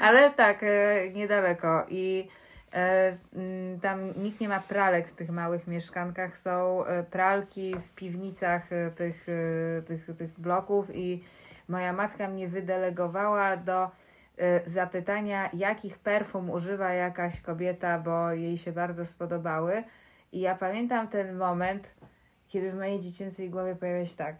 Ale 0.00 0.30
tak, 0.30 0.62
e, 0.62 1.10
niedaleko. 1.10 1.86
I 1.88 2.28
e, 2.72 3.16
tam 3.82 4.22
nikt 4.22 4.40
nie 4.40 4.48
ma 4.48 4.60
pralek 4.60 5.08
w 5.08 5.12
tych 5.12 5.30
małych 5.30 5.66
mieszkankach. 5.66 6.36
Są 6.36 6.84
e, 6.84 7.02
pralki 7.02 7.74
w 7.74 7.90
piwnicach 7.94 8.72
e, 8.72 8.90
tych, 8.90 9.26
e, 9.78 9.82
tych, 9.82 10.16
tych 10.18 10.40
bloków 10.40 10.94
i 10.94 11.24
moja 11.68 11.92
matka 11.92 12.28
mnie 12.28 12.48
wydelegowała 12.48 13.56
do 13.56 13.90
e, 14.38 14.70
zapytania, 14.70 15.50
jakich 15.52 15.98
perfum 15.98 16.50
używa 16.50 16.92
jakaś 16.92 17.40
kobieta, 17.40 17.98
bo 17.98 18.30
jej 18.30 18.58
się 18.58 18.72
bardzo 18.72 19.06
spodobały. 19.06 19.84
I 20.32 20.40
ja 20.40 20.54
pamiętam 20.54 21.08
ten 21.08 21.36
moment, 21.36 21.94
kiedy 22.54 22.70
w 22.70 22.74
mojej 22.74 23.00
dziecięcej 23.00 23.50
głowie 23.50 23.74
pojawia 23.74 24.06
się 24.06 24.16
tak. 24.16 24.36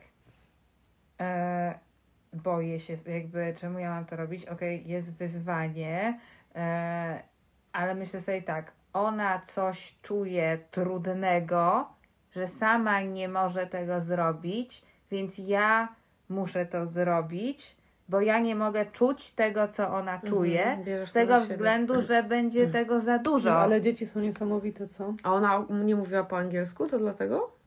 E, 1.21 1.79
boję 2.33 2.81
się, 2.81 2.97
jakby 3.07 3.55
czemu 3.57 3.79
ja 3.79 3.91
mam 3.91 4.05
to 4.05 4.17
robić? 4.17 4.47
Okej, 4.47 4.89
jest 4.89 5.15
wyzwanie, 5.15 6.21
e, 6.55 7.23
ale 7.73 7.95
myślę 7.95 8.21
sobie 8.21 8.43
tak, 8.43 8.73
ona 8.93 9.39
coś 9.39 9.95
czuje 10.03 10.59
trudnego, 10.71 11.89
że 12.33 12.47
sama 12.47 13.01
nie 13.01 13.29
może 13.29 13.67
tego 13.67 14.01
zrobić, 14.01 14.85
więc 15.11 15.39
ja 15.39 15.89
muszę 16.29 16.67
to 16.67 16.87
zrobić, 16.87 17.77
bo 18.09 18.21
ja 18.21 18.39
nie 18.39 18.57
mogę 18.57 18.87
czuć 18.87 19.31
tego, 19.31 19.69
co 19.69 19.89
ona 19.89 20.19
czuje, 20.19 20.65
Mhm, 20.65 20.85
bierzesz 20.85 21.11
z 21.11 21.13
tego 21.13 21.41
względu, 21.41 22.03
że 22.03 22.23
będzie 22.23 22.67
tego 22.69 23.01
za 23.01 23.19
dużo. 23.19 23.51
No, 23.51 23.57
ale 23.57 23.81
dzieci 23.81 24.07
są 24.07 24.21
niesamowite, 24.21 24.89
co? 24.89 25.15
A 25.23 25.35
ona 25.35 25.65
nie 25.85 25.97
mówiła 25.97 26.25
po 26.25 26.39
angielsku, 26.39 26.87
to 26.87 26.99
dlatego? 26.99 27.64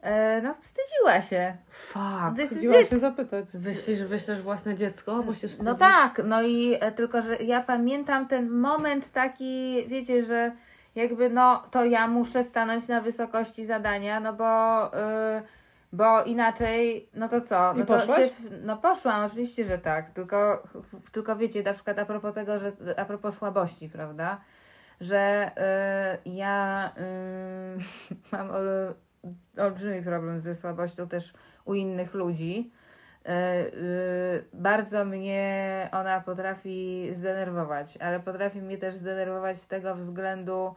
E, 0.00 0.42
no, 0.42 0.54
wstydziła 0.54 1.20
się. 1.20 1.56
Fuck. 1.68 2.36
This 2.36 2.52
is 2.52 2.56
Chodziła 2.56 2.80
it. 2.80 2.88
się 2.88 2.98
zapytać. 2.98 3.46
Wyślisz, 3.54 4.02
wyślesz 4.02 4.42
własne 4.42 4.74
dziecko, 4.74 5.22
bo 5.22 5.34
się 5.34 5.48
wstydzisz? 5.48 5.66
No 5.66 5.74
tak, 5.74 6.20
no 6.24 6.42
i 6.42 6.76
e, 6.80 6.92
tylko, 6.92 7.22
że 7.22 7.36
ja 7.36 7.62
pamiętam 7.62 8.28
ten 8.28 8.50
moment 8.50 9.12
taki, 9.12 9.84
wiecie, 9.88 10.22
że 10.22 10.52
jakby 10.94 11.30
no 11.30 11.62
to 11.70 11.84
ja 11.84 12.06
muszę 12.06 12.44
stanąć 12.44 12.88
na 12.88 13.00
wysokości 13.00 13.64
zadania, 13.64 14.20
no 14.20 14.32
bo, 14.32 14.86
y, 14.86 15.42
bo 15.92 16.22
inaczej, 16.24 17.08
no 17.14 17.28
to 17.28 17.40
co? 17.40 17.74
No 17.74 17.86
to 17.86 17.98
poszłaś? 17.98 18.30
no 18.62 18.76
poszłam, 18.76 19.24
oczywiście, 19.24 19.64
że 19.64 19.78
tak, 19.78 20.10
tylko, 20.10 20.62
tylko 21.12 21.36
wiecie, 21.36 21.62
na 21.62 21.72
przykład 21.72 21.98
a 21.98 22.06
propos 22.06 22.34
tego, 22.34 22.58
że 22.58 22.72
a 22.96 23.04
propos 23.04 23.38
słabości, 23.38 23.88
prawda? 23.88 24.40
Że 25.00 25.50
ja 26.24 26.90
y, 26.96 28.14
mam 28.32 28.50
olbrzymi 29.58 30.02
problem 30.02 30.40
ze 30.40 30.54
słabością 30.54 31.08
też 31.08 31.32
u 31.64 31.74
innych 31.74 32.14
ludzi. 32.14 32.70
Y, 33.26 33.30
y, 33.30 34.44
bardzo 34.52 35.04
mnie 35.04 35.88
ona 35.92 36.20
potrafi 36.20 37.08
zdenerwować, 37.12 37.96
ale 37.96 38.20
potrafi 38.20 38.62
mnie 38.62 38.78
też 38.78 38.94
zdenerwować 38.94 39.58
z 39.60 39.68
tego 39.68 39.94
względu, 39.94 40.74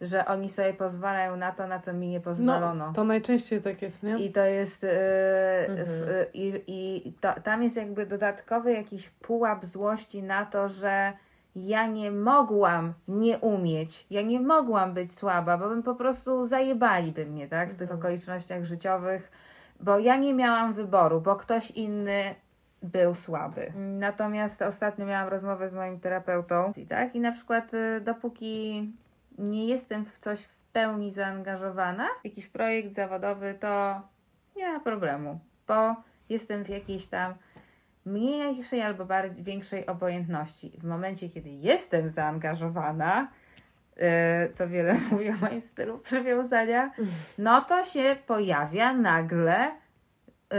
że 0.00 0.26
oni 0.26 0.48
sobie 0.48 0.74
pozwalają 0.74 1.36
na 1.36 1.52
to, 1.52 1.66
na 1.66 1.78
co 1.78 1.92
mi 1.92 2.08
nie 2.08 2.20
pozwolono. 2.20 2.86
No, 2.86 2.92
to 2.92 3.04
najczęściej 3.04 3.60
tak 3.62 3.82
jest, 3.82 4.02
nie? 4.02 4.18
I 4.18 4.32
to 4.32 4.44
jest. 4.44 4.84
y, 4.84 4.88
Mhm. 5.68 5.86
w, 5.88 6.26
I 6.34 6.62
i 6.66 7.12
to, 7.20 7.40
tam 7.40 7.62
jest 7.62 7.76
jakby 7.76 8.06
dodatkowy 8.06 8.72
jakiś 8.72 9.10
pułap 9.10 9.64
złości 9.64 10.22
na 10.22 10.46
to, 10.46 10.68
że 10.68 11.12
ja 11.56 11.86
nie 11.86 12.10
mogłam 12.10 12.94
nie 13.08 13.38
umieć, 13.38 14.06
ja 14.10 14.22
nie 14.22 14.40
mogłam 14.40 14.94
być 14.94 15.12
słaba, 15.12 15.58
bo 15.58 15.68
bym 15.68 15.82
po 15.82 15.94
prostu 15.94 16.44
zajebaliby 16.46 17.26
mnie, 17.26 17.48
tak, 17.48 17.68
w 17.68 17.72
tych 17.72 17.82
Mhm. 17.82 18.00
okolicznościach 18.00 18.64
życiowych, 18.64 19.30
bo 19.80 19.98
ja 19.98 20.16
nie 20.16 20.34
miałam 20.34 20.72
wyboru, 20.72 21.20
bo 21.20 21.36
ktoś 21.36 21.70
inny 21.70 22.34
był 22.82 23.14
słaby. 23.14 23.72
Natomiast 23.76 24.62
ostatnio 24.62 25.06
miałam 25.06 25.28
rozmowę 25.28 25.68
z 25.68 25.74
moim 25.74 26.00
terapeutą, 26.00 26.72
i 26.76 26.86
tak, 26.86 27.14
i 27.14 27.20
na 27.20 27.32
przykład 27.32 27.74
y, 27.74 28.00
dopóki 28.00 28.92
nie 29.38 29.66
jestem 29.66 30.04
w 30.04 30.18
coś 30.18 30.40
w 30.42 30.64
pełni 30.64 31.10
zaangażowana, 31.10 32.06
jakiś 32.24 32.46
projekt 32.46 32.92
zawodowy, 32.94 33.54
to 33.60 34.00
nie 34.56 34.72
ma 34.72 34.80
problemu, 34.80 35.38
bo 35.68 35.94
jestem 36.28 36.64
w 36.64 36.68
jakiejś 36.68 37.06
tam 37.06 37.34
mniejszej 38.04 38.82
albo 38.82 39.04
bardziej, 39.04 39.44
większej 39.44 39.86
obojętności. 39.86 40.72
W 40.78 40.84
momencie, 40.84 41.28
kiedy 41.28 41.50
jestem 41.50 42.08
zaangażowana, 42.08 43.28
yy, 43.96 44.02
co 44.54 44.68
wiele 44.68 44.94
mówi 45.10 45.30
o 45.30 45.34
moim 45.40 45.60
stylu 45.60 45.98
przywiązania, 45.98 46.90
no 47.38 47.60
to 47.60 47.84
się 47.84 48.16
pojawia 48.26 48.92
nagle 48.92 49.70
yy, 50.50 50.58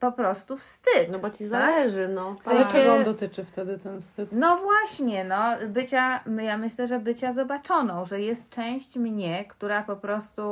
po 0.00 0.12
prostu 0.12 0.56
wstyd. 0.56 1.08
No 1.12 1.18
bo 1.18 1.30
ci 1.30 1.38
tak? 1.38 1.48
zależy, 1.48 2.08
no. 2.08 2.34
Ale 2.46 2.64
sensie- 2.64 2.72
czego 2.72 2.94
on 2.94 3.04
dotyczy 3.04 3.44
wtedy 3.44 3.78
ten 3.78 4.00
wstyd? 4.00 4.32
No 4.32 4.56
właśnie, 4.56 5.24
no, 5.24 5.44
bycia, 5.68 6.20
ja 6.38 6.58
myślę, 6.58 6.86
że 6.86 7.00
bycia 7.00 7.32
zobaczoną, 7.32 8.04
że 8.04 8.20
jest 8.20 8.50
część 8.50 8.96
mnie, 8.96 9.44
która 9.44 9.82
po 9.82 9.96
prostu 9.96 10.42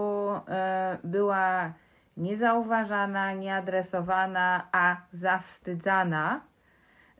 e, 0.48 0.98
była 1.05 1.72
niezauważana, 2.16 3.33
nieadresowana, 3.33 4.68
a 4.72 4.96
zawstydzana. 5.12 6.40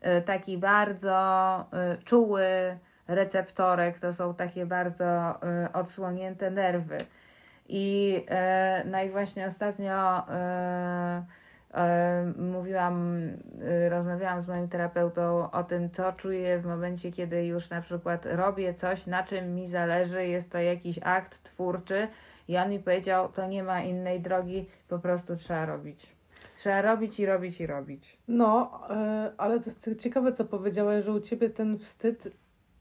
E, 0.01 0.21
taki 0.21 0.57
bardzo 0.57 1.15
e, 1.73 1.97
czuły 1.97 2.43
receptorek, 3.07 3.99
to 3.99 4.13
są 4.13 4.33
takie 4.33 4.65
bardzo 4.65 5.05
e, 5.05 5.69
odsłonięte 5.73 6.51
nerwy. 6.51 6.97
I, 7.69 8.25
no 8.85 9.01
i 9.03 9.09
właśnie 9.09 9.45
ostatnio 9.45 10.25
mówiłam, 12.37 13.21
rozmawiałam 13.89 14.41
z 14.41 14.47
moim 14.47 14.67
terapeutą 14.67 15.51
o 15.51 15.63
tym, 15.63 15.91
co 15.91 16.13
czuję 16.13 16.59
w 16.59 16.65
momencie, 16.65 17.11
kiedy 17.11 17.45
już 17.45 17.69
na 17.69 17.81
przykład 17.81 18.25
robię 18.25 18.73
coś, 18.73 19.07
na 19.07 19.23
czym 19.23 19.55
mi 19.55 19.67
zależy, 19.67 20.27
jest 20.27 20.51
to 20.51 20.59
jakiś 20.59 20.99
akt 21.03 21.43
twórczy 21.43 22.07
i 22.47 22.57
on 22.57 22.69
mi 22.69 22.79
powiedział, 22.79 23.29
to 23.29 23.47
nie 23.47 23.63
ma 23.63 23.81
innej 23.81 24.21
drogi, 24.21 24.65
po 24.87 24.99
prostu 24.99 25.35
trzeba 25.35 25.65
robić. 25.65 26.07
Trzeba 26.55 26.81
robić 26.81 27.19
i 27.19 27.25
robić 27.25 27.61
i 27.61 27.67
robić. 27.67 28.17
No, 28.27 28.79
e, 28.89 29.31
ale 29.37 29.59
to 29.59 29.65
jest 29.65 30.01
ciekawe, 30.01 30.31
co 30.31 30.45
powiedziałaś, 30.45 31.05
że 31.05 31.11
u 31.11 31.19
ciebie 31.19 31.49
ten 31.49 31.77
wstyd, 31.77 32.27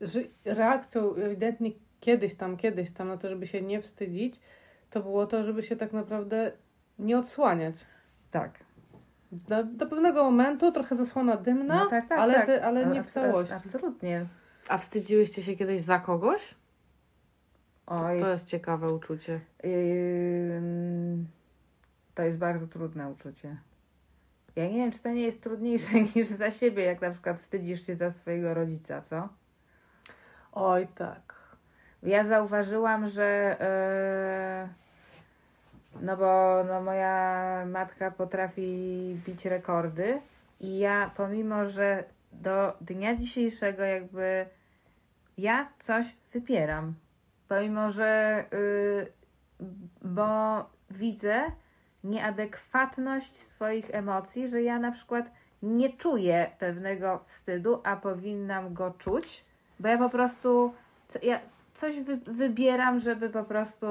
że 0.01 0.20
reakcją 0.45 1.14
ewidentnie 1.14 1.70
kiedyś 2.01 2.34
tam, 2.34 2.57
kiedyś 2.57 2.91
tam 2.91 3.09
na 3.09 3.16
to, 3.16 3.28
żeby 3.28 3.47
się 3.47 3.62
nie 3.62 3.82
wstydzić, 3.82 4.41
to 4.91 5.01
było 5.01 5.26
to, 5.26 5.45
żeby 5.45 5.62
się 5.62 5.76
tak 5.76 5.93
naprawdę 5.93 6.53
nie 6.99 7.18
odsłaniać. 7.18 7.76
Tak. 8.30 8.51
Do, 9.32 9.64
do 9.64 9.86
pewnego 9.86 10.24
momentu 10.24 10.72
trochę 10.72 10.97
zasłona 10.97 11.36
dymna, 11.36 11.84
No 11.84 11.91
tak, 11.91 12.09
tak, 12.09 12.18
ale, 12.18 12.34
tak. 12.34 12.47
Ty, 12.47 12.64
ale 12.64 12.86
nie 12.86 13.03
w 13.03 13.07
całości. 13.07 13.55
Absolutnie. 13.55 14.26
A 14.68 14.78
wstydziłyście 14.78 15.43
się 15.43 15.55
kiedyś 15.55 15.80
za 15.80 15.99
kogoś? 15.99 16.55
Oj, 17.87 18.20
To 18.20 18.28
jest 18.28 18.49
ciekawe 18.49 18.87
uczucie. 18.87 19.41
To 22.14 22.22
jest 22.22 22.39
bardzo 22.39 22.66
trudne 22.66 23.11
uczucie. 23.11 23.57
Ja 24.57 24.68
nie 24.68 24.74
wiem, 24.74 24.93
czy 24.93 25.03
to 25.03 25.11
nie 25.11 25.22
jest 25.22 25.43
trudniejsze 25.43 26.01
niż 26.16 26.26
za 26.26 26.51
siebie, 26.51 26.84
jak 26.84 27.01
na 27.01 27.11
przykład 27.11 27.41
wstydzisz 27.41 27.87
się 27.87 27.97
za 27.97 28.11
swojego 28.11 28.55
rodzica, 28.55 29.01
co? 29.01 29.28
Oj, 30.53 30.89
tak. 30.95 31.34
Ja 32.03 32.24
zauważyłam, 32.24 33.09
że 33.09 33.57
yy, 35.95 36.03
no 36.03 36.16
bo 36.16 36.64
no 36.68 36.80
moja 36.80 37.64
matka 37.66 38.11
potrafi 38.11 39.16
bić 39.26 39.45
rekordy 39.45 40.20
i 40.61 40.78
ja 40.78 41.11
pomimo, 41.16 41.66
że 41.66 42.05
do 42.32 42.76
dnia 42.80 43.16
dzisiejszego 43.16 43.82
jakby 43.84 44.47
ja 45.39 45.68
coś 45.78 46.07
wypieram. 46.32 46.95
Pomimo, 47.49 47.90
że 47.90 48.44
yy, 48.53 49.12
bo 50.03 50.26
widzę 50.90 51.44
nieadekwatność 52.05 53.36
swoich 53.36 53.94
emocji, 53.94 54.49
że 54.49 54.62
ja 54.62 54.78
na 54.78 54.92
przykład 54.92 55.30
nie 55.62 55.90
czuję 55.90 56.51
pewnego 56.59 57.20
wstydu, 57.24 57.80
a 57.84 57.97
powinnam 57.97 58.74
go 58.74 58.94
czuć, 58.99 59.44
bo 59.80 59.88
ja 59.88 59.99
po 59.99 60.11
prostu 60.11 60.72
co, 61.09 61.18
ja 61.22 61.40
coś 61.74 62.01
wy, 62.01 62.16
wybieram, 62.16 63.01
żeby 63.01 63.30
po 63.30 63.44
prostu 63.44 63.86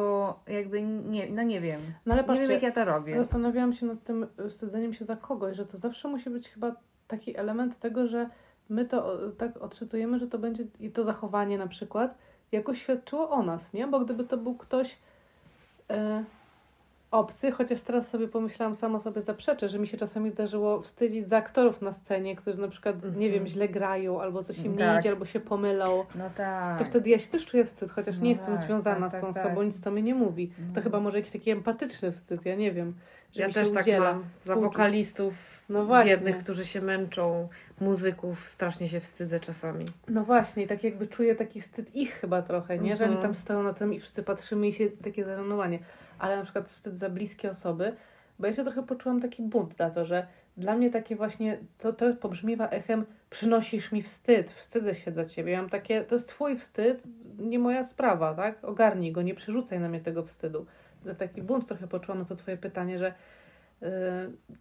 jakby 0.48 0.82
nie, 0.82 1.30
no 1.30 1.44
nie 1.44 1.62
wiem. 1.62 1.82
No 2.06 2.14
ale 2.14 2.22
Nie 2.22 2.28
wiem 2.28 2.38
patrzcie, 2.38 2.54
jak 2.54 2.64
ja 2.64 2.72
to 2.72 2.86
robię. 2.86 3.16
Zastanawiałam 3.18 3.74
się 3.74 3.86
nad 3.86 4.04
tym 4.04 4.28
y, 4.46 4.50
wstydzeniem 4.50 4.94
się 4.94 5.06
za 5.06 5.16
kogoś, 5.16 5.56
że 5.56 5.66
to 5.66 5.78
zawsze 5.78 6.08
musi 6.08 6.30
być 6.30 6.50
chyba 6.50 6.76
taki 7.08 7.38
element 7.38 7.80
tego, 7.80 8.08
że 8.08 8.30
my 8.70 8.86
to 8.86 9.18
tak 9.38 9.58
odczytujemy, 9.58 10.20
że 10.20 10.28
to 10.28 10.40
będzie 10.40 10.64
i 10.80 10.92
to 10.92 11.04
zachowanie 11.04 11.58
na 11.58 11.68
przykład 11.68 12.18
jakoś 12.52 12.82
świadczyło 12.82 13.30
o 13.30 13.44
nas, 13.44 13.74
nie? 13.74 13.88
Bo 13.88 14.00
gdyby 14.00 14.24
to 14.24 14.38
był 14.38 14.56
ktoś 14.56 14.98
e, 15.90 16.24
obcy, 17.18 17.52
chociaż 17.52 17.82
teraz 17.82 18.10
sobie 18.10 18.28
pomyślałam, 18.28 18.76
sama 18.76 19.00
sobie 19.00 19.22
zaprzeczę, 19.22 19.70
że 19.70 19.80
mi 19.80 19.88
się 19.88 19.98
czasami 19.98 20.30
zdarzyło 20.30 20.82
wstydzić 20.82 21.28
za 21.28 21.38
aktorów 21.38 21.82
na 21.82 21.94
scenie, 21.94 22.36
którzy 22.36 22.58
na 22.58 22.68
przykład, 22.68 22.96
nie 23.04 23.08
Mhm. 23.08 23.32
wiem, 23.32 23.48
źle 23.48 23.70
grają, 23.70 24.22
albo 24.22 24.44
coś 24.44 24.60
im 24.60 24.72
nie 24.72 24.78
Tak. 24.78 25.00
idzie, 25.00 25.10
albo 25.10 25.26
się 25.26 25.40
pomylą. 25.40 26.06
No 26.16 26.30
tak. 26.38 26.80
To 26.80 26.86
wtedy 26.86 27.10
ja 27.10 27.20
się 27.20 27.28
też 27.28 27.46
czuję 27.46 27.66
wstyd, 27.66 27.92
chociaż 27.92 28.18
No 28.18 28.24
nie 28.24 28.30
jestem 28.30 28.58
tak, 28.58 28.66
związana 28.66 29.10
tak, 29.10 29.20
z 29.22 29.24
tą 29.24 29.34
tak, 29.34 29.44
osobą, 29.46 29.56
tak. 29.56 29.66
nic 29.66 29.82
to 29.82 29.92
mi 29.92 30.04
nie 30.04 30.16
mówi. 30.16 30.52
No. 30.68 30.76
To 30.76 30.82
chyba 30.82 31.00
może 31.00 31.18
jakiś 31.18 31.32
taki 31.32 31.52
empatyczny 31.52 32.12
wstyd, 32.12 32.46
ja 32.46 32.56
nie 32.56 32.72
wiem. 32.72 32.94
Że 33.34 33.42
Ja 33.42 33.48
mi 33.48 33.54
się 33.54 33.60
też 33.60 33.72
tak 33.72 33.86
mam. 34.00 34.24
Za 34.42 34.56
wokalistów 34.56 35.64
No 35.70 35.86
właśnie. 35.86 36.12
biednych, 36.12 36.38
którzy 36.38 36.66
się 36.66 36.82
męczą, 36.82 37.48
muzyków, 37.82 38.50
strasznie 38.50 38.88
się 38.88 39.00
wstydzę 39.00 39.40
czasami. 39.40 39.86
No 40.08 40.24
właśnie, 40.24 40.64
i 40.64 40.68
tak 40.68 40.84
jakby 40.84 41.08
czuję 41.08 41.36
taki 41.36 41.62
wstyd 41.62 41.96
ich 41.96 42.12
chyba 42.14 42.42
trochę, 42.42 42.78
nie? 42.80 42.96
Że 42.98 43.04
oni 43.04 43.14
Mhm. 43.14 43.32
tam 43.34 43.42
stoją 43.42 43.64
na 43.64 43.74
tym 43.74 43.94
i 43.94 44.00
wszyscy 44.00 44.24
patrzymy 44.24 44.68
i 44.68 44.74
się 44.74 44.88
takie 45.04 45.26
zażenowanie. 45.26 45.80
Ale 46.20 46.38
na 46.38 46.44
przykład 46.44 46.70
wstyd 46.70 47.00
za 47.00 47.10
bliskie 47.10 47.52
osoby, 47.52 47.96
bo 48.40 48.54
się 48.54 48.64
trochę 48.64 48.84
poczułam 48.84 49.22
taki 49.22 49.44
bunt 49.44 49.80
na 49.80 49.90
to, 49.90 50.06
że 50.06 50.28
dla 50.58 50.76
mnie 50.76 50.90
takie 50.92 51.16
właśnie, 51.16 51.58
to, 51.78 51.94
to 51.94 52.14
pobrzmiewa 52.14 52.70
echem, 52.70 53.06
przynosisz 53.30 53.92
mi 53.92 54.02
wstyd, 54.02 54.52
wstydzę 54.52 54.96
się 54.96 55.12
za 55.12 55.26
ciebie. 55.26 55.52
Ja 55.52 55.62
mam 55.62 55.70
takie, 55.70 56.02
to 56.02 56.16
jest 56.16 56.28
twój 56.28 56.58
wstyd, 56.58 57.04
nie 57.40 57.60
moja 57.60 57.84
sprawa, 57.84 58.34
tak? 58.34 58.64
Ogarnij 58.66 59.12
go, 59.12 59.22
nie 59.22 59.36
przerzucaj 59.36 59.80
na 59.80 59.90
mnie 59.90 60.02
tego 60.02 60.24
wstydu. 60.24 60.66
Taki 61.18 61.42
bunt 61.42 61.68
trochę 61.68 61.88
poczułam 61.88 62.20
na 62.20 62.26
to 62.26 62.36
twoje 62.36 62.58
pytanie, 62.58 63.00
że 63.00 63.14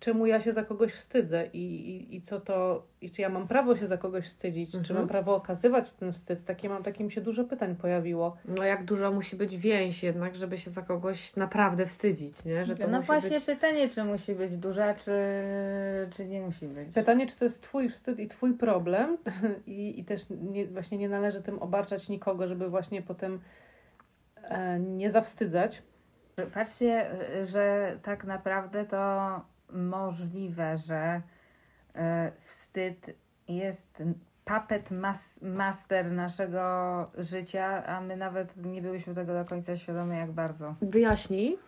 czemu 0.01 0.27
ja 0.27 0.41
się 0.41 0.53
za 0.53 0.65
kogoś 0.65 0.93
wstydzę 0.93 1.47
i, 1.53 1.59
i, 1.59 2.17
i 2.17 2.23
co 2.23 2.41
to, 2.41 2.87
i 3.01 3.11
czy 3.11 3.23
ja 3.23 3.29
mam 3.29 3.49
prawo 3.49 3.77
się 3.77 3.87
za 3.87 3.97
kogoś 3.97 4.25
wstydzić, 4.25 4.71
czy 4.71 4.79
Mhm. 4.79 4.99
mam 4.99 5.09
prawo 5.09 5.35
okazywać 5.35 5.93
ten 5.93 6.12
wstyd. 6.12 6.45
Takie 6.45 6.69
mam, 6.69 6.83
takie 6.83 7.05
mi 7.05 7.12
się 7.12 7.21
dużo 7.21 7.45
pytań 7.45 7.77
pojawiło. 7.77 8.37
No 8.45 8.65
jak 8.65 8.85
duża 8.85 9.11
musi 9.11 9.37
być 9.37 9.57
więź 9.57 10.03
jednak, 10.03 10.37
żeby 10.37 10.59
się 10.59 10.71
za 10.71 10.83
kogoś 10.83 11.37
naprawdę 11.37 11.87
wstydzić, 11.87 12.45
nie? 12.45 12.65
Że 12.65 12.77
to 12.77 12.89
no 12.89 12.97
musi 12.97 13.07
właśnie 13.07 13.31
być... 13.31 13.45
pytanie, 13.45 13.89
czy 13.89 14.05
musi 14.05 14.35
być 14.35 14.57
duża, 14.57 14.95
czy, 14.95 15.12
czy 16.17 16.27
nie 16.27 16.41
musi 16.41 16.67
być. 16.67 16.89
Pytanie, 16.95 17.27
czy 17.27 17.39
to 17.39 17.45
jest 17.45 17.62
twój 17.62 17.89
wstyd 17.91 18.19
i 18.19 18.29
twój 18.29 18.55
problem 18.55 19.19
i, 19.67 20.01
i 20.01 20.05
też 20.05 20.27
nie, 20.31 20.67
właśnie 20.67 20.99
nie 20.99 21.09
należy 21.09 21.43
tym 21.43 21.59
obarczać 21.59 22.09
nikogo, 22.09 22.49
żeby 22.49 22.69
właśnie 22.69 23.03
potem 23.03 23.41
e, 24.43 24.81
nie 24.81 25.11
zawstydzać. 25.11 25.83
Patrzcie, 26.55 27.07
że 27.45 27.97
tak 28.03 28.24
naprawdę 28.24 28.85
to 28.85 29.41
możliwe, 29.72 30.78
że 30.78 31.20
e, 31.95 32.32
wstyd 32.41 33.11
jest 33.49 34.03
puppet 34.45 34.91
mas 34.91 35.43
master 35.43 36.12
naszego 36.12 36.62
życia, 37.18 37.87
a 37.87 38.01
my 38.01 38.16
nawet 38.16 38.57
nie 38.57 38.82
byliśmy 38.82 39.14
tego 39.14 39.35
do 39.35 39.45
końca 39.45 39.76
świadomi, 39.76 40.16
jak 40.18 40.32
bardzo. 40.32 40.74
Wyjaśnij, 40.82 41.59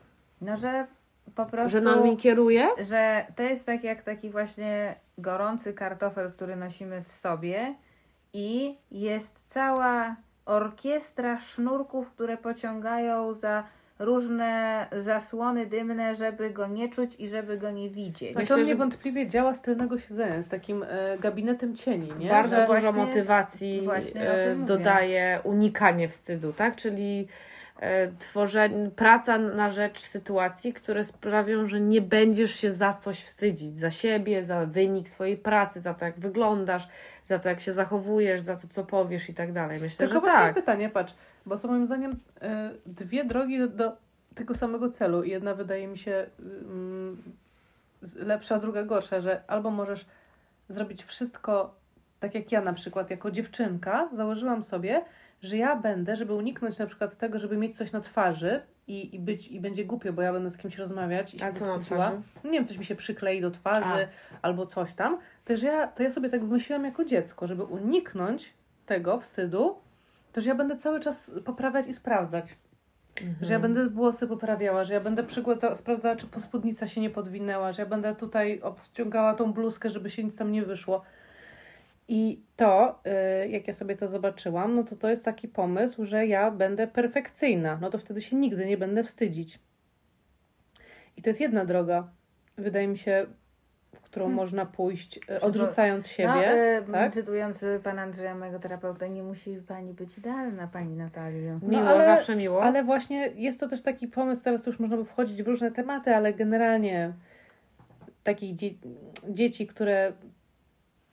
No, 0.41 0.57
że 0.57 0.87
po 1.35 1.47
prostu... 1.47 1.71
że 1.71 1.81
nami 1.81 2.17
kieruje? 2.17 2.69
że 2.89 3.27
to 3.37 3.43
jest 3.43 3.67
tak 3.67 3.85
jak 3.85 4.03
taki 4.03 4.31
właśnie 4.31 4.95
gorący 5.19 5.75
kartofel, 5.75 6.33
który 6.33 6.57
nosimy 6.57 7.03
w 7.03 7.13
sobie 7.13 7.75
i 8.33 8.77
jest 8.91 9.41
cała 9.47 10.17
orkiestra 10.47 11.39
sznurków, 11.39 12.11
które 12.11 12.37
pociągają 12.37 13.35
za 13.35 13.65
różne 13.99 14.87
zasłony 14.99 15.67
dymne, 15.67 16.15
żeby 16.15 16.51
go 16.51 16.67
nie 16.67 16.89
czuć 16.89 17.15
i 17.19 17.29
żeby 17.29 17.59
go 17.59 17.71
nie 17.71 17.91
widzieć. 17.91 18.33
Znaczy 18.33 18.43
Myślę, 18.43 18.57
on 18.57 18.63
że- 18.63 18.69
niewątpliwie 18.69 19.27
działa 19.27 19.55
z 19.55 19.63
tylnego 19.63 19.99
siedzenia, 19.99 20.43
z 20.43 20.49
takim 20.49 20.83
e, 20.89 21.19
gabinetem 21.19 21.77
cieni, 21.77 22.13
nie? 22.19 22.29
Bardzo 22.29 22.55
Że- 22.57 22.67
dużo 22.67 22.81
właśnie- 22.81 23.05
motywacji 23.05 23.89
e, 24.15 24.55
dodaje 24.57 25.41
unikanie 25.45 26.09
wstydu, 26.09 26.53
tak? 26.53 26.77
Czyli 26.77 27.29
e, 27.81 28.09
tworzenie, 28.19 28.91
praca 28.91 29.39
na 29.39 29.71
rzecz 29.71 30.01
sytuacji, 30.01 30.73
które 30.73 31.05
sprawią, 31.05 31.67
że 31.67 31.81
nie 31.81 32.01
będziesz 32.01 32.55
się 32.55 32.73
za 32.73 32.93
coś 32.95 33.21
wstydzić, 33.25 33.77
za 33.79 33.91
siebie, 33.91 34.45
za 34.45 34.67
wynik 34.67 35.09
swojej 35.09 35.37
pracy, 35.37 35.81
za 35.81 35.95
to 35.95 36.05
jak 36.05 36.19
wyglądasz, 36.21 36.89
za 37.23 37.39
to 37.39 37.49
jak 37.49 37.61
się 37.61 37.73
zachowujesz, 37.73 38.41
za 38.41 38.57
to 38.57 38.69
co 38.71 38.85
powiesz 38.85 39.29
i 39.29 39.35
tak 39.35 39.53
dalej. 39.53 39.81
Myślę, 39.81 40.07
Tylko 40.09 40.15
że 40.15 40.21
właśnie 40.31 40.47
tak. 40.47 40.55
pytanie, 40.55 40.89
patrz, 40.89 41.15
bo 41.47 41.59
są 41.59 41.69
moim 41.69 41.87
zdaniem 41.87 42.13
e, 42.43 42.71
dwie 42.87 43.25
drogi 43.25 43.69
do, 43.69 43.97
tego 44.35 44.55
samego 44.55 44.91
celu. 44.91 45.23
i 45.23 45.31
Jedna 45.31 45.55
wydaje 45.55 45.87
mi 45.89 45.99
się 45.99 46.27
mm, 46.41 47.23
z- 48.03 48.17
lepsza, 48.17 48.59
druga 48.59 48.83
gorsza, 48.85 49.21
że 49.21 49.43
albo 49.47 49.71
możesz 49.71 50.07
zrobić 50.69 51.05
wszystko 51.05 51.75
tak 52.21 52.35
jak 52.35 52.53
ja 52.53 52.61
na 52.61 52.73
przykład 52.73 53.11
jako 53.11 53.31
dziewczynka 53.31 54.09
założyłam 54.13 54.65
sobie, 54.65 55.05
że 55.43 55.57
ja 55.57 55.77
będę, 55.77 56.17
żeby 56.17 56.35
uniknąć 56.35 56.79
na 56.79 56.87
przykład 56.87 57.17
tego, 57.17 57.39
żeby 57.39 57.57
mieć 57.57 57.77
coś 57.77 57.93
na 57.93 58.01
twarzy 58.01 58.61
i, 58.89 59.15
i 59.15 59.19
być 59.19 59.49
i 59.49 59.61
będzie 59.61 59.85
głupio, 59.85 60.13
bo 60.13 60.23
ja 60.23 60.33
będę 60.33 60.51
z 60.51 60.57
kimś 60.57 60.79
rozmawiać 60.79 61.35
i 61.35 61.43
A 61.43 61.53
co 61.53 61.67
na 61.67 61.79
twarzy? 61.79 62.21
nie 62.45 62.51
wiem, 62.51 62.65
coś 62.67 62.79
mi 62.79 62.85
się 62.85 62.95
przyklei 62.97 63.41
do 63.41 63.51
twarzy 63.51 64.09
albo 64.43 64.67
coś 64.67 64.95
tam, 64.95 65.19
to, 65.45 65.53
ja, 65.53 65.87
to 65.89 66.03
ja 66.03 66.11
sobie 66.11 66.29
tak 66.29 66.45
wymyśliłam 66.45 66.85
jako 66.85 67.05
dziecko, 67.05 67.47
żeby 67.47 67.63
uniknąć 67.65 68.55
tego 68.87 69.21
wstydu, 69.21 69.77
to 70.37 70.41
że 70.41 70.49
ja 70.49 70.55
będę 70.55 70.77
cały 70.77 71.01
czas 71.01 71.31
poprawiać 71.45 71.87
i 71.87 71.93
sprawdzać. 71.93 72.57
Że 73.41 73.53
ja 73.53 73.61
będę 73.61 73.89
włosy 73.89 74.27
poprawiała, 74.27 74.85
że 74.85 74.95
ja 74.95 75.01
będę 75.01 75.27
sprawdzała, 75.75 76.17
czy 76.17 76.27
spódnica 76.41 76.87
się 76.87 77.01
nie 77.01 77.11
podwinęła, 77.11 77.73
że 77.73 77.83
ja 77.83 77.89
będę 77.89 78.15
tutaj 78.15 78.61
obciągała 78.61 79.35
tą 79.35 79.53
bluzkę, 79.53 79.91
żeby 79.91 80.11
się 80.11 80.25
nic 80.25 80.37
tam 80.37 80.53
nie 80.53 80.63
wyszło. 80.63 81.03
I 82.09 82.41
to, 82.57 83.01
y, 83.45 83.49
jak 83.49 83.67
ja 83.67 83.73
sobie 83.73 83.97
to 83.97 84.09
zobaczyłam, 84.09 84.75
no 84.75 84.85
to 84.85 84.97
to 84.97 85.11
jest 85.11 85.25
taki 85.25 85.49
pomysł, 85.49 86.05
że 86.05 86.27
ja 86.27 86.51
będę 86.51 86.87
perfekcyjna. 86.87 87.79
No 87.81 87.91
to 87.91 87.99
wtedy 87.99 88.21
się 88.21 88.37
nigdy 88.37 88.67
nie 88.67 88.77
będę 88.77 89.05
wstydzić. 89.05 89.59
I 91.17 91.23
to 91.23 91.31
jest 91.31 91.41
jedna 91.41 91.65
droga, 91.65 92.09
wydaje 92.57 92.89
mi 92.89 92.99
się, 92.99 93.27
którą 94.01 94.25
Hmm. 94.25 94.37
można 94.37 94.67
pójść, 94.67 95.21
y, 95.31 95.41
odrzucając 95.41 96.07
siebie. 96.09 96.29
no, 96.29 96.45
e, 96.45 96.83
tak? 96.93 97.13
Cytując 97.13 97.65
pana 97.83 98.03
Andrzeja, 98.03 98.35
mojego 98.35 98.59
terapeuta, 98.59 99.07
nie 99.07 99.23
musi 99.23 99.57
pani 99.69 99.95
być 99.95 100.19
idealna, 100.19 100.67
pani 100.67 100.97
Natalio. 100.97 101.59
Miło, 101.63 101.83
No, 101.83 101.91
ale- 101.91 102.05
zawsze 102.05 102.37
miło. 102.37 102.63
Ale 102.63 102.85
właśnie 102.85 103.33
jest 103.37 103.61
to 103.61 103.69
też 103.69 103.83
taki 103.83 104.09
pomysł, 104.09 104.43
teraz 104.45 104.67
już 104.67 104.79
można 104.81 104.97
by 104.97 105.05
wchodzić 105.05 105.43
w 105.43 105.47
różne 105.49 105.71
tematy, 105.71 106.15
ale 106.17 106.35
generalnie 106.35 107.13
takich 108.25 108.57
dzie- 108.57 108.71
dzieci, 109.29 109.67
które 109.67 110.13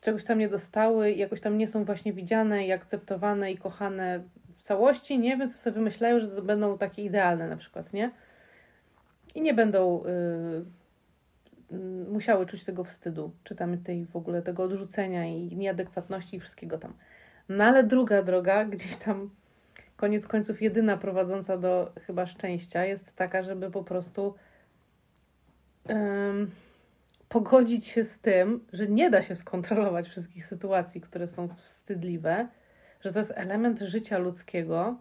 czegoś 0.02 0.24
tam 0.26 0.40
nie 0.40 0.50
dostały 0.50 1.12
jakoś 1.12 1.42
tam 1.42 1.58
nie 1.58 1.68
są 1.68 1.86
właśnie 1.86 2.14
widziane 2.14 2.66
i 2.68 2.72
akceptowane 2.72 3.52
i 3.52 3.58
kochane 3.58 4.24
w 4.58 4.62
całości, 4.62 5.20
nie? 5.20 5.38
Więc 5.38 5.56
sobie 5.56 5.74
wymyślają, 5.74 6.20
że 6.20 6.28
to 6.28 6.42
będą 6.42 6.78
takie 6.78 7.04
idealne 7.04 7.48
na 7.48 7.58
przykład, 7.58 7.94
nie? 7.94 8.12
I 9.36 9.42
nie 9.42 9.54
będą 9.54 10.04
y, 10.06 10.10
y, 10.10 10.64
musiały 12.10 12.46
czuć 12.46 12.64
tego 12.64 12.84
wstydu, 12.84 13.32
czy 13.44 13.56
tam 13.56 13.78
tej 13.78 14.06
w 14.06 14.16
ogóle 14.16 14.42
tego 14.42 14.64
odrzucenia 14.64 15.26
i 15.26 15.56
nieadekwatności 15.56 16.38
i 16.38 16.40
wszystkiego 16.40 16.78
tam. 16.78 16.94
No 17.50 17.64
ale 17.64 17.84
druga 17.84 18.24
droga, 18.24 18.66
gdzieś 18.76 18.96
tam 18.98 19.30
koniec 19.96 20.28
końców 20.28 20.62
jedyna 20.62 20.98
prowadząca 20.98 21.58
do 21.58 21.94
chyba 22.02 22.26
szczęścia 22.26 22.86
jest 22.86 23.16
taka, 23.16 23.44
żeby 23.44 23.72
po 23.72 23.84
prostu 23.84 24.36
em, 25.86 26.52
pogodzić 27.30 27.86
się 27.86 28.04
z 28.04 28.20
tym, 28.20 28.66
że 28.74 28.88
nie 28.88 29.10
da 29.10 29.22
się 29.22 29.36
skontrolować 29.36 30.10
wszystkich 30.10 30.46
sytuacji, 30.46 31.02
które 31.02 31.28
są 31.28 31.48
wstydliwe, 31.48 32.48
że 33.02 33.14
to 33.14 33.20
jest 33.20 33.34
element 33.36 33.80
życia 33.80 34.18
ludzkiego 34.18 34.98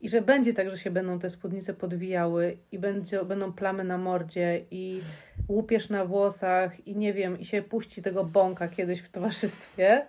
i 0.00 0.08
że 0.08 0.22
będzie 0.22 0.54
tak, 0.54 0.70
że 0.70 0.78
się 0.78 0.90
będą 0.90 1.18
te 1.18 1.30
spódnice 1.30 1.74
podwijały 1.74 2.56
i 2.72 2.78
będzie, 2.78 3.24
będą 3.24 3.52
plamy 3.52 3.84
na 3.84 3.98
mordzie 3.98 4.64
i 4.70 5.00
łupiesz 5.48 5.88
na 5.88 6.04
włosach 6.04 6.86
i 6.86 6.96
nie 6.96 7.12
wiem, 7.12 7.40
i 7.40 7.44
się 7.44 7.62
puści 7.62 8.02
tego 8.02 8.24
bąka 8.24 8.68
kiedyś 8.68 9.00
w 9.00 9.10
towarzystwie, 9.10 10.06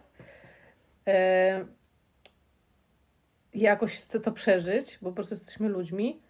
e, 1.08 1.66
jakoś 3.54 4.02
to, 4.02 4.20
to 4.20 4.32
przeżyć, 4.32 4.98
bo 5.02 5.10
po 5.10 5.16
prostu 5.16 5.36
jesteśmy 5.36 5.70
ludźmi, 5.70 6.22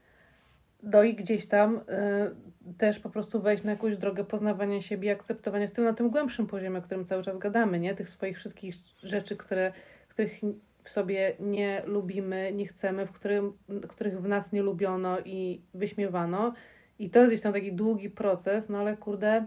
no 0.83 1.03
i 1.03 1.15
gdzieś 1.15 1.47
tam 1.47 1.81
e, 1.87 2.31
też 2.77 2.99
po 2.99 3.09
prostu 3.09 3.41
wejść 3.41 3.63
na 3.63 3.71
jakąś 3.71 3.97
drogę 3.97 4.23
poznawania 4.23 4.81
siebie, 4.81 5.11
akceptowania 5.11 5.67
w 5.67 5.71
tym 5.71 5.83
na 5.83 5.93
tym 5.93 6.09
głębszym 6.09 6.47
poziomie, 6.47 6.79
o 6.79 6.81
którym 6.81 7.05
cały 7.05 7.23
czas 7.23 7.37
gadamy, 7.37 7.79
nie? 7.79 7.95
Tych 7.95 8.09
swoich 8.09 8.37
wszystkich 8.37 8.75
rzeczy, 9.03 9.37
które, 9.37 9.73
których 10.07 10.39
w 10.83 10.89
sobie 10.89 11.35
nie 11.39 11.81
lubimy, 11.85 12.51
nie 12.53 12.67
chcemy, 12.67 13.05
w 13.05 13.11
którym, 13.11 13.53
których 13.87 14.21
w 14.21 14.27
nas 14.27 14.51
nie 14.51 14.61
lubiono 14.61 15.19
i 15.19 15.61
wyśmiewano. 15.73 16.53
I 16.99 17.09
to 17.09 17.19
jest 17.19 17.31
gdzieś 17.31 17.41
tam 17.41 17.53
taki 17.53 17.73
długi 17.73 18.09
proces, 18.09 18.69
no 18.69 18.77
ale 18.77 18.97
kurde. 18.97 19.45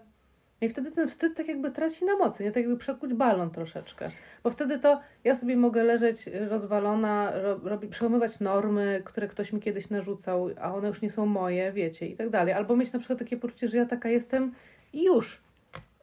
I 0.61 0.68
wtedy 0.68 0.93
ten 0.93 1.09
wstyd 1.09 1.37
tak 1.37 1.49
jakby 1.49 1.70
traci 1.70 2.05
na 2.05 2.16
mocy, 2.16 2.45
nie? 2.45 2.53
Tak 2.53 2.62
jakby 2.62 2.76
przekuć 2.76 3.14
balon 3.14 3.51
troszeczkę. 3.51 4.11
Bo 4.45 4.51
wtedy 4.51 4.78
to 4.78 5.01
ja 5.24 5.37
sobie 5.37 5.57
mogę 5.57 5.85
leżeć 5.85 6.30
rozwalona, 6.49 7.32
ro, 7.35 7.61
robi, 7.64 7.89
przełamywać 7.89 8.41
normy, 8.41 9.03
które 9.05 9.28
ktoś 9.28 9.53
mi 9.53 9.61
kiedyś 9.61 9.91
narzucał, 9.91 10.51
a 10.61 10.74
one 10.74 10.89
już 10.89 11.03
nie 11.03 11.11
są 11.11 11.26
moje, 11.26 11.72
wiecie, 11.72 12.07
i 12.07 12.16
tak 12.16 12.30
dalej. 12.30 12.55
Albo 12.55 12.76
mieć 12.76 12.93
na 12.93 12.99
przykład 12.99 13.18
takie 13.18 13.37
poczucie, 13.37 13.68
że 13.68 13.78
ja 13.78 13.87
taka 13.87 14.09
jestem 14.09 14.53
i 14.93 15.05
już. 15.05 15.41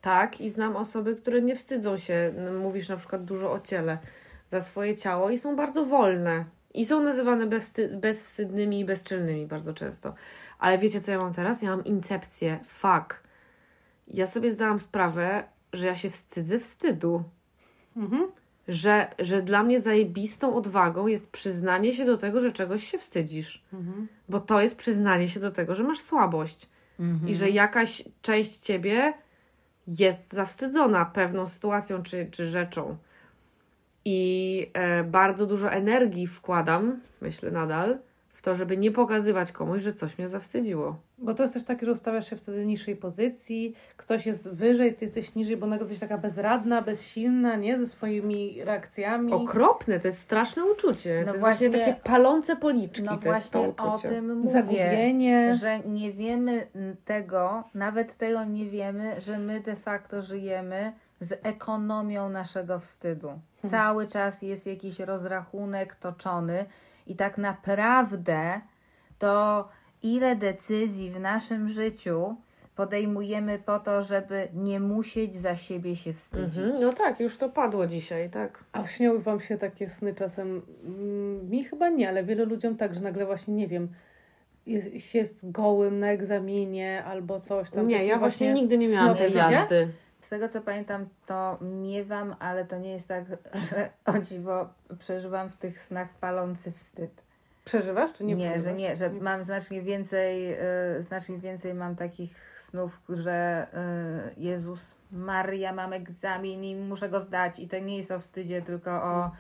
Tak, 0.01 0.41
i 0.41 0.49
znam 0.49 0.75
osoby, 0.75 1.15
które 1.15 1.41
nie 1.41 1.55
wstydzą 1.55 1.97
się, 1.97 2.33
no, 2.37 2.59
mówisz 2.59 2.89
na 2.89 2.97
przykład 2.97 3.23
dużo 3.23 3.51
o 3.51 3.59
ciele, 3.59 3.97
za 4.51 4.61
swoje 4.61 4.95
ciało 4.95 5.29
i 5.29 5.37
są 5.37 5.55
bardzo 5.55 5.85
wolne. 5.85 6.45
I 6.73 6.85
są 6.85 7.03
nazywane 7.03 7.47
bezwsty- 7.47 7.99
bezwstydnymi 7.99 8.79
i 8.79 8.85
bezczelnymi 8.85 9.45
bardzo 9.47 9.73
często. 9.73 10.13
Ale 10.59 10.77
wiecie, 10.77 11.01
co 11.01 11.11
ja 11.11 11.17
mam 11.17 11.33
teraz? 11.33 11.61
Ja 11.61 11.69
mam 11.69 11.85
incepcję. 11.85 12.59
Fuck. 12.65 13.23
Ja 14.07 14.27
sobie 14.27 14.51
zdałam 14.51 14.79
sprawę, 14.79 15.43
że 15.73 15.87
ja 15.87 15.95
się 15.95 16.09
wstydzę 16.09 16.59
wstydu. 16.59 17.23
Mhm. 17.97 18.31
Że, 18.67 19.07
że 19.19 19.41
dla 19.41 19.63
mnie 19.63 19.81
zajebistą 19.81 20.55
odwagą 20.55 21.07
jest 21.07 21.29
przyznanie 21.29 21.93
się 21.93 22.05
do 22.05 22.17
tego, 22.17 22.39
że 22.39 22.51
czegoś 22.51 22.83
się 22.83 22.97
wstydzisz. 22.97 23.63
Mhm. 23.73 24.07
Bo 24.29 24.39
to 24.39 24.61
jest 24.61 24.75
przyznanie 24.75 25.27
się 25.27 25.39
do 25.39 25.51
tego, 25.51 25.75
że 25.75 25.83
masz 25.83 25.99
słabość. 25.99 26.69
I 27.27 27.35
że 27.35 27.49
jakaś 27.49 28.03
część 28.21 28.59
ciebie 28.59 29.13
jest 29.87 30.19
zawstydzona 30.29 31.05
pewną 31.05 31.47
sytuacją 31.47 32.03
czy, 32.03 32.27
czy 32.31 32.47
rzeczą. 32.47 32.97
I 34.05 34.71
e, 34.73 35.03
bardzo 35.03 35.45
dużo 35.45 35.71
energii 35.71 36.27
wkładam, 36.27 36.99
myślę 37.21 37.51
nadal, 37.51 37.99
w 38.41 38.43
to, 38.43 38.55
żeby 38.55 38.77
nie 38.77 38.91
pokazywać 38.91 39.51
komuś, 39.51 39.81
że 39.81 39.93
coś 39.93 40.17
mnie 40.17 40.27
zawstydziło. 40.27 40.95
Bo 41.17 41.33
to 41.33 41.43
jest 41.43 41.53
też 41.53 41.63
takie, 41.63 41.85
że 41.85 41.91
ustawiasz 41.91 42.29
się 42.29 42.35
wtedy 42.35 42.61
w 42.63 42.65
niższej 42.65 42.95
pozycji, 42.95 43.75
ktoś 43.97 44.25
jest 44.25 44.49
wyżej, 44.49 44.93
ty 44.93 45.05
jesteś 45.05 45.35
niżej, 45.35 45.57
bo 45.57 45.67
nagle 45.67 45.83
jesteś 45.83 45.99
taka 45.99 46.17
bezradna, 46.17 46.81
bezsilna, 46.81 47.55
nie? 47.55 47.77
Ze 47.79 47.87
swoimi 47.87 48.63
reakcjami. 48.63 49.33
Okropne, 49.33 49.99
to 49.99 50.07
jest 50.07 50.19
straszne 50.19 50.65
uczucie. 50.65 51.15
No 51.19 51.25
to 51.25 51.31
jest 51.31 51.39
właśnie 51.39 51.69
właśnie- 51.69 51.85
takie 51.85 52.01
palące 52.03 52.55
policzki, 52.55 53.03
No 53.03 53.17
to 53.17 53.29
jest 53.33 53.51
to 53.51 53.59
właśnie 53.63 53.85
o 53.85 53.93
uczucie. 53.93 54.09
tym 54.09 54.37
mówię. 54.37 54.51
Zagubienie. 54.51 55.55
że 55.55 55.79
nie 55.79 56.13
wiemy 56.13 56.67
tego, 57.05 57.63
nawet 57.73 58.17
tego 58.17 58.43
nie 58.45 58.65
wiemy, 58.65 59.21
że 59.21 59.39
my 59.39 59.59
de 59.59 59.75
facto 59.75 60.21
żyjemy 60.21 60.93
z 61.19 61.39
ekonomią 61.43 62.29
naszego 62.29 62.79
wstydu. 62.79 63.29
Cały 63.69 64.07
czas 64.07 64.41
jest 64.41 64.65
jakiś 64.67 64.99
rozrachunek 64.99 65.95
toczony 65.95 66.65
i 67.11 67.15
tak 67.15 67.37
naprawdę 67.37 68.61
to 69.19 69.67
ile 70.03 70.35
decyzji 70.35 71.11
w 71.11 71.19
naszym 71.19 71.69
życiu 71.69 72.35
podejmujemy 72.75 73.59
po 73.59 73.79
to, 73.79 74.01
żeby 74.01 74.47
nie 74.53 74.79
musieć 74.79 75.35
za 75.35 75.55
siebie 75.55 75.95
się 75.95 76.13
wstydzić. 76.13 76.57
Mhm. 76.57 76.81
No 76.81 76.93
tak, 76.93 77.19
już 77.19 77.37
to 77.37 77.49
padło 77.49 77.87
dzisiaj, 77.87 78.29
tak. 78.29 78.63
A 78.71 78.87
śnią 78.87 79.19
Wam 79.19 79.39
się 79.39 79.57
takie 79.57 79.89
sny 79.89 80.13
czasem? 80.15 80.61
Mm, 80.85 81.49
Mi 81.49 81.63
chyba 81.63 81.89
nie, 81.89 82.09
ale 82.09 82.23
wielu 82.23 82.45
ludziom 82.45 82.77
tak, 82.77 82.95
że 82.95 83.01
nagle 83.01 83.25
właśnie, 83.25 83.53
nie 83.53 83.67
wiem, 83.67 83.87
jest, 84.65 85.15
jest 85.15 85.51
gołym 85.51 85.99
na 85.99 86.07
egzaminie 86.07 87.03
albo 87.03 87.39
coś 87.39 87.69
tam. 87.69 87.87
Nie, 87.87 88.05
ja 88.05 88.19
właśnie 88.19 88.53
nigdy 88.53 88.77
nie 88.77 88.87
miałam 88.87 89.17
tej 89.17 89.33
jazdy. 89.33 89.87
Z 90.21 90.29
tego 90.29 90.49
co 90.49 90.61
pamiętam, 90.61 91.05
to 91.25 91.57
miewam, 91.61 92.35
ale 92.39 92.65
to 92.65 92.77
nie 92.77 92.91
jest 92.91 93.07
tak, 93.07 93.25
że 93.69 93.89
o 94.05 94.17
dziwo 94.19 94.69
przeżywam 94.99 95.49
w 95.49 95.57
tych 95.57 95.81
snach 95.81 96.09
palący 96.13 96.71
wstyd. 96.71 97.11
Przeżywasz, 97.65 98.13
czy 98.13 98.23
nie 98.23 98.35
Nie, 98.35 98.49
przeżywasz? 98.49 98.71
że 98.71 98.77
nie, 98.77 98.95
że 98.95 99.09
mam 99.09 99.43
znacznie 99.43 99.81
więcej, 99.81 100.53
y, 100.97 101.01
znacznie 101.01 101.37
więcej 101.37 101.73
mam 101.73 101.95
takich 101.95 102.35
snów, 102.57 102.99
że 103.09 103.67
y, 104.37 104.41
Jezus 104.41 104.95
Maria, 105.11 105.73
mam 105.73 105.93
egzamin 105.93 106.63
i 106.63 106.75
muszę 106.75 107.09
go 107.09 107.19
zdać 107.19 107.59
i 107.59 107.67
to 107.67 107.79
nie 107.79 107.97
jest 107.97 108.11
o 108.11 108.19
wstydzie, 108.19 108.61
tylko 108.61 108.91
o 108.91 109.31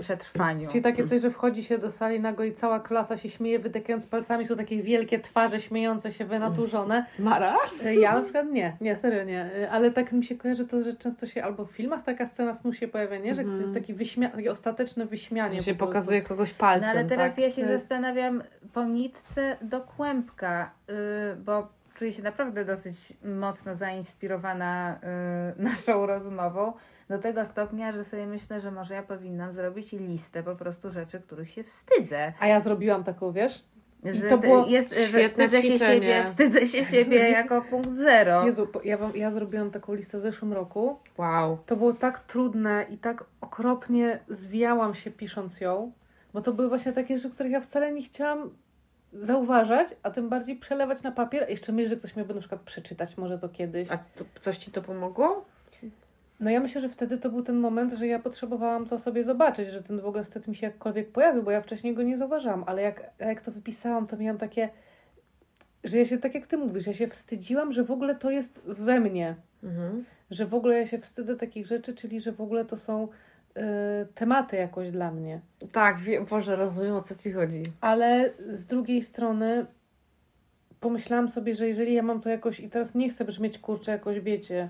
przetrwaniu. 0.00 0.68
Czyli 0.68 0.82
takie 0.82 1.06
coś, 1.06 1.20
że 1.20 1.30
wchodzi 1.30 1.64
się 1.64 1.78
do 1.78 1.90
sali 1.90 2.20
nago 2.20 2.44
i 2.44 2.52
cała 2.54 2.80
klasa 2.80 3.16
się 3.16 3.28
śmieje, 3.30 3.58
wydykając 3.58 4.06
palcami, 4.06 4.46
są 4.46 4.56
takie 4.56 4.82
wielkie 4.82 5.18
twarze 5.20 5.60
śmiejące 5.60 6.12
się, 6.12 6.24
wynaturzone. 6.24 7.06
Mara? 7.18 7.56
E, 7.84 7.94
Ja 7.94 8.14
na 8.14 8.22
przykład 8.22 8.46
nie, 8.52 8.76
nie, 8.80 8.96
serio 8.96 9.24
nie. 9.24 9.50
E, 9.62 9.70
Ale 9.70 9.90
tak 9.90 10.12
mi 10.12 10.24
się 10.24 10.36
kojarzy 10.36 10.66
to, 10.66 10.82
że 10.82 10.94
często 10.96 11.26
się 11.26 11.44
albo 11.44 11.64
w 11.64 11.70
filmach 11.70 12.04
taka 12.04 12.26
scena 12.26 12.54
snu 12.54 12.72
się 12.72 12.88
pojawia, 12.88 13.18
nie? 13.18 13.34
Że 13.34 13.44
to 13.44 13.50
jest 13.50 13.74
taki 13.74 13.94
wyśmia- 13.94 14.30
takie 14.30 14.52
ostateczne 14.52 15.06
wyśmianie. 15.06 15.56
Że 15.56 15.62
się 15.62 15.74
po 15.74 15.86
pokazuje 15.86 16.22
kogoś 16.22 16.52
palcem, 16.54 16.86
No 16.88 16.90
ale 17.00 17.04
teraz 17.04 17.34
tak? 17.34 17.44
ja 17.44 17.50
się 17.50 17.62
Tak. 17.62 17.70
zastanawiam 17.80 18.42
po 18.72 18.84
nitce 18.84 19.56
do 19.62 19.80
kłębka, 19.80 20.70
y, 20.90 20.92
bo 21.36 21.68
czuję 21.94 22.12
się 22.12 22.22
naprawdę 22.22 22.64
dosyć 22.64 22.96
mocno 23.24 23.74
zainspirowana 23.74 24.98
y, 25.58 25.62
naszą 25.62 26.06
rozmową. 26.06 26.72
Do 27.10 27.18
tego 27.18 27.46
stopnia, 27.46 27.92
że 27.92 28.04
sobie 28.04 28.26
myślę, 28.26 28.60
że 28.60 28.70
może 28.70 28.94
ja 28.94 29.02
powinnam 29.02 29.52
zrobić 29.52 29.92
listę 29.92 30.42
po 30.42 30.56
prostu 30.56 30.90
rzeczy, 30.90 31.20
których 31.20 31.50
się 31.50 31.62
wstydzę. 31.62 32.32
A 32.40 32.46
ja 32.46 32.60
zrobiłam 32.60 33.04
taką, 33.04 33.32
wiesz? 33.32 33.64
I 34.04 34.28
to 34.28 34.38
było 34.38 34.66
jest, 34.66 34.94
że 34.94 35.08
świetne 35.08 35.48
wstydzę 35.48 35.62
się 35.62 35.76
siebie, 35.76 36.24
wstydzę 36.26 36.66
się 36.66 36.84
siebie 36.84 37.30
jako 37.40 37.62
punkt 37.62 37.92
zero. 37.92 38.46
Jezu, 38.46 38.68
ja, 38.84 38.96
wam, 38.96 39.16
ja 39.16 39.30
zrobiłam 39.30 39.70
taką 39.70 39.94
listę 39.94 40.18
w 40.18 40.20
zeszłym 40.20 40.52
roku. 40.52 40.98
Wow. 41.18 41.58
To 41.66 41.76
było 41.76 41.92
tak 41.92 42.20
trudne 42.20 42.86
i 42.90 42.98
tak 42.98 43.24
okropnie 43.40 44.20
zwijałam 44.28 44.94
się 44.94 45.10
pisząc 45.10 45.60
ją, 45.60 45.92
bo 46.32 46.40
to 46.40 46.52
były 46.52 46.68
właśnie 46.68 46.92
takie 46.92 47.16
rzeczy, 47.16 47.34
których 47.34 47.52
ja 47.52 47.60
wcale 47.60 47.92
nie 47.92 48.02
chciałam 48.02 48.50
zauważać, 49.12 49.88
a 50.02 50.10
tym 50.10 50.28
bardziej 50.28 50.56
przelewać 50.56 51.02
na 51.02 51.12
papier. 51.12 51.44
A 51.44 51.50
jeszcze 51.50 51.72
myślę, 51.72 51.90
że 51.90 51.96
ktoś 51.96 52.16
miałby 52.16 52.34
na 52.34 52.40
przykład 52.40 52.60
przeczytać 52.60 53.18
może 53.18 53.38
to 53.38 53.48
kiedyś. 53.48 53.90
A 53.90 53.96
to, 53.96 54.24
coś 54.40 54.56
ci 54.56 54.70
to 54.70 54.82
pomogło? 54.82 55.44
No 56.40 56.50
ja 56.50 56.60
myślę, 56.60 56.80
że 56.80 56.88
wtedy 56.88 57.18
to 57.18 57.30
był 57.30 57.42
ten 57.42 57.56
moment, 57.56 57.92
że 57.92 58.06
ja 58.06 58.18
potrzebowałam 58.18 58.86
to 58.86 58.98
sobie 58.98 59.24
zobaczyć, 59.24 59.68
że 59.68 59.82
ten 59.82 60.00
w 60.00 60.06
ogóle 60.06 60.24
wstyd 60.24 60.48
mi 60.48 60.56
się 60.56 60.66
jakkolwiek 60.66 61.12
pojawił, 61.12 61.42
bo 61.42 61.50
ja 61.50 61.60
wcześniej 61.60 61.94
go 61.94 62.02
nie 62.02 62.18
zauważałam, 62.18 62.64
ale 62.66 62.82
jak, 62.82 63.10
jak 63.18 63.40
to 63.42 63.50
wypisałam, 63.52 64.06
to 64.06 64.16
miałam 64.16 64.38
takie, 64.38 64.68
że 65.84 65.98
ja 65.98 66.04
się, 66.04 66.18
tak 66.18 66.34
jak 66.34 66.46
ty 66.46 66.56
mówisz, 66.56 66.86
ja 66.86 66.92
się 66.94 67.08
wstydziłam, 67.08 67.72
że 67.72 67.84
w 67.84 67.90
ogóle 67.90 68.14
to 68.14 68.30
jest 68.30 68.60
we 68.64 69.00
mnie, 69.00 69.34
Mhm. 69.62 70.04
że 70.30 70.46
w 70.46 70.54
ogóle 70.54 70.78
ja 70.78 70.86
się 70.86 70.98
wstydzę 70.98 71.36
takich 71.36 71.66
rzeczy, 71.66 71.94
czyli 71.94 72.20
że 72.20 72.32
w 72.32 72.40
ogóle 72.40 72.64
to 72.64 72.76
są 72.76 73.08
y, 73.56 73.60
tematy 74.14 74.56
jakoś 74.56 74.90
dla 74.90 75.10
mnie. 75.10 75.40
Tak, 75.72 75.98
wie, 75.98 76.20
Boże, 76.20 76.56
rozumiem 76.56 76.94
o 76.94 77.02
co 77.02 77.14
ci 77.14 77.32
chodzi. 77.32 77.62
Ale 77.80 78.30
z 78.52 78.64
drugiej 78.64 79.02
strony 79.02 79.66
pomyślałam 80.80 81.28
sobie, 81.28 81.54
że 81.54 81.68
jeżeli 81.68 81.94
ja 81.94 82.02
mam 82.02 82.20
to 82.20 82.28
jakoś, 82.28 82.60
i 82.60 82.68
teraz 82.70 82.94
nie 82.94 83.10
chcę 83.10 83.24
brzmieć 83.24 83.58
kurczę 83.58 83.92
jakoś, 83.92 84.20
wiecie, 84.20 84.68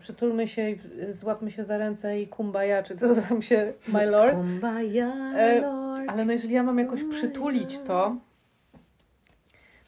przytulmy 0.00 0.48
się 0.48 0.70
i 0.70 0.78
złapmy 1.10 1.50
się 1.50 1.64
za 1.64 1.78
ręce 1.78 2.20
i 2.20 2.28
kumbaya, 2.28 2.82
czy 2.84 2.96
co 2.96 3.14
tam 3.28 3.42
się, 3.42 3.72
my 3.92 4.06
lord. 4.06 4.34
Kumbaya, 4.34 5.12
E, 5.36 5.60
Lord. 5.60 6.08
Ale 6.08 6.24
no 6.24 6.32
jeżeli 6.32 6.54
ja 6.54 6.62
mam 6.62 6.78
jakoś 6.78 7.04
przytulić 7.04 7.78
to, 7.78 8.16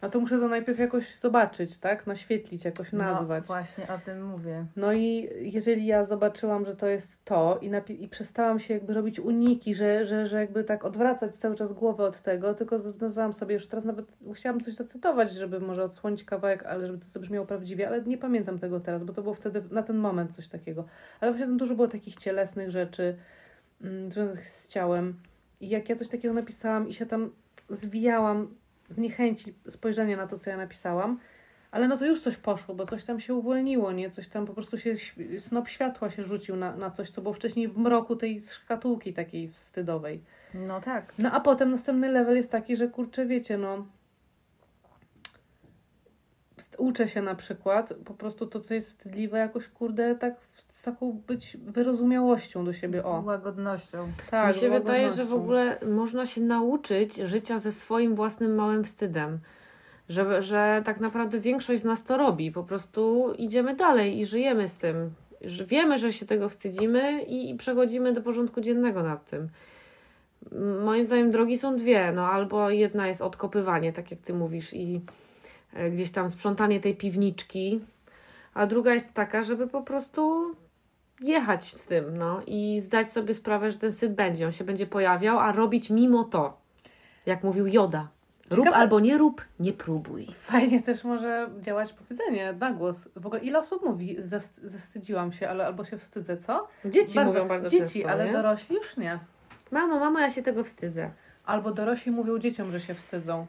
no 0.03 0.11
to 0.11 0.21
muszę 0.21 0.39
to 0.39 0.49
najpierw 0.49 0.79
jakoś 0.79 1.15
zobaczyć, 1.15 1.79
tak? 1.79 2.07
Naświetlić, 2.07 2.65
jakoś 2.65 2.93
nazwać. 2.93 3.43
No, 3.43 3.47
właśnie 3.47 3.89
o 3.89 3.99
tym 3.99 4.25
mówię. 4.25 4.67
No 4.77 4.93
i 4.93 5.29
jeżeli 5.41 5.87
ja 5.87 6.05
zobaczyłam, 6.05 6.65
że 6.65 6.77
to 6.77 6.87
jest 6.87 7.25
to 7.25 7.59
i, 7.63 7.71
napi- 7.71 8.03
i 8.03 8.09
przestałam 8.09 8.61
się 8.61 8.75
jakby 8.75 8.95
robić 8.95 9.21
uniki, 9.21 9.75
że, 9.75 10.07
że, 10.07 10.27
że 10.27 10.41
jakby 10.41 10.65
tak 10.65 10.85
odwracać 10.85 11.37
cały 11.37 11.55
czas 11.57 11.73
głowę 11.73 12.05
od 12.05 12.21
tego, 12.21 12.55
tylko 12.55 12.79
nazwałam 13.01 13.33
sobie 13.33 13.55
już 13.55 13.67
teraz 13.67 13.85
nawet, 13.85 14.07
chciałam 14.35 14.61
coś 14.61 14.75
zacytować, 14.75 15.33
żeby 15.33 15.61
może 15.61 15.85
odsłonić 15.85 16.25
kawałek, 16.25 16.63
ale 16.67 16.87
żeby 16.87 16.99
to 16.99 17.11
zabrzmiało 17.11 17.47
prawdziwie, 17.47 17.89
ale 17.89 18.03
nie 18.03 18.19
pamiętam 18.19 18.59
tego 18.59 18.81
teraz, 18.81 19.05
bo 19.05 19.13
to 19.13 19.23
było 19.23 19.35
wtedy 19.35 19.63
na 19.71 19.83
ten 19.83 19.97
moment 19.97 20.37
coś 20.37 20.49
takiego. 20.49 20.85
Ale 21.21 21.31
właśnie 21.31 21.47
tam 21.47 21.57
dużo 21.57 21.75
było 21.75 21.89
takich 21.89 22.17
cielesnych 22.17 22.71
rzeczy 22.71 23.17
mm, 23.83 24.11
związanych 24.11 24.47
z 24.47 24.67
ciałem. 24.67 25.15
I 25.61 25.69
jak 25.69 25.89
ja 25.89 25.97
coś 25.97 26.09
takiego 26.09 26.35
napisałam 26.35 26.89
i 26.89 26.95
się 26.95 27.07
tam 27.07 27.31
zwijałam 27.69 28.55
z 28.91 28.99
niechęci 28.99 29.55
spojrzenia 29.69 30.17
na 30.17 30.27
to, 30.27 30.39
co 30.39 30.51
ja 30.51 30.57
napisałam, 30.57 31.19
ale 31.71 31.89
no 31.89 31.97
to 31.97 32.07
już 32.07 32.21
coś 32.21 32.37
poszło, 32.37 32.75
bo 32.75 32.87
coś 32.87 33.05
tam 33.05 33.21
się 33.21 33.35
uwolniło, 33.35 33.93
nie? 33.93 34.11
Coś 34.11 34.29
tam 34.29 34.47
po 34.47 34.55
prostu 34.55 34.79
się, 34.79 34.95
snop 35.39 35.69
światła 35.69 36.11
się 36.11 36.25
rzucił 36.25 36.57
na, 36.57 36.77
na 36.77 36.91
coś, 36.91 37.11
co 37.11 37.23
było 37.23 37.35
wcześniej 37.35 37.69
w 37.69 37.79
mroku 37.79 38.17
tej 38.17 38.43
szkatułki 38.43 39.13
takiej 39.13 39.49
wstydowej. 39.49 40.23
No 40.55 40.81
tak. 40.81 41.13
No 41.19 41.33
a 41.33 41.41
potem 41.41 41.71
następny 41.71 42.13
level 42.13 42.37
jest 42.37 42.51
taki, 42.51 42.77
że 42.77 42.89
kurczę, 42.89 43.27
wiecie, 43.27 43.59
no 43.59 43.87
uczę 46.79 47.09
się 47.09 47.23
na 47.23 47.35
przykład 47.35 47.95
po 48.05 48.15
prostu 48.15 48.47
to, 48.47 48.61
co 48.61 48.75
jest 48.75 48.89
wstydliwe, 48.89 49.39
jakoś 49.39 49.69
kurde, 49.69 50.15
tak 50.15 50.35
z 50.81 50.83
taką 50.83 51.13
być 51.27 51.57
wyrozumiałością 51.57 52.65
do 52.65 52.73
siebie. 52.73 53.05
O, 53.05 53.23
Łagodnością. 53.27 54.09
tak. 54.31 54.55
Mi 54.55 54.61
się 54.61 54.71
wydaje, 54.71 55.11
że 55.11 55.25
w 55.25 55.33
ogóle 55.33 55.79
można 55.91 56.27
się 56.27 56.41
nauczyć 56.41 57.17
życia 57.17 57.59
ze 57.59 57.73
swoim 57.73 58.15
własnym 58.15 58.55
małym 58.55 58.85
wstydem. 58.85 59.39
Że, 60.09 60.43
że 60.43 60.83
tak 60.85 61.01
naprawdę 61.01 61.39
większość 61.39 61.83
z 61.83 61.85
nas 61.85 62.03
to 62.03 62.17
robi. 62.17 62.53
Po 62.53 62.65
prostu 62.65 63.33
idziemy 63.39 63.77
dalej 63.77 64.19
i 64.19 64.27
żyjemy 64.27 64.69
z 64.69 64.77
tym. 64.77 65.11
Wiemy, 65.67 65.99
że 65.99 66.13
się 66.13 66.27
tego 66.27 66.49
wstydzimy 66.49 67.23
i, 67.23 67.51
i 67.51 67.55
przechodzimy 67.55 68.13
do 68.13 68.23
porządku 68.23 68.61
dziennego 68.61 69.03
nad 69.03 69.31
tym. 69.31 69.49
Moim 70.85 71.07
zdaniem 71.07 71.31
drogi 71.31 71.59
są 71.59 71.77
dwie. 71.77 72.13
No, 72.13 72.27
albo 72.27 72.71
jedna 72.71 73.09
jest 73.09 73.23
odkopywanie, 73.23 73.93
tak 73.93 74.11
jak 74.11 74.21
ty 74.21 74.35
mówisz, 74.35 74.75
i 74.75 75.01
e, 75.75 75.91
gdzieś 75.91 76.11
tam 76.11 76.29
sprzątanie 76.29 76.81
tej 76.81 76.97
piwniczki, 76.97 77.81
a 78.55 78.67
druga 78.67 78.95
jest 78.95 79.15
taka, 79.15 79.43
żeby 79.43 79.67
po 79.67 79.83
prostu 79.83 80.55
jechać 81.21 81.65
z 81.65 81.85
tym, 81.87 82.17
no 82.17 82.41
i 82.47 82.81
zdać 82.81 83.09
sobie 83.09 83.35
sprawę, 83.35 83.71
że 83.71 83.79
ten 83.79 83.93
wstyd 83.93 84.15
będzie, 84.15 84.47
on 84.47 84.53
się 84.53 84.65
będzie 84.65 84.87
pojawiał, 84.87 85.39
a 85.39 85.53
robić 85.53 85.91
mimo 85.91 86.25
to. 86.25 86.59
Jak 87.27 87.45
mówił 87.45 87.67
Joda. 87.67 88.09
Rób 88.51 88.67
Ciekawe- 88.67 88.77
albo 88.77 89.01
nie 89.01 89.19
rób, 89.19 89.45
nie 89.61 89.73
próbuj. 89.73 90.27
Fajnie 90.35 90.83
też 90.83 91.05
może 91.05 91.51
działać 91.61 91.93
powiedzenie 91.93 92.53
na 92.53 92.73
głos. 92.73 93.09
W 93.17 93.27
ogóle 93.27 93.41
ile 93.43 93.59
osób 93.59 93.83
mówi, 93.85 94.17
"Zawst- 94.23 94.61
zawstydziłam 94.65 95.33
się, 95.33 95.49
ale 95.49 95.67
albo 95.67 95.85
się 95.85 95.99
wstydzę, 95.99 96.37
co? 96.37 96.69
Dzieci 96.85 97.21
mówią 97.21 97.49
bardzo 97.49 97.69
Dzieci, 97.69 98.01
często, 98.01 98.11
ale 98.11 98.27
nie? 98.27 98.33
dorośli 98.33 98.77
już 98.77 98.97
nie. 98.97 99.19
Mamo, 99.71 100.01
mamo, 100.01 100.21
ja 100.21 100.31
się 100.31 100.43
tego 100.43 100.65
wstydzę. 100.65 101.11
Albo 101.45 101.71
dorośli 101.71 102.13
mówią 102.13 102.39
dzieciom, 102.39 102.71
że 102.71 102.81
się 102.81 102.95
wstydzą. 102.95 103.47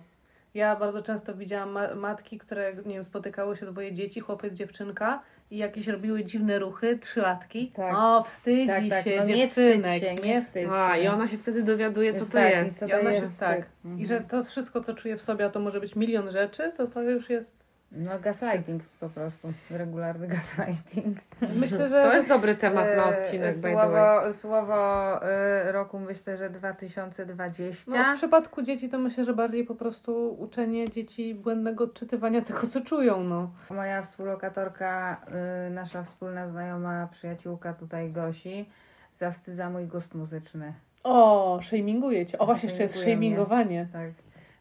Ja 0.53 0.75
bardzo 0.75 1.01
często 1.03 1.33
widziałam 1.35 1.71
ma- 1.71 1.95
matki, 1.95 2.37
które, 2.37 2.73
nie 2.85 2.93
wiem, 2.95 3.03
spotykały 3.05 3.57
się 3.57 3.65
dwoje 3.65 3.93
dzieci, 3.93 4.19
chłopiec, 4.19 4.53
dziewczynka 4.53 5.21
i 5.51 5.57
jakieś 5.57 5.87
robiły 5.87 6.23
dziwne 6.25 6.59
ruchy, 6.59 6.99
trzylatki. 6.99 7.71
Tak. 7.75 7.93
O, 7.97 8.23
wstydzi 8.23 8.67
Tak, 8.67 8.83
tak, 8.89 9.03
się 9.03 9.15
no 9.17 9.25
nie 9.25 9.47
wstydź 9.47 9.65
dziewczynek. 9.65 10.01
się, 10.01 10.27
nie 10.27 10.41
wstydź 10.41 10.67
A, 10.71 10.95
się. 10.95 11.03
i 11.03 11.07
ona 11.07 11.27
się 11.27 11.37
wtedy 11.37 11.63
dowiaduje, 11.63 12.13
co 12.13 12.19
Jest 12.19 12.31
to 12.31 12.37
tak, 12.37 12.53
i 12.53 12.57
jest. 12.57 12.79
co 12.79 12.85
I 12.85 12.89
to 12.89 12.99
ona 12.99 13.13
się, 13.13 13.17
jest 13.17 13.39
tak. 13.39 13.59
wstyd. 13.59 13.71
Mhm. 13.85 14.01
I 14.01 14.05
że 14.05 14.21
to 14.21 14.43
wszystko, 14.43 14.81
co 14.81 14.93
czuje 14.93 15.17
w 15.17 15.21
sobie, 15.21 15.45
a 15.45 15.49
to 15.49 15.59
może 15.59 15.79
być 15.79 15.95
milion 15.95 16.31
rzeczy, 16.31 16.71
to 16.77 16.87
to 16.87 17.01
już 17.01 17.29
jest... 17.29 17.60
No 17.91 18.19
gaslighting 18.19 18.83
po 18.99 19.09
prostu. 19.09 19.53
Regularny 19.71 20.27
gaslighting. 20.37 21.17
Myślę, 21.55 21.89
że... 21.89 22.01
To 22.01 22.13
jest 22.13 22.27
dobry 22.27 22.55
temat 22.55 22.85
na 22.97 23.11
E, 23.11 23.21
odcinek, 23.21 23.55
by 23.55 23.61
the 23.61 23.73
way. 23.73 23.73
Słowo, 23.73 24.33
słowo 24.33 25.23
e, 25.23 25.71
roku 25.71 25.99
myślę, 25.99 26.37
że 26.37 26.49
2020. 26.49 27.91
No, 27.91 28.15
w 28.15 28.17
przypadku 28.17 28.61
dzieci 28.61 28.89
to 28.89 28.99
myślę, 28.99 29.23
że 29.23 29.33
bardziej 29.33 29.65
po 29.65 29.75
prostu 29.75 30.35
uczenie 30.39 30.89
dzieci 30.89 31.35
błędnego 31.35 31.83
odczytywania 31.83 32.41
tego, 32.41 32.67
co 32.67 32.81
czują, 32.81 33.23
no. 33.23 33.51
Moja 33.69 34.01
współlokatorka, 34.01 35.21
y, 35.67 35.69
nasza 35.69 36.03
wspólna 36.03 36.49
znajoma 36.49 37.07
przyjaciółka 37.11 37.73
tutaj 37.73 38.11
Gosi, 38.11 38.69
zawstydza 39.13 39.69
mój 39.69 39.85
gust 39.87 40.15
muzyczny. 40.15 40.73
O, 41.03 41.59
shaminguje 41.63 42.25
cię. 42.25 42.37
O, 42.39 42.45
właśnie, 42.45 42.69
jeszcze 42.69 42.83
jest 42.83 42.95
Shaminguje 42.95 43.17
mnie. 43.17 43.35
shamingowanie. 43.35 43.87
Tak. 43.93 44.09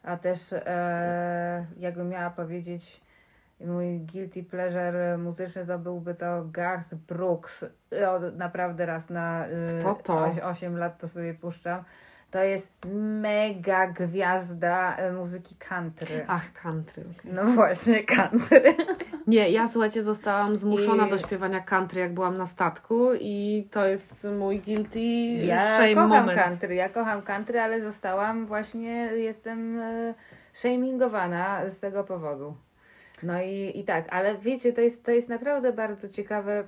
A 0.02 0.16
też 0.16 0.52
e, 0.52 1.66
jakbym 1.78 2.08
miała 2.08 2.30
powiedzieć 2.30 3.00
mój 3.66 4.00
guilty 4.00 4.42
pleasure 4.44 5.18
muzyczny, 5.18 5.66
to 5.66 5.78
byłby 5.78 6.14
to 6.14 6.44
Garth 6.52 6.94
Brooks. 6.94 7.64
Naprawdę 8.36 8.86
raz 8.86 9.10
na 9.10 9.46
y, 9.48 9.50
Kto 9.80 9.94
to? 9.94 10.14
oś- 10.24 10.40
8 10.42 10.76
lat 10.78 10.98
to 10.98 11.08
sobie 11.08 11.34
puszczam. 11.34 11.84
To 12.30 12.42
jest 12.44 12.72
mega 13.20 13.86
gwiazda 13.86 14.96
e, 14.96 15.12
muzyki 15.12 15.54
country. 15.68 16.24
Ach, 16.28 16.52
country. 16.62 17.04
okej. 17.18 17.32
No 17.32 17.44
właśnie, 17.44 18.04
country. 18.04 18.74
Nie, 19.26 19.50
ja 19.50 19.68
słuchajcie, 19.68 20.02
zostałam 20.02 20.56
zmuszona 20.56 21.06
I- 21.06 21.10
do 21.10 21.18
śpiewania 21.18 21.60
country, 21.60 22.00
jak 22.00 22.14
byłam 22.14 22.36
na 22.36 22.46
statku 22.46 23.08
i 23.20 23.68
to 23.70 23.86
jest 23.86 24.26
mój 24.38 24.60
guilty 24.60 25.00
Ja 25.46 25.74
shame 25.76 25.94
kocham 25.94 26.08
moment. 26.08 26.38
country, 26.40 26.74
ja 26.74 26.88
kocham 26.88 27.22
country, 27.22 27.60
ale 27.60 27.80
zostałam 27.80 28.46
właśnie, 28.46 28.90
jestem 29.16 29.78
e, 29.80 30.14
shamingowana 30.52 31.70
z 31.70 31.78
tego 31.78 32.04
powodu. 32.04 32.54
No 33.22 33.42
i, 33.42 33.72
i 33.74 33.84
tak, 33.84 34.06
ale 34.10 34.38
wiecie, 34.38 34.72
to 34.72 34.80
jest, 34.80 35.04
to 35.04 35.10
jest 35.10 35.28
naprawdę 35.28 35.72
bardzo 35.72 36.08
ciekawe. 36.08 36.64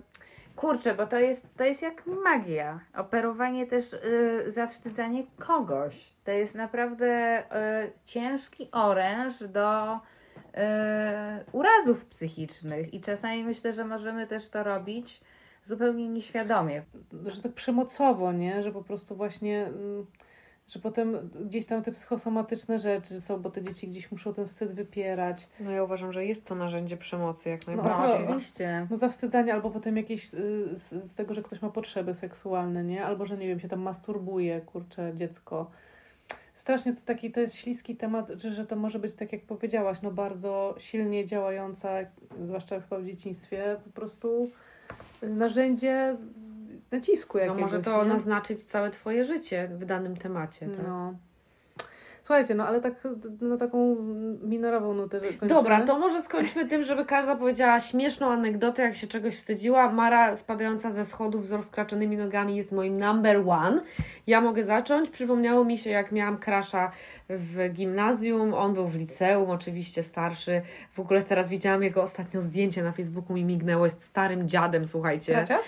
Kurczę, 0.57 0.94
bo 0.94 1.07
to 1.07 1.18
jest, 1.18 1.46
to 1.57 1.64
jest 1.64 1.82
jak 1.82 2.07
magia. 2.07 2.80
Operowanie 2.96 3.66
też, 3.66 3.92
y, 3.92 4.44
zawstydzanie 4.46 5.24
kogoś. 5.38 6.12
To 6.24 6.30
jest 6.30 6.55
naprawdę 6.55 7.38
y, 7.40 7.92
ciężki 8.07 8.68
oręż 8.72 9.42
do 9.42 9.94
y, 9.94 9.98
urazów 11.53 12.05
psychicznych. 12.05 12.94
I 12.94 13.00
czasami 13.00 13.44
myślę, 13.44 13.72
że 13.72 13.84
możemy 13.84 14.26
też 14.26 14.48
to 14.48 14.62
robić 14.62 15.20
zupełnie 15.64 16.09
nieświadomie. 16.09 16.82
że 17.26 17.42
tak 17.42 17.53
przemocowo, 17.53 18.32
nie? 18.32 18.62
Że 18.62 18.72
po 18.72 18.84
prostu 18.84 19.16
właśnie, 19.16 19.66
mm, 19.66 20.07
że 20.73 20.81
potem 20.81 21.31
gdzieś 21.45 21.66
tam 21.66 21.83
te 21.83 21.93
psychosomatyczne 21.93 22.79
rzeczy 22.79 23.20
są, 23.20 23.43
bo 23.43 23.51
te 23.51 23.62
dzieci 23.62 23.89
gdzieś 23.89 24.12
muszą 24.12 24.35
ten 24.35 24.47
wstyd 24.47 24.73
wypierać. 24.73 25.49
No 25.61 25.70
ja 25.70 25.85
uważam, 25.85 26.12
że 26.12 26.27
jest 26.27 26.45
to 26.45 26.55
narzędzie 26.55 26.97
przemocy 26.97 27.49
jak 27.49 27.66
No, 27.66 27.75
najbardziej. 27.75 28.05
akurat. 28.05 28.29
oczywiście. 28.31 28.87
No 28.91 28.97
zawstydzanie 28.97 29.55
albo 29.55 29.70
potem 29.70 29.97
jakieś 29.97 30.35
y, 30.35 30.77
z, 30.77 30.91
z 30.91 31.14
tego, 31.14 31.35
że 31.35 31.43
ktoś 31.43 31.62
ma 31.62 31.70
potrzeby 31.70 32.14
seksualne, 32.14 32.85
nie? 32.85 33.05
Albo, 33.05 33.27
że 33.27 33.37
nie 33.37 33.47
wiem, 33.49 33.61
się 33.61 33.68
tam 33.68 33.81
masturbuje, 33.81 34.61
kurczę, 34.61 35.12
dziecko. 35.16 35.70
Strasznie 36.55 36.93
to 36.93 37.01
taki, 37.05 37.31
to 37.31 37.41
jest 37.41 37.55
śliski 37.55 37.97
temat, 37.97 38.29
że, 38.39 38.51
że 38.51 38.66
to 38.66 38.77
może 38.77 38.99
być, 38.99 39.14
tak 39.14 39.33
jak 39.33 39.43
powiedziałaś, 39.43 39.99
no 40.03 40.11
bardzo 40.11 40.75
silnie 40.79 41.27
działająca, 41.27 41.91
zwłaszcza 42.45 42.81
chyba 42.81 42.99
w 42.99 43.05
dzieciństwie, 43.07 43.77
po 43.85 43.91
prostu 43.91 44.51
narzędzie 45.23 46.16
nacisku 46.93 47.38
No 47.38 47.45
jakiegoś. 47.45 47.61
może 47.62 47.80
to 47.80 48.05
nie? 48.05 48.09
naznaczyć 48.09 48.64
całe 48.64 48.90
twoje 48.90 49.24
życie 49.24 49.68
w 49.70 49.84
danym 49.84 50.16
temacie. 50.16 50.66
Tak? 50.68 50.86
No. 50.86 51.14
Słuchajcie, 52.24 52.55
no 52.55 52.66
ale 52.66 52.80
tak 52.80 52.95
na 53.40 53.57
taką 53.57 53.97
minorową 54.43 54.95
nutę 54.95 55.20
kończymy. 55.20 55.49
Dobra, 55.49 55.80
to 55.80 55.99
może 55.99 56.22
skończmy 56.22 56.66
tym, 56.66 56.82
żeby 56.82 57.05
każda 57.05 57.36
powiedziała 57.36 57.80
śmieszną 57.80 58.30
anegdotę, 58.30 58.82
jak 58.82 58.95
się 58.95 59.07
czegoś 59.07 59.36
wstydziła. 59.36 59.93
Mara 59.93 60.36
spadająca 60.36 60.90
ze 60.90 61.05
schodów 61.05 61.47
z 61.47 61.53
rozkraczonymi 61.53 62.16
nogami 62.16 62.57
jest 62.57 62.72
moim 62.72 62.99
number 62.99 63.43
one. 63.49 63.82
Ja 64.26 64.40
mogę 64.40 64.64
zacząć. 64.64 65.11
Przypomniało 65.11 65.64
mi 65.64 65.78
się, 65.78 65.90
jak 65.90 66.12
miałam 66.12 66.38
krasza 66.38 66.90
w 67.28 67.68
gimnazjum. 67.72 68.55
On 68.55 68.74
był 68.74 68.86
w 68.88 68.97
liceum, 68.97 69.51
oczywiście 69.51 70.03
starszy. 70.03 70.62
W 70.93 71.01
ogóle 71.01 71.22
teraz 71.22 71.49
widziałam 71.49 71.82
jego 71.82 72.03
ostatnio 72.03 72.43
zdjęcie 72.43 72.82
na 72.82 72.93
Facebooku 72.93 73.34
mi 73.36 73.45
mignęło. 73.45 73.84
Jest 73.84 74.03
starym 74.03 74.49
dziadem, 74.49 74.86
słuchajcie. 74.86 75.32
Kracia? 75.32 75.59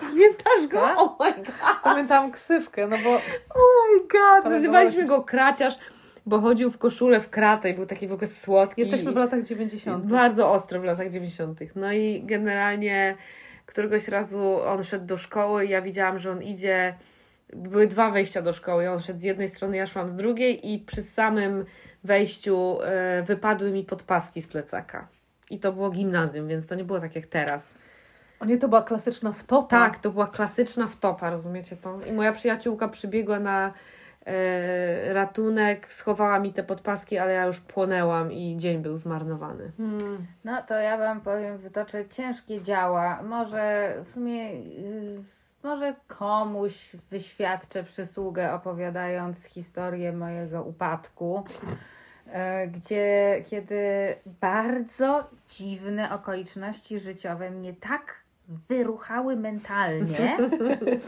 Pamiętasz 0.00 0.66
go? 0.70 0.80
Tak? 0.80 0.98
Oh 0.98 1.16
my 1.20 1.44
god. 1.44 1.80
Pamiętałam 1.84 2.32
ksywkę, 2.32 2.86
no 2.86 2.96
bo 3.04 3.10
Oh 3.54 3.86
my 3.92 4.00
god. 4.00 4.52
Nazywaliśmy 4.52 5.06
go 5.06 5.22
kraciarz, 5.22 5.74
bo 6.26 6.40
chodził 6.40 6.70
w 6.70 6.78
koszulę 6.78 7.20
w 7.20 7.30
kratę 7.30 7.70
i 7.70 7.74
był 7.74 7.86
taki 7.86 8.08
w 8.08 8.12
ogóle 8.12 8.26
słodki. 8.26 8.80
jesteśmy 8.80 9.12
w 9.12 9.16
latach 9.16 9.42
90. 9.42 10.06
Bardzo 10.06 10.52
ostro 10.52 10.80
w 10.80 10.84
latach 10.84 11.08
90. 11.08 11.60
No 11.76 11.92
i 11.92 12.22
generalnie 12.24 13.16
któregoś 13.66 14.08
razu 14.08 14.60
on 14.66 14.84
szedł 14.84 15.06
do 15.06 15.16
szkoły 15.16 15.66
i 15.66 15.68
ja 15.68 15.82
widziałam, 15.82 16.18
że 16.18 16.30
on 16.30 16.42
idzie. 16.42 16.94
Były 17.52 17.86
dwa 17.86 18.10
wejścia 18.10 18.42
do 18.42 18.52
szkoły. 18.52 18.90
On 18.90 18.98
szedł 18.98 19.20
z 19.20 19.22
jednej 19.22 19.48
strony, 19.48 19.76
ja 19.76 19.86
szłam 19.86 20.08
z 20.08 20.16
drugiej, 20.16 20.72
i 20.72 20.78
przy 20.78 21.02
samym 21.02 21.64
wejściu 22.04 22.78
e, 22.82 23.22
wypadły 23.22 23.70
mi 23.70 23.84
podpaski 23.84 24.42
z 24.42 24.48
plecaka. 24.48 25.08
I 25.50 25.58
to 25.58 25.72
było 25.72 25.90
gimnazjum, 25.90 26.48
więc 26.48 26.66
to 26.66 26.74
nie 26.74 26.84
było 26.84 27.00
tak 27.00 27.16
jak 27.16 27.26
teraz. 27.26 27.74
O 28.40 28.44
nie, 28.44 28.58
to 28.58 28.68
była 28.68 28.82
klasyczna 28.82 29.32
wtopa. 29.32 29.68
Tak, 29.68 29.98
to 29.98 30.10
była 30.10 30.26
klasyczna 30.26 30.86
wtopa, 30.86 31.30
rozumiecie 31.30 31.76
to? 31.76 32.00
I 32.00 32.12
moja 32.12 32.32
przyjaciółka 32.32 32.88
przybiegła 32.88 33.40
na 33.40 33.72
e, 34.26 35.14
ratunek, 35.14 35.92
schowała 35.92 36.38
mi 36.38 36.52
te 36.52 36.62
podpaski, 36.62 37.18
ale 37.18 37.32
ja 37.32 37.46
już 37.46 37.60
płonęłam 37.60 38.32
i 38.32 38.56
dzień 38.56 38.78
był 38.78 38.96
zmarnowany. 38.96 39.72
Hmm. 39.76 40.26
No 40.44 40.62
to 40.62 40.74
ja 40.74 40.98
Wam 40.98 41.20
powiem, 41.20 41.58
wytoczę 41.58 42.08
ciężkie 42.08 42.62
działa. 42.62 43.22
Może 43.22 43.94
w 44.04 44.10
sumie, 44.10 44.60
yy, 44.60 45.24
może 45.62 45.94
komuś 46.08 46.96
wyświadczę 47.10 47.84
przysługę 47.84 48.52
opowiadając 48.52 49.44
historię 49.44 50.12
mojego 50.12 50.62
upadku, 50.62 51.44
yy, 52.26 52.32
gdzie 52.68 53.42
kiedy 53.46 54.14
bardzo 54.40 55.24
dziwne 55.48 56.12
okoliczności 56.12 56.98
życiowe 56.98 57.50
mnie 57.50 57.74
tak 57.74 58.25
wyruchały 58.48 59.36
mentalnie, 59.36 60.36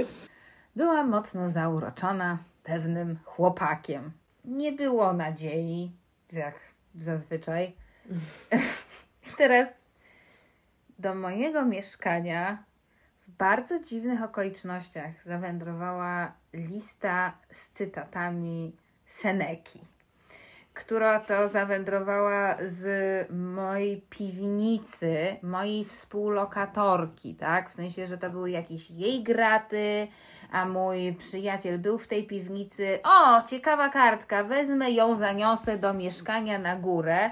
byłam 0.76 1.08
mocno 1.08 1.48
zauroczona 1.48 2.38
pewnym 2.62 3.18
chłopakiem. 3.24 4.12
Nie 4.44 4.72
było 4.72 5.12
nadziei, 5.12 5.92
jak 6.32 6.54
zazwyczaj. 7.00 7.74
Teraz 9.38 9.68
do 10.98 11.14
mojego 11.14 11.64
mieszkania 11.64 12.62
w 13.20 13.30
bardzo 13.30 13.80
dziwnych 13.80 14.22
okolicznościach 14.22 15.10
zawędrowała 15.26 16.32
lista 16.52 17.32
z 17.52 17.68
cytatami 17.68 18.76
Seneki, 19.06 19.80
która 20.78 21.20
to 21.20 21.48
zawędrowała 21.48 22.56
z 22.66 23.30
mojej 23.30 24.02
piwnicy, 24.10 25.36
mojej 25.42 25.84
współlokatorki, 25.84 27.34
tak? 27.34 27.70
W 27.70 27.72
sensie, 27.72 28.06
że 28.06 28.18
to 28.18 28.30
były 28.30 28.50
jakieś 28.50 28.90
jej 28.90 29.22
graty, 29.22 30.08
a 30.52 30.64
mój 30.64 31.12
przyjaciel 31.12 31.78
był 31.78 31.98
w 31.98 32.06
tej 32.06 32.26
piwnicy. 32.26 32.98
O, 33.04 33.42
ciekawa 33.42 33.88
kartka, 33.88 34.44
wezmę 34.44 34.90
ją, 34.90 35.16
zaniosę 35.16 35.78
do 35.78 35.94
mieszkania 35.94 36.58
na 36.58 36.76
górę. 36.76 37.30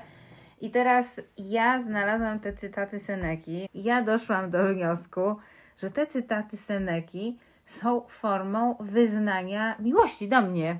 I 0.61 0.71
teraz 0.71 1.21
ja 1.39 1.81
znalazłam 1.81 2.41
te 2.41 2.53
cytaty 2.53 3.01
Seneki. 3.01 3.69
Ja 3.75 4.03
doszłam 4.03 4.51
do 4.51 4.75
wniosku, 4.75 5.37
że 5.79 5.91
te 5.91 6.07
cytaty 6.07 6.57
Seneki 6.57 7.39
są 7.67 8.01
formą 8.09 8.77
wyznania 8.81 9.77
miłości 9.79 10.29
do 10.29 10.43
mnie 10.43 10.79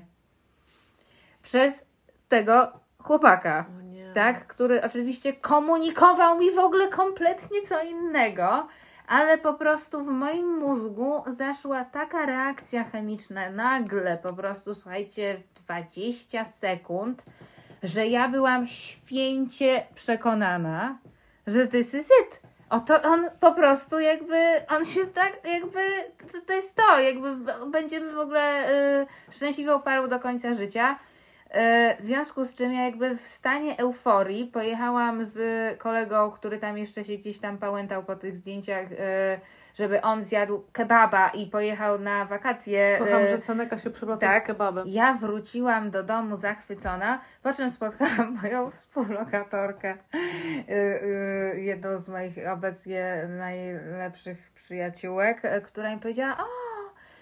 przez 1.47 1.86
tego 2.27 2.71
chłopaka, 2.97 3.65
tak? 4.13 4.47
Który 4.47 4.83
oczywiście 4.83 5.33
komunikował 5.33 6.39
mi 6.39 6.51
w 6.51 6.59
ogóle 6.59 6.87
kompletnie 6.87 7.61
co 7.61 7.83
innego, 7.83 8.67
ale 9.07 9.37
po 9.37 9.53
prostu 9.53 10.03
w 10.03 10.07
moim 10.07 10.57
mózgu 10.57 11.23
zaszła 11.27 11.85
taka 11.85 12.25
reakcja 12.25 12.83
chemiczna 12.83 13.49
nagle, 13.49 14.17
po 14.17 14.33
prostu 14.33 14.75
słuchajcie, 14.75 15.37
w 15.55 15.63
20 15.63 16.45
sekund, 16.45 17.23
że 17.83 18.07
ja 18.07 18.29
byłam 18.29 18.67
święcie 18.67 19.83
przekonana, 19.95 20.97
że 21.47 21.67
this 21.67 21.93
is 21.93 22.05
it. 22.05 22.41
Oto 22.69 23.01
on 23.01 23.29
po 23.39 23.51
prostu 23.51 23.99
jakby, 23.99 24.65
on 24.69 24.85
się 24.85 25.05
tak, 25.05 25.33
jakby, 25.45 25.79
to, 26.31 26.41
to 26.47 26.53
jest 26.53 26.75
to, 26.75 26.99
jakby 26.99 27.35
będziemy 27.71 28.13
w 28.13 28.19
ogóle 28.19 28.71
y, 29.01 29.07
szczęśliwą 29.31 29.81
parą 29.81 30.07
do 30.07 30.19
końca 30.19 30.53
życia. 30.53 30.99
Y, 31.47 32.03
w 32.03 32.05
związku 32.05 32.45
z 32.45 32.53
czym 32.53 32.73
ja 32.73 32.85
jakby 32.85 33.15
w 33.15 33.27
stanie 33.27 33.77
euforii 33.77 34.45
pojechałam 34.45 35.25
z 35.25 35.39
kolegą, 35.79 36.31
który 36.31 36.57
tam 36.57 36.77
jeszcze 36.77 37.03
się 37.03 37.17
gdzieś 37.17 37.39
tam 37.39 37.57
pałętał 37.57 38.03
po 38.03 38.15
tych 38.15 38.35
zdjęciach, 38.35 38.91
y, 38.91 38.95
żeby 39.75 40.01
on 40.01 40.23
zjadł 40.23 40.63
kebaba 40.71 41.29
i 41.29 41.47
pojechał 41.47 41.99
na 41.99 42.25
wakacje. 42.25 42.97
Kocham, 42.99 43.23
y, 43.23 43.27
że 43.27 43.37
Seneka 43.37 43.77
się 43.77 43.89
przeplata 43.89 44.27
tak. 44.27 44.43
z 44.43 44.47
kebabem. 44.47 44.87
ja 44.87 45.13
wróciłam 45.13 45.91
do 45.91 46.03
domu 46.03 46.37
zachwycona, 46.37 47.21
po 47.43 47.53
czym 47.53 47.71
spotkałam 47.71 48.33
moją 48.43 48.71
współlokatorkę, 48.71 49.97
jedną 51.55 51.97
z 51.97 52.09
moich 52.09 52.35
obecnie 52.53 53.27
najlepszych 53.37 54.51
przyjaciółek, 54.55 55.41
która 55.65 55.95
mi 55.95 55.99
powiedziała: 56.01 56.37
O, 56.37 56.66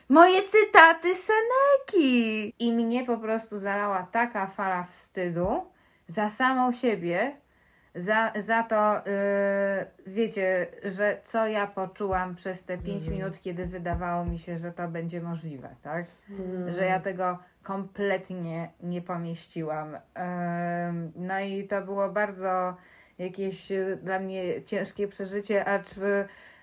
moje 0.10 0.42
cytaty 0.44 1.10
Seneki! 1.16 2.54
I 2.60 2.74
mnie 2.74 3.06
po 3.06 3.18
prostu 3.18 3.58
zalała 3.58 4.08
taka 4.12 4.48
fala 4.48 4.84
wstydu 4.84 5.64
za 6.08 6.30
samą 6.30 6.72
siebie. 6.72 7.36
Za, 7.96 8.32
za 8.40 8.64
to, 8.64 8.98
y, 8.98 9.02
wiecie, 10.08 10.68
że 10.84 11.18
co 11.24 11.48
ja 11.48 11.68
poczułam 11.68 12.36
przez 12.36 12.64
te 12.64 12.78
pięć 12.78 13.08
minut, 13.08 13.40
kiedy 13.40 13.66
wydawało 13.66 14.26
mi 14.26 14.40
się, 14.40 14.58
że 14.58 14.72
to 14.72 14.88
będzie 14.88 15.22
możliwe, 15.22 15.70
tak? 15.82 16.06
Mm. 16.30 16.72
że 16.72 16.86
ja 16.86 17.00
tego 17.00 17.38
kompletnie 17.64 18.70
nie 18.84 19.02
pomieściłam. 19.02 19.98
Em, 20.14 21.12
No 21.16 21.40
i 21.40 21.68
to 21.68 21.82
było 21.82 22.10
bardzo 22.10 22.76
jakieś 23.18 23.72
dla 24.04 24.20
mnie 24.20 24.64
ciężkie 24.64 25.08
przeżycie, 25.08 25.66
acz 25.66 25.90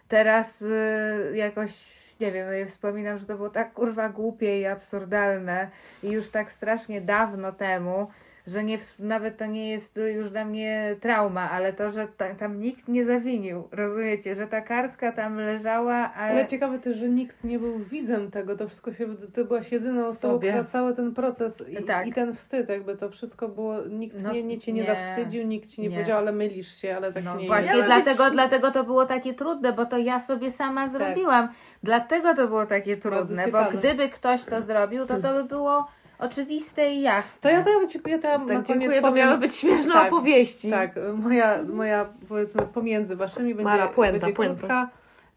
teraz 0.09 0.63
e, 0.63 1.37
jakoś, 1.37 1.73
nie 2.21 2.33
wiem, 2.33 2.47
no 2.47 2.53
ja 2.53 2.67
wspominam, 2.67 3.19
że 3.19 3.27
to 3.27 3.37
było 3.37 3.51
tak 3.51 3.73
kurwa 3.73 4.09
głupie 4.09 4.61
i 4.61 4.67
absurdalne 4.67 5.71
i 6.03 6.11
już 6.11 6.31
tak 6.31 6.53
strasznie 6.53 7.01
dawno 7.01 7.53
temu, 7.53 8.11
że 8.47 8.65
nie, 8.65 8.79
nawet 8.99 9.37
to 9.37 9.47
nie 9.47 9.71
jest 9.71 10.01
już 10.15 10.31
dla 10.31 10.45
mnie 10.45 10.97
trauma, 11.01 11.51
ale 11.51 11.73
to, 11.73 11.91
że 11.91 12.09
ta, 12.17 12.35
tam 12.35 12.61
nikt 12.61 12.89
nie 12.89 13.05
zawinił, 13.05 13.69
rozumiecie, 13.73 14.35
że 14.35 14.47
ta 14.47 14.61
kartka 14.61 15.13
tam 15.13 15.37
leżała, 15.37 15.95
ale... 16.15 16.33
Ale 16.33 16.47
ciekawe 16.47 16.79
też, 16.79 16.97
że 16.97 17.09
nikt 17.09 17.45
nie 17.45 17.59
był 17.59 17.79
widzem 17.79 18.31
tego, 18.31 18.57
to 18.57 18.69
wszystko 18.69 18.93
się, 18.93 19.07
ty 19.33 19.45
byłaś 19.45 19.73
jedyną 19.73 20.07
osobą, 20.07 20.39
która 20.39 20.65
cały 20.65 20.95
ten 20.95 21.15
proces 21.15 21.65
i, 21.69 21.85
Tak. 21.85 22.07
i 22.07 22.13
ten 22.13 22.35
wstyd, 22.35 22.69
jakby 22.69 22.97
to 22.97 23.11
wszystko 23.11 23.49
było, 23.49 23.77
nikt 23.91 24.23
No, 24.23 24.33
nie, 24.33 24.43
nie 24.43 24.59
cię 24.59 24.73
nie, 24.73 24.81
nie. 24.81 24.87
zawstydził, 24.87 25.47
nikt 25.47 25.69
ci 25.69 25.83
nie, 25.83 25.89
Nie. 25.89 25.95
powiedział, 25.95 26.19
ale 26.19 26.33
mylisz 26.33 26.77
się, 26.77 26.97
ale 26.97 27.13
tak 27.13 27.25
No 27.25 27.37
nie 27.37 27.47
właśnie, 27.47 27.77
jest. 27.77 27.87
dlatego, 27.87 28.31
dlatego 28.31 28.71
to 28.71 28.85
było 28.85 29.07
takie 29.07 29.35
trudne, 29.35 29.73
bo 29.73 29.87
to 29.87 29.99
ja 29.99 30.21
sobie 30.21 30.51
sama 30.51 30.89
zrobiłam. 30.89 31.49
Dlatego 31.83 32.35
to 32.35 32.49
było 32.49 32.67
takie 32.67 32.97
trudne, 32.97 33.49
bo 33.49 33.59
gdyby 33.79 34.09
ktoś 34.09 34.45
to 34.45 34.61
zrobił, 34.61 35.07
to 35.07 35.21
to 35.21 35.33
by 35.33 35.45
było 35.45 35.87
oczywiste 36.23 36.93
i 36.93 37.03
jasne. 37.03 37.41
To 37.51 37.57
ja 37.57 37.65
to 37.65 37.71
ja, 37.83 37.87
ci- 37.89 38.01
ja 38.07 38.39
na 38.39 38.47
Tak, 38.47 38.67
dziękuję, 38.67 39.01
to 39.03 39.13
miały 39.13 39.39
być 39.39 39.55
śmieszne 39.55 39.93
Tak, 39.93 40.13
opowieści. 40.13 40.71
Tak, 40.71 40.95
moja, 41.15 41.59
moja 41.63 42.07
powiedzmy 42.29 42.63
pomiędzy 42.63 43.17
waszymi 43.17 43.55
będzie, 43.55 43.65
Mara, 43.65 43.89
puenta, 43.89 44.13
będzie 44.19 44.37
puenta. 44.37 44.55
krótka. 44.57 44.91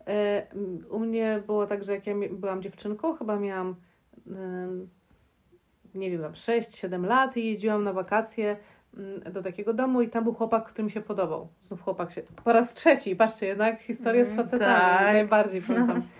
E, 0.08 0.48
U 0.90 1.00
mnie 1.00 1.42
było 1.48 1.68
tak, 1.68 1.86
że 1.86 1.94
jak 1.96 2.08
ja 2.08 2.14
byłam 2.32 2.62
dziewczynką, 2.62 3.16
chyba 3.16 3.36
miałam 3.40 3.76
nie 5.96 6.12
wiem, 6.12 6.22
tam 6.22 6.32
6-7 6.32 7.06
lat 7.08 7.38
i 7.38 7.46
jeździłam 7.48 7.84
na 7.84 7.94
wakacje 7.94 8.58
mm, 8.98 9.22
do 9.34 9.44
takiego 9.44 9.74
domu 9.74 10.02
i 10.02 10.10
tam 10.10 10.24
był 10.24 10.34
chłopak, 10.34 10.66
który 10.66 10.84
mi 10.84 10.92
się 10.92 11.02
podobał. 11.02 11.48
Znów 11.68 11.82
chłopak 11.82 12.12
się... 12.12 12.22
Po 12.44 12.54
raz 12.54 12.74
trzeci, 12.74 13.16
patrzcie, 13.16 13.46
jednak 13.48 13.82
historia 13.82 14.26
z 14.26 14.32
Mm, 14.32 14.38
facetami, 14.46 14.74
tak. 14.98 15.14
najbardziej 15.14 15.62
pamiętam. 15.62 16.02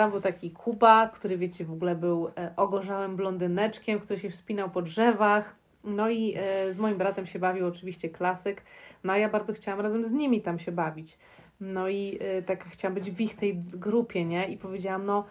Tam 0.00 0.10
był 0.10 0.20
taki 0.20 0.50
Kuba, 0.50 1.08
który 1.08 1.38
wiecie, 1.38 1.64
w 1.64 1.72
ogóle 1.72 1.94
był 1.94 2.28
e, 2.28 2.52
ogorzałym 2.56 3.16
blondyneczkiem, 3.16 4.00
który 4.00 4.18
się 4.18 4.30
wspinał 4.30 4.70
po 4.70 4.82
drzewach. 4.82 5.54
No 5.84 6.10
i 6.10 6.34
e, 6.38 6.72
z 6.74 6.78
moim 6.78 6.96
bratem 6.96 7.26
się 7.26 7.38
bawił 7.38 7.66
oczywiście 7.66 8.08
klasyk. 8.08 8.62
No 9.04 9.12
a 9.12 9.18
ja 9.18 9.28
bardzo 9.28 9.52
chciałam 9.52 9.80
razem 9.80 10.04
z 10.04 10.12
nimi 10.12 10.42
tam 10.42 10.58
się 10.58 10.72
bawić. 10.72 11.18
No 11.60 11.88
i 11.88 12.18
tak 12.46 12.64
chciałam 12.64 12.94
być 12.94 13.10
w 13.10 13.20
ich 13.20 13.36
tej 13.36 13.56
grupie, 13.56 14.24
nie? 14.24 14.48
I 14.48 14.56
powiedziałam, 14.56 15.06
no, 15.06 15.24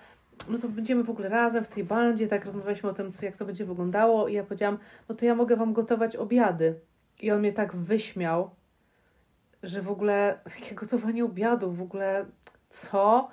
no 0.49 0.57
to 0.57 0.69
będziemy 0.69 1.03
w 1.03 1.09
ogóle 1.09 1.29
razem 1.29 1.63
w 1.63 1.67
tej 1.67 1.83
bandzie, 1.83 2.27
tak 2.27 2.45
rozmawialiśmy 2.45 2.89
o 2.89 2.93
tym, 2.93 3.11
co, 3.11 3.25
jak 3.25 3.37
to 3.37 3.45
będzie 3.45 3.65
wyglądało. 3.65 4.27
I 4.27 4.33
ja 4.33 4.43
powiedziałam, 4.43 4.77
no 5.09 5.15
to 5.15 5.25
ja 5.25 5.35
mogę 5.35 5.55
wam 5.55 5.73
gotować 5.73 6.15
obiady. 6.15 6.79
I 7.21 7.31
on 7.31 7.39
mnie 7.39 7.53
tak 7.53 7.75
wyśmiał, 7.75 8.49
że 9.63 9.81
w 9.81 9.91
ogóle 9.91 10.39
takie 10.59 10.75
gotowanie 10.75 11.25
obiadów, 11.25 11.77
w 11.77 11.81
ogóle 11.81 12.25
co? 12.69 13.29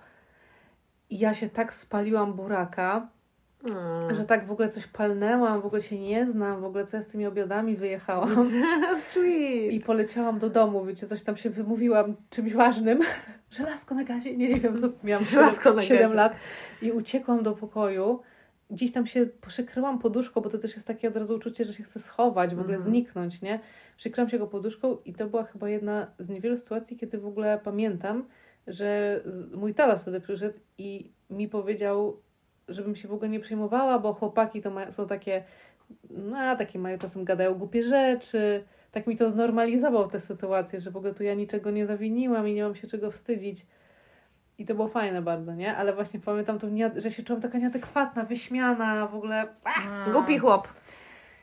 I 1.11 1.19
ja 1.19 1.35
się 1.35 1.49
tak 1.49 1.73
spaliłam 1.73 2.33
buraka, 2.33 3.09
Mm. 3.65 4.15
że 4.15 4.25
tak 4.25 4.47
w 4.47 4.53
ogóle 4.53 4.69
coś 4.69 4.87
palnęłam, 4.87 5.61
w 5.61 5.67
ogóle 5.67 5.83
się 5.83 5.99
nie 5.99 6.27
znam, 6.27 6.61
w 6.61 6.65
ogóle 6.65 6.87
co 6.87 6.97
ja 6.97 7.03
z 7.03 7.07
tymi 7.07 7.27
obiadami 7.27 7.77
wyjechałam. 7.77 8.29
Sweet. 9.11 9.73
I 9.73 9.81
poleciałam 9.87 10.39
do 10.39 10.51
domu, 10.51 10.85
wiecie, 10.85 11.07
coś 11.07 11.23
tam 11.23 11.37
się 11.37 11.51
wymówiłam 11.51 12.15
czymś 12.31 12.53
ważnym. 12.53 13.01
Żelazko 13.51 13.95
na 13.95 14.05
gazie, 14.05 14.37
nie, 14.37 14.49
nie 14.49 14.61
wiem, 14.61 14.81
co 14.81 14.89
miałam 15.05 15.25
Żelazko 15.25 15.73
na 15.73 15.83
7 15.83 16.03
gazie. 16.03 16.15
lat. 16.15 16.33
I 16.83 16.93
uciekłam 16.93 17.43
do 17.43 17.53
pokoju. 17.53 18.21
Gdzieś 18.71 18.93
tam 18.93 19.07
się 19.07 19.27
przykryłam 19.47 19.99
poduszką, 19.99 20.41
bo 20.41 20.51
to 20.51 20.59
też 20.59 20.75
jest 20.75 20.87
takie 20.87 21.09
od 21.09 21.17
razu 21.17 21.35
uczucie, 21.37 21.65
że 21.65 21.73
się 21.75 21.83
chce 21.83 21.99
schować, 21.99 22.51
w 22.55 22.61
ogóle 22.61 22.75
Mhm. 22.77 22.91
zniknąć, 22.93 23.43
nie? 23.43 23.61
Przykryłam 23.97 24.29
się 24.31 24.39
go 24.39 24.47
poduszką 24.47 24.97
i 25.05 25.15
to 25.15 25.27
była 25.27 25.45
chyba 25.45 25.69
jedna 25.69 26.07
z 26.19 26.29
niewielu 26.29 26.57
sytuacji, 26.59 26.97
kiedy 26.97 27.19
w 27.19 27.27
ogóle 27.27 27.61
pamiętam, 27.65 28.25
że 28.67 29.21
mój 29.55 29.75
tata 29.75 29.97
wtedy 29.97 30.21
przyszedł 30.21 30.59
i 30.79 31.11
mi 31.31 31.49
powiedział, 31.49 32.21
żebym 32.69 32.97
się 32.97 33.09
w 33.09 33.13
ogóle 33.13 33.29
nie 33.29 33.41
przejmowała, 33.41 33.99
bo 33.99 34.15
chłopaki 34.15 34.63
to 34.63 34.71
ma, 34.71 34.91
są 34.91 35.07
takie, 35.07 35.45
no 36.11 36.57
takie 36.57 36.79
mają 36.79 36.99
czasem 36.99 37.25
gadają 37.25 37.55
głupie 37.55 37.83
rzeczy. 37.83 38.65
Tak 38.93 39.07
mi 39.07 39.17
to 39.17 39.31
znormalizował 39.31 40.09
tę 40.09 40.21
sytuację, 40.21 40.81
że 40.81 40.91
w 40.91 40.97
ogóle 40.97 41.15
tu 41.15 41.23
ja 41.23 41.35
niczego 41.35 41.71
nie 41.71 41.87
zawiniłam 41.87 42.49
i 42.49 42.55
nie 42.55 42.63
mam 42.63 42.75
się 42.75 42.87
czego 42.87 43.11
wstydzić. 43.11 43.67
I 44.59 44.65
to 44.67 44.75
było 44.75 44.89
fajne 44.89 45.23
bardzo, 45.23 45.55
nie? 45.55 45.77
Ale 45.77 45.93
właśnie 45.93 46.21
pamiętam 46.21 46.59
to, 46.59 46.67
że 46.97 47.11
się 47.11 47.23
czułam 47.23 47.43
taka 47.43 47.59
nieadekwatna, 47.59 48.25
wyśmiana, 48.25 49.07
w 49.07 49.15
ogóle. 49.15 49.49
Głupi 50.13 50.39
chłop. 50.39 50.69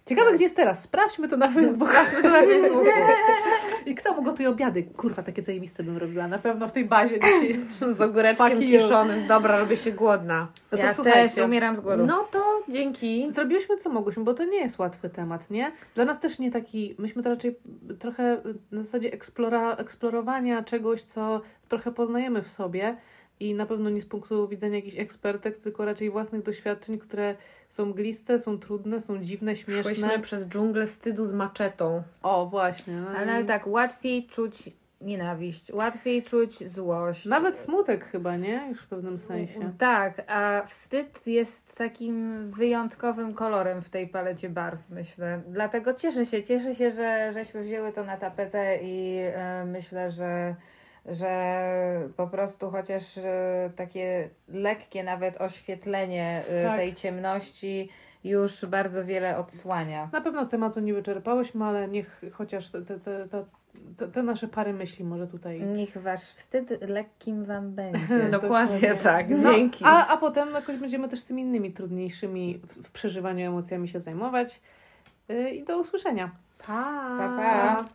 Ciekawe, 0.05 0.33
gdzie 0.33 0.43
jest 0.43 0.55
teraz. 0.55 0.83
Sprawdźmy 0.83 1.27
to 1.27 1.37
na 1.37 1.49
Facebooku. 1.49 1.87
Sprawdźmy 1.87 2.21
to 2.21 2.29
na 2.29 2.41
Facebooku. 2.41 2.85
I 3.85 3.95
kto 3.95 4.13
mu 4.13 4.23
gotuje 4.23 4.49
obiady? 4.49 4.83
Kurwa, 4.83 5.23
takie 5.23 5.43
zajebiste 5.43 5.83
bym 5.83 5.97
robiła. 5.97 6.27
Na 6.27 6.37
pewno 6.37 6.67
w 6.67 6.71
tej 6.71 6.85
bazie 6.85 7.19
dzisiaj. 7.19 7.59
Z 7.93 8.01
ogóreczkiem 8.01 8.59
kiszonym. 8.59 9.27
Dobra, 9.27 9.59
robię 9.59 9.77
się 9.77 9.91
głodna. 9.91 10.47
No 10.71 10.77
to 10.77 10.83
ja 10.83 10.93
też 10.93 11.37
umieram 11.37 11.77
z 11.77 11.79
głodu. 11.79 12.05
No 12.05 12.27
to 12.31 12.63
dzięki. 12.69 13.31
Zrobiłyśmy 13.31 13.77
co 13.77 13.89
mogłyśmy, 13.89 14.23
bo 14.23 14.33
to 14.33 14.45
nie 14.45 14.57
jest 14.57 14.79
łatwy 14.79 15.09
temat, 15.09 15.49
nie? 15.49 15.71
Dla 15.95 16.05
nas 16.05 16.19
też 16.19 16.39
nie 16.39 16.51
taki, 16.51 16.95
myśmy 16.97 17.23
to 17.23 17.29
raczej 17.29 17.55
trochę 17.99 18.41
na 18.71 18.83
zasadzie 18.83 19.13
eksplora, 19.13 19.75
eksplorowania 19.75 20.63
czegoś, 20.63 21.01
co 21.01 21.41
trochę 21.69 21.91
poznajemy 21.91 22.41
w 22.41 22.47
sobie 22.47 22.97
i 23.39 23.53
na 23.53 23.65
pewno 23.65 23.89
nie 23.89 24.01
z 24.01 24.05
punktu 24.05 24.47
widzenia 24.47 24.75
jakichś 24.75 24.97
ekspertek, 24.97 25.57
tylko 25.57 25.85
raczej 25.85 26.09
własnych 26.09 26.43
doświadczeń, 26.43 26.99
które 26.99 27.35
są 27.73 27.85
mgliste, 27.85 28.39
są 28.39 28.59
trudne, 28.59 29.01
są 29.01 29.23
dziwne, 29.23 29.55
śmieszne. 29.55 29.83
Szłyśmy 29.83 30.19
przez 30.19 30.47
dżunglę 30.47 30.87
wstydu 30.87 31.25
z 31.25 31.33
maczetą. 31.33 32.03
O, 32.23 32.45
właśnie. 32.45 32.95
No 33.01 33.09
Ale 33.09 33.41
i- 33.41 33.45
tak, 33.45 33.67
łatwiej 33.67 34.27
czuć 34.27 34.69
nienawiść, 35.01 35.71
łatwiej 35.71 36.23
czuć 36.23 36.67
złość. 36.71 37.25
Nawet 37.25 37.57
smutek 37.57 38.05
chyba, 38.05 38.37
nie? 38.37 38.65
Już 38.69 38.81
w 38.81 38.87
pewnym 38.87 39.19
sensie. 39.19 39.73
Tak, 39.77 40.23
a 40.27 40.61
wstyd 40.67 41.27
jest 41.27 41.75
takim 41.75 42.47
wyjątkowym 42.51 43.33
kolorem 43.33 43.81
w 43.81 43.89
tej 43.89 44.07
palecie 44.07 44.49
barw, 44.49 44.79
myślę. 44.89 45.41
Dlatego 45.47 45.93
cieszę 45.93 46.25
się, 46.25 46.43
cieszę 46.43 46.75
się, 46.75 46.91
że 46.91 47.31
żeśmy 47.33 47.63
wzięły 47.63 47.91
to 47.91 48.03
na 48.03 48.17
tapetę 48.17 48.79
i 48.83 49.17
e, 49.19 49.65
myślę, 49.65 50.11
że, 50.11 50.55
że 51.05 52.09
po 52.17 52.27
prostu 52.27 52.71
chociaż 52.71 53.17
e, 53.17 53.69
takie 53.75 54.29
lekkie 54.47 55.03
nawet 55.03 55.41
oświetlenie 55.41 56.43
e, 56.49 56.63
Tak. 56.63 56.77
tej 56.77 56.93
ciemności 56.93 57.89
już 58.23 58.65
bardzo 58.65 59.05
wiele 59.05 59.37
odsłania. 59.37 60.09
Na 60.11 60.21
pewno 60.21 60.45
tematu 60.45 60.79
nie 60.79 60.93
wyczerpałyśmy, 60.93 61.65
ale 61.65 61.87
niech 61.87 62.21
chociaż 62.31 62.69
te, 62.69 62.81
te, 62.81 62.99
te, 62.99 63.27
te, 63.27 63.45
te, 63.97 64.07
te 64.07 64.23
nasze 64.23 64.47
pary 64.47 64.73
myśli 64.73 65.05
może 65.05 65.27
tutaj. 65.27 65.61
Niech 65.61 65.97
wasz 66.01 66.21
wstyd 66.21 66.89
lekkim 66.89 67.45
wam 67.45 67.71
będzie. 67.75 68.29
Dokładnie 68.31 68.95
tak, 68.95 69.29
No, 69.29 69.53
dzięki. 69.53 69.85
a, 69.87 70.07
a 70.07 70.17
potem 70.17 70.51
jakoś 70.53 70.77
będziemy 70.77 71.09
też 71.09 71.23
tymi 71.23 71.41
innymi 71.41 71.71
trudniejszymi 71.71 72.57
w, 72.67 72.87
w 72.87 72.91
przeżywaniu 72.91 73.47
emocjami 73.47 73.87
się 73.87 73.99
zajmować. 73.99 74.61
Yy, 75.29 75.49
I 75.51 75.63
do 75.63 75.77
usłyszenia. 75.79 76.31
Pa! 76.67 76.83
Pa, 77.17 77.37
pa. 77.37 77.85